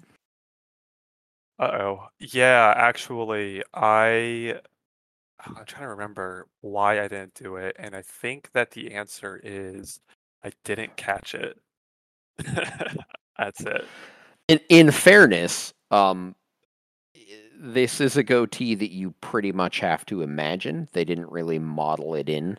[1.59, 2.09] uh-oh.
[2.19, 4.61] Yeah, actually, I
[5.45, 9.41] I'm trying to remember why I didn't do it, and I think that the answer
[9.43, 10.01] is
[10.45, 11.59] I didn't catch it.
[13.39, 13.85] That's it.
[14.49, 16.35] In in fairness, um,
[17.63, 20.89] this is a goatee that you pretty much have to imagine.
[20.93, 22.59] They didn't really model it in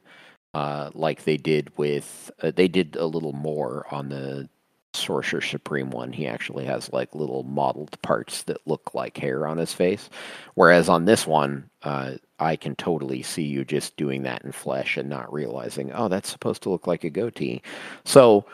[0.53, 2.31] uh, like they did with.
[2.41, 4.47] Uh, they did a little more on the
[4.93, 6.13] Sorcerer Supreme one.
[6.13, 10.09] He actually has like little modeled parts that look like hair on his face.
[10.53, 14.95] Whereas on this one, uh, I can totally see you just doing that in flesh
[14.95, 17.61] and not realizing, oh, that's supposed to look like a goatee.
[18.05, 18.45] So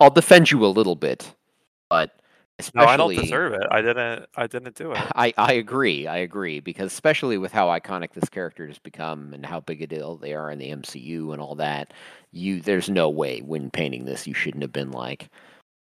[0.00, 1.34] I'll defend you a little bit,
[1.90, 2.18] but
[2.74, 3.66] no, I don't deserve it.
[3.70, 4.26] I didn't.
[4.36, 4.98] I didn't do it.
[5.14, 6.06] I, I agree.
[6.06, 9.86] I agree because especially with how iconic this character has become and how big a
[9.86, 11.92] deal they are in the MCU and all that,
[12.32, 15.30] you there's no way when painting this you shouldn't have been like,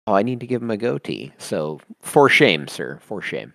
[0.06, 1.32] oh, I need to give him a goatee.
[1.38, 3.54] So for shame, sir, for shame.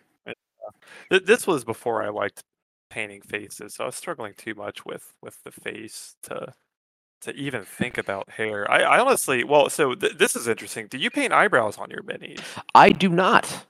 [1.09, 2.43] This was before I liked
[2.89, 6.53] painting faces, so I was struggling too much with with the face to
[7.23, 8.69] to even think about hair.
[8.69, 10.87] I, I honestly, well, so th- this is interesting.
[10.87, 12.41] Do you paint eyebrows on your minis?
[12.75, 13.65] I do not.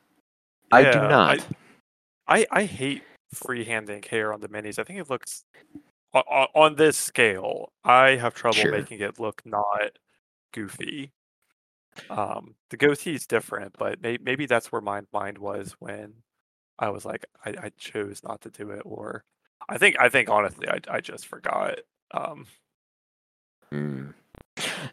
[0.71, 1.39] Yeah, I do not.
[2.27, 3.03] I, I, I hate
[3.34, 4.80] freehanding hair on the minis.
[4.80, 5.43] I think it looks
[6.13, 7.71] on, on this scale.
[7.84, 8.71] I have trouble sure.
[8.71, 9.97] making it look not
[10.53, 11.11] goofy.
[12.09, 16.13] Um, the goatee is different, but may, maybe that's where my mind was when
[16.80, 19.23] I was like, I, I chose not to do it, or
[19.69, 21.80] I think I think honestly, I I just forgot.
[22.11, 22.45] Um,
[23.74, 24.14] Mm.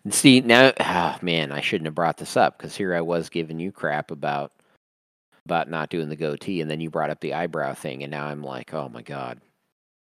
[0.09, 3.61] See now, oh, man, I shouldn't have brought this up because here I was giving
[3.61, 4.52] you crap about
[5.44, 8.27] about not doing the goatee, and then you brought up the eyebrow thing, and now
[8.27, 9.40] I'm like, oh my god,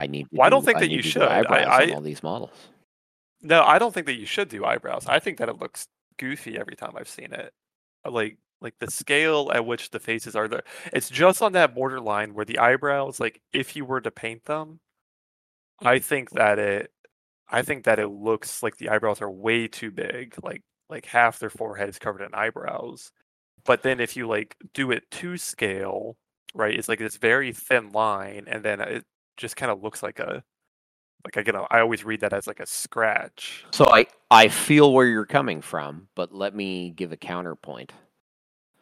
[0.00, 0.26] I need.
[0.32, 1.22] well, do, I don't think I that you should.
[1.22, 2.68] eyebrows I, I, all these models.
[3.42, 5.06] No, I don't think that you should do eyebrows.
[5.06, 5.86] I think that it looks
[6.18, 7.52] goofy every time I've seen it.
[8.04, 12.34] Like like the scale at which the faces are there, it's just on that borderline
[12.34, 14.80] where the eyebrows, like if you were to paint them,
[15.80, 16.90] I think that it
[17.48, 21.38] I think that it looks like the eyebrows are way too big, like like half
[21.38, 23.12] their forehead is covered in eyebrows.
[23.64, 26.16] But then if you like do it to scale,
[26.54, 29.04] right, it's like this very thin line, and then it
[29.36, 30.42] just kind of looks like a
[31.24, 33.64] like again, I always read that as like a scratch.
[33.72, 37.92] So I I feel where you're coming from, but let me give a counterpoint.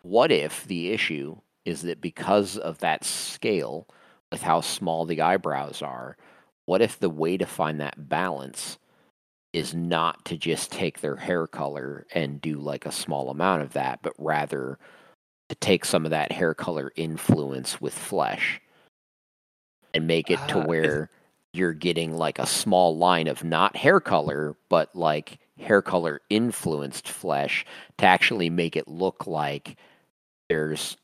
[0.02, 3.88] What if the issue is that because of that scale
[4.30, 6.18] with how small the eyebrows are,
[6.66, 8.78] what if the way to find that balance
[9.52, 13.72] is not to just take their hair color and do like a small amount of
[13.74, 14.78] that, but rather
[15.48, 18.60] to take some of that hair color influence with flesh
[19.92, 21.10] and make it to Uh, is- where
[21.52, 27.08] you're getting like a small line of not hair color, but like hair color influenced
[27.08, 27.64] flesh
[27.98, 29.76] to actually make it look like
[30.48, 30.96] there's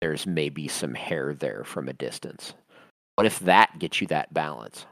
[0.00, 2.54] there's maybe some hair there from a distance.
[3.16, 4.86] What if that gets you that balance?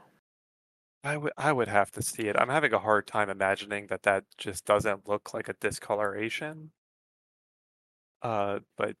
[1.03, 2.35] I would I would have to see it.
[2.37, 6.71] I'm having a hard time imagining that that just doesn't look like a discoloration.
[8.21, 8.95] Uh, but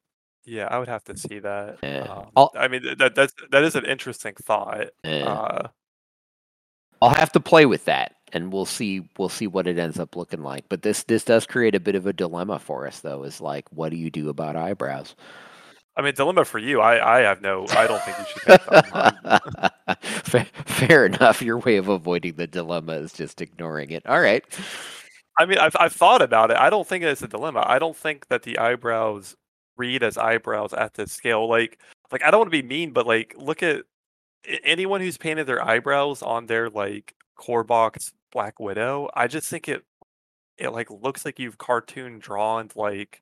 [0.45, 1.79] yeah, I would have to see that.
[1.83, 2.03] Yeah.
[2.03, 4.87] Um, I'll- I mean, th- that that's that is an interesting thought.
[5.03, 5.23] Eh.
[5.23, 5.67] Uh,
[7.01, 9.09] I'll have to play with that, and we'll see.
[9.17, 10.65] We'll see what it ends up looking like.
[10.69, 13.23] But this this does create a bit of a dilemma for us, though.
[13.23, 15.15] Is like, what do you do about eyebrows?
[15.99, 16.79] I mean, dilemma for you.
[16.79, 17.65] I I have no.
[17.71, 18.61] I don't think you should
[20.23, 21.41] fair, fair enough.
[21.41, 24.05] Your way of avoiding the dilemma is just ignoring it.
[24.05, 24.41] All right.
[25.37, 26.57] I mean, I've I've thought about it.
[26.57, 27.65] I don't think it's a dilemma.
[27.67, 29.35] I don't think that the eyebrows
[29.75, 31.49] read as eyebrows at this scale.
[31.49, 31.81] Like
[32.13, 33.83] like I don't want to be mean, but like look at
[34.63, 39.09] anyone who's painted their eyebrows on their like core box Black Widow.
[39.15, 39.83] I just think it
[40.57, 43.21] it like looks like you've cartoon drawn like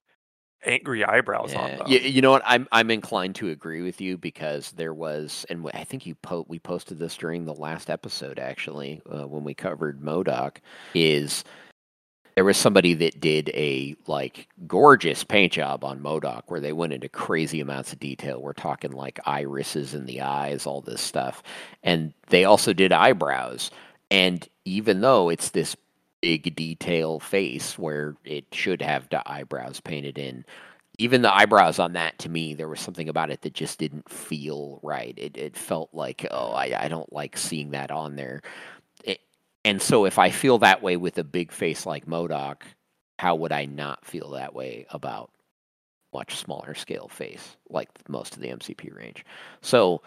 [0.66, 1.78] angry eyebrows on Yeah.
[1.78, 1.88] them.
[1.88, 2.44] You, you know what?
[2.46, 6.46] I'm I'm inclined to agree with you because there was, and I think you po-
[6.48, 10.58] we posted this during the last episode actually uh, when we covered MODOK.
[10.94, 11.44] Is
[12.36, 16.94] there was somebody that did a like gorgeous paint job on MODOK where they went
[16.94, 18.42] into crazy amounts of detail.
[18.42, 21.42] We're talking like irises in the eyes, all this stuff,
[21.82, 23.72] and they also did eyebrows.
[24.12, 25.76] And even though it's this
[26.22, 30.46] big detail face where it should have the eyebrows painted in,
[30.98, 34.10] even the eyebrows on that to me there was something about it that just didn't
[34.10, 35.14] feel right.
[35.18, 38.42] It, it felt like oh I, I don't like seeing that on there.
[39.04, 39.20] It,
[39.64, 42.62] and so if i feel that way with a big face like MODOK
[43.20, 45.32] how would i not feel that way about
[46.14, 49.26] much smaller scale face like most of the mcp range?
[49.62, 50.02] So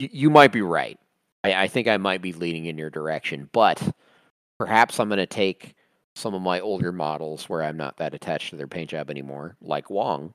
[0.00, 0.98] you might be right.
[1.44, 3.80] I, I think i might be leaning in your direction but
[4.58, 5.74] perhaps i'm going to take
[6.14, 9.56] some of my older models where I'm not that attached to their paint job anymore,
[9.60, 10.32] like Wong,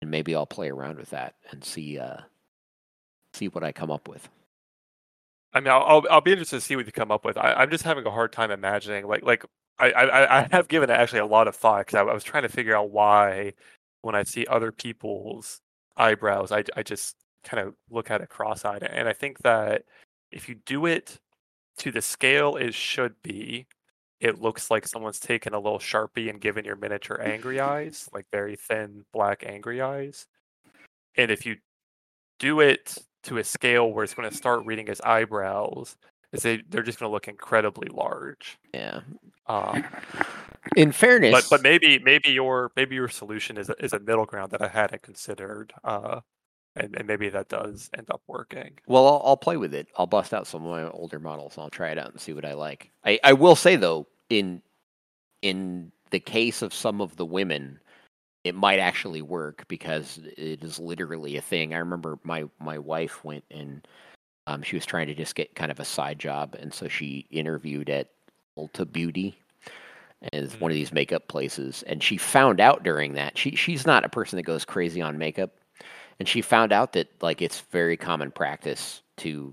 [0.00, 2.18] and maybe I'll play around with that and see uh,
[3.32, 4.28] see what I come up with.
[5.54, 7.36] I mean, I'll, I'll be interested to see what you come up with.
[7.36, 9.44] I, I'm just having a hard time imagining like like
[9.78, 12.24] I I, I have given it actually a lot of thought because I, I was
[12.24, 13.52] trying to figure out why
[14.02, 15.60] when I see other people's
[15.96, 19.84] eyebrows, I I just kind of look at it cross-eyed, and I think that
[20.32, 21.20] if you do it
[21.78, 23.66] to the scale it should be,
[24.20, 28.26] it looks like someone's taken a little sharpie and given your miniature angry eyes, like
[28.30, 30.26] very thin black angry eyes,
[31.16, 31.56] and if you
[32.38, 35.96] do it to a scale where it's going to start reading as eyebrows,
[36.32, 38.58] is they they're just going to look incredibly large.
[38.74, 39.00] Yeah.
[39.46, 39.84] Um,
[40.76, 44.24] In fairness, but but maybe maybe your maybe your solution is a, is a middle
[44.24, 46.20] ground that I hadn't considered, uh,
[46.76, 48.72] and and maybe that does end up working.
[48.86, 49.88] well, I'll, I'll play with it.
[49.96, 51.56] I'll bust out some of my older models.
[51.56, 52.90] and I'll try it out and see what I like.
[53.04, 54.62] I, I will say though, in
[55.42, 57.80] in the case of some of the women,
[58.44, 61.74] it might actually work because it is literally a thing.
[61.74, 63.86] I remember my my wife went and
[64.46, 67.26] um, she was trying to just get kind of a side job, and so she
[67.30, 68.08] interviewed at
[68.58, 69.38] Ulta Beauty
[70.32, 74.04] as one of these makeup places, and she found out during that she she's not
[74.04, 75.52] a person that goes crazy on makeup,
[76.22, 79.52] and she found out that like it's very common practice to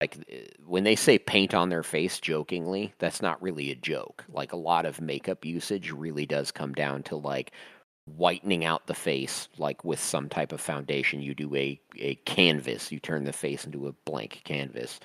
[0.00, 4.24] like eh, when they say paint on their face jokingly that's not really a joke.
[4.26, 7.52] Like a lot of makeup usage really does come down to like
[8.06, 11.20] whitening out the face like with some type of foundation.
[11.20, 12.90] You do a, a canvas.
[12.90, 15.00] You turn the face into a blank canvas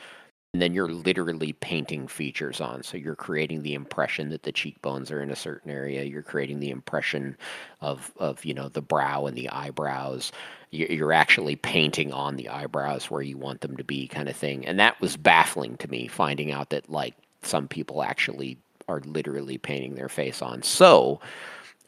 [0.53, 2.83] and then you're literally painting features on.
[2.83, 6.03] So you're creating the impression that the cheekbones are in a certain area.
[6.03, 7.37] You're creating the impression
[7.81, 10.31] of of you know the brow and the eyebrows.
[10.71, 14.35] You- you're actually painting on the eyebrows where you want them to be kind of
[14.37, 14.65] thing.
[14.67, 19.57] And that was baffling to me finding out that like some people actually are literally
[19.57, 20.63] painting their face on.
[20.63, 21.19] So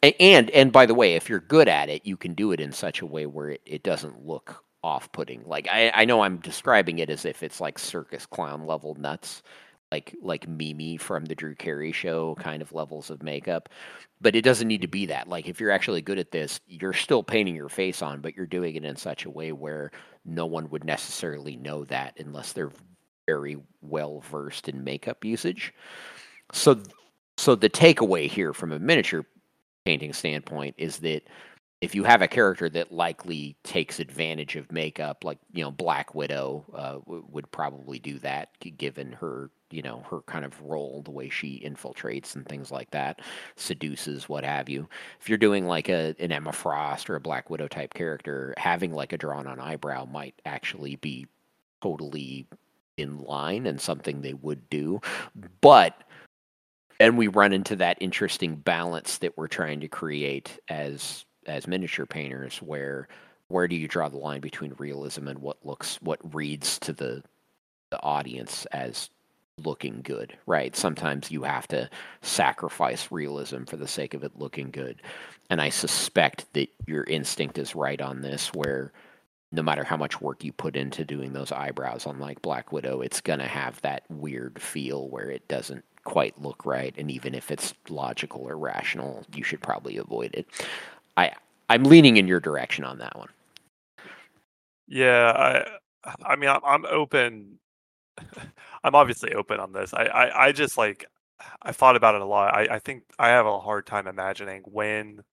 [0.03, 2.73] and and by the way if you're good at it you can do it in
[2.73, 5.43] such a way where it, it doesn't look off-putting.
[5.45, 9.41] Like I, I know i'm describing it as if it's like circus clown level nuts
[9.91, 13.69] like like mimi from the drew carey show kind of levels of makeup
[14.21, 15.27] but it doesn't need to be that.
[15.27, 18.45] Like if you're actually good at this you're still painting your face on but you're
[18.45, 19.91] doing it in such a way where
[20.23, 22.71] no one would necessarily know that unless they're
[23.27, 25.73] very well versed in makeup usage.
[26.53, 26.81] So
[27.37, 29.25] so the takeaway here from a miniature
[29.85, 31.23] painting standpoint is that
[31.81, 36.15] if you have a character that likely takes advantage of makeup, like you know Black
[36.15, 41.01] Widow uh, w- would probably do that, given her you know her kind of role,
[41.03, 43.21] the way she infiltrates and things like that,
[43.55, 44.87] seduces, what have you.
[45.19, 48.93] If you're doing like a an Emma Frost or a Black Widow type character, having
[48.93, 51.27] like a drawn on eyebrow might actually be
[51.81, 52.47] totally
[52.97, 55.01] in line and something they would do,
[55.61, 56.03] but
[56.99, 62.05] and we run into that interesting balance that we're trying to create as as miniature
[62.05, 63.07] painters where
[63.47, 67.23] where do you draw the line between realism and what looks what reads to the
[67.91, 69.09] the audience as
[69.63, 70.75] looking good right?
[70.75, 71.89] Sometimes you have to
[72.21, 75.01] sacrifice realism for the sake of it looking good.
[75.49, 78.91] And i suspect that your instinct is right on this where
[79.51, 83.01] no matter how much work you put into doing those eyebrows on like black widow
[83.01, 86.93] it's going to have that weird feel where it doesn't quite look right.
[86.97, 90.47] And even if it's logical or rational you should probably avoid it
[91.17, 91.31] I
[91.69, 93.29] I'm leaning in your direction on that one.
[94.87, 95.31] Yeah,
[96.05, 97.59] I I mean I'm, I'm open.
[98.83, 99.93] I'm obviously open on this.
[99.93, 101.05] I, I I just like
[101.61, 102.53] I thought about it a lot.
[102.55, 105.23] I I think I have a hard time imagining when.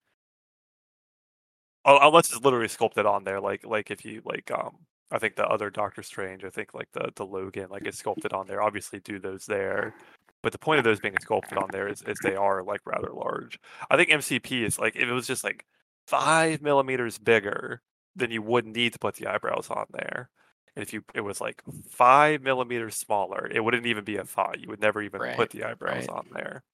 [1.85, 4.77] Oh, unless it's literally sculpted on there, like like if you like um
[5.11, 8.33] I think the other Doctor Strange, I think like the the Logan, like it's sculpted
[8.33, 8.63] on there.
[8.63, 9.95] Obviously, do those there,
[10.43, 13.11] but the point of those being sculpted on there is, is they are like rather
[13.13, 13.61] large.
[13.91, 15.65] I think MCP is like if it was just like
[16.07, 17.83] five millimeters bigger,
[18.17, 20.31] then you wouldn't need to put the eyebrows on there.
[20.77, 24.61] And if you it was like five millimeters smaller, it wouldn't even be a thought.
[24.61, 26.09] You would never even Right, put the eyebrows right.
[26.09, 26.65] on there.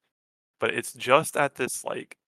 [0.60, 2.18] But it's just at this like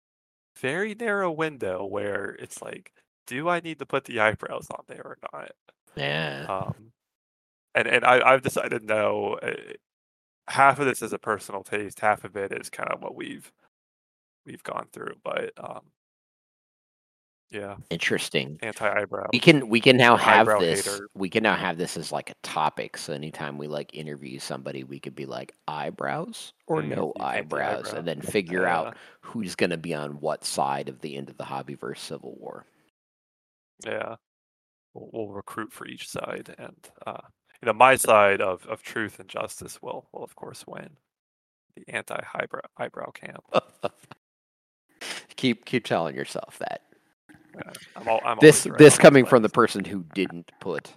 [0.56, 2.92] very narrow window where it's like,
[3.26, 5.52] do I need to put the eyebrows on there or not?
[5.96, 6.48] Yeah.
[6.48, 6.92] Um,
[7.74, 9.34] and and I, I've decided no.
[9.42, 9.54] uh,
[10.48, 12.00] Half of this is a personal taste.
[12.00, 13.52] Half of it is kind of what we've
[14.46, 15.14] we've gone through.
[15.24, 15.92] But um,
[17.50, 18.58] yeah, Interesting.
[18.62, 19.28] anti eyebrow.
[19.32, 20.86] We can we can now have Eyebrow this.
[20.86, 21.08] hater.
[21.14, 22.96] We can now have this as like a topic.
[22.96, 27.92] So anytime we like interview somebody, we could be like eyebrows or Mm, no eyebrows,
[27.92, 27.98] anti-eyebrow.
[27.98, 31.36] and then figure out who's going to be on what side of the end of
[31.38, 32.66] the hobbyverse civil war.
[33.84, 34.16] Yeah,
[34.94, 37.20] we'll, we'll recruit for each side, and uh,
[37.62, 40.90] you know, my side of, of truth and justice will will of course win.
[41.76, 43.44] The anti eyebrow eyebrow camp.
[45.36, 46.82] keep keep telling yourself that.
[47.96, 50.92] I'm all, I'm this right this coming from the person who didn't put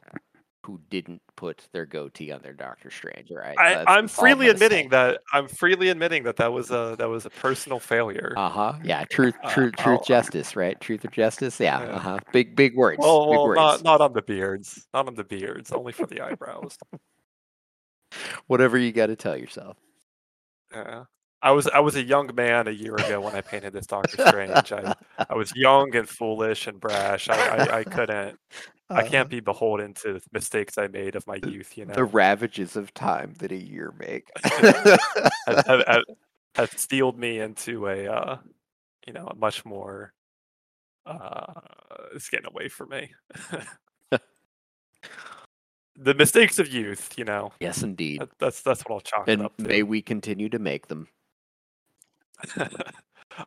[0.66, 3.30] who didn't put their goatee on their Doctor Strange.
[3.32, 4.66] Right, I, that's- I'm that's I'm freely gonna say.
[4.66, 8.34] admitting that I'm freely admitting that that was a that was a personal failure.
[8.38, 8.74] Uh huh.
[8.84, 9.04] Yeah.
[9.06, 9.36] Truth.
[9.44, 9.74] Uh, Truth.
[9.80, 10.08] I'll- Truth.
[10.08, 10.56] Justice.
[10.56, 10.80] Right.
[10.80, 11.60] Truth or justice.
[11.60, 11.82] Yeah.
[11.82, 11.88] Yeah.
[11.96, 12.20] Uh huh.
[12.32, 12.56] Big.
[12.56, 12.98] Big words.
[13.00, 13.58] well, big well, words.
[13.58, 16.78] not not on the beards, not on the beards, only for the eyebrows.
[18.48, 19.76] Whatever you got to tell yourself.
[20.72, 21.04] Yeah.
[21.44, 24.26] I was I was a young man a year ago when I painted this Doctor
[24.28, 24.72] Strange.
[24.72, 24.96] I,
[25.30, 27.30] I was young and foolish and brash.
[27.30, 28.40] I, I, I couldn't
[28.90, 31.78] I can't be beholden to the mistakes I made of my youth.
[31.78, 34.30] You know, Uh, The ravages of time that a year make.
[35.46, 36.04] have,
[36.56, 38.38] have, steeled me into a uh,
[39.06, 40.14] you know a much more
[41.06, 41.60] uh,
[42.16, 43.12] it's getting away from me.
[45.98, 47.52] the mistakes of youth, you know.
[47.60, 48.22] yes, indeed.
[48.22, 49.64] That, that's that's what I'll chalk it up to.
[49.64, 51.08] may we continue to make them.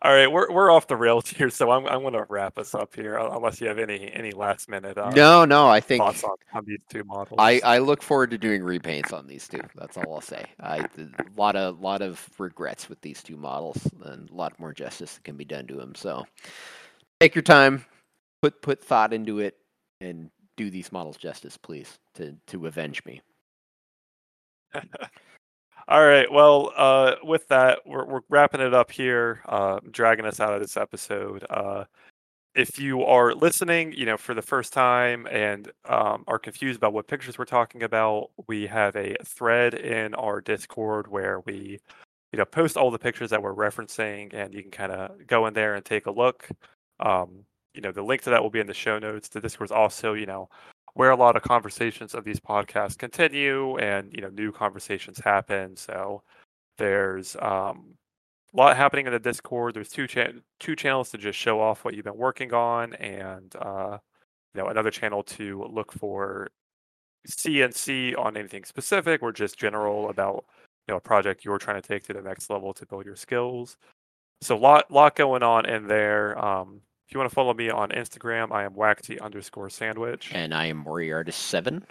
[0.02, 2.74] All right, we're we're off the rails here, so I'm I'm going to wrap us
[2.74, 5.68] up here, unless you have any any last minute uh, no, no.
[5.68, 7.36] I think thoughts on, on these two models.
[7.38, 9.60] I, I look forward to doing repaints on these two.
[9.76, 10.44] That's all I'll say.
[10.60, 14.72] I a lot of lot of regrets with these two models, and a lot more
[14.72, 15.94] justice that can be done to them.
[15.94, 16.24] So
[17.20, 17.84] take your time,
[18.42, 19.56] put put thought into it,
[20.00, 23.20] and do these models justice, please, to to avenge me.
[25.88, 26.30] All right.
[26.30, 30.60] Well, uh, with that, we're we're wrapping it up here, uh, dragging us out of
[30.60, 31.44] this episode.
[31.48, 31.84] Uh,
[32.54, 36.92] if you are listening, you know, for the first time and um, are confused about
[36.92, 41.78] what pictures we're talking about, we have a thread in our Discord where we,
[42.32, 45.46] you know, post all the pictures that we're referencing, and you can kind of go
[45.46, 46.48] in there and take a look.
[47.00, 47.44] Um,
[47.74, 49.28] you know, the link to that will be in the show notes.
[49.28, 50.48] The Discord is also, you know,
[50.96, 55.76] where a lot of conversations of these podcasts continue and you know new conversations happen.
[55.76, 56.22] So
[56.78, 57.96] there's um,
[58.54, 59.74] a lot happening in the discord.
[59.74, 63.54] There's two cha- two channels to just show off what you've been working on and
[63.56, 63.98] uh,
[64.54, 66.48] you know another channel to look for
[67.28, 70.44] cnc on anything specific or just general about
[70.86, 73.16] you know a project you're trying to take to the next level to build your
[73.16, 73.76] skills.
[74.40, 76.42] So lot lot going on in there.
[76.42, 80.30] Um, if you want to follow me on Instagram, I am waxy underscore sandwich.
[80.32, 81.86] And I am Moriartis Seven.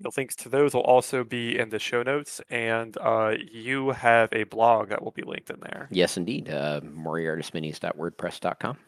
[0.00, 4.30] The links to those will also be in the show notes, and uh, you have
[4.32, 5.86] a blog that will be linked in there.
[5.92, 6.50] Yes, indeed.
[6.50, 8.78] Uh, MoriartisMinis.wordpress.com.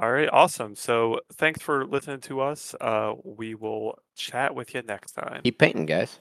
[0.00, 0.76] All right, awesome.
[0.76, 2.76] So thanks for listening to us.
[2.80, 5.40] Uh, we will chat with you next time.
[5.42, 6.20] Keep painting, guys.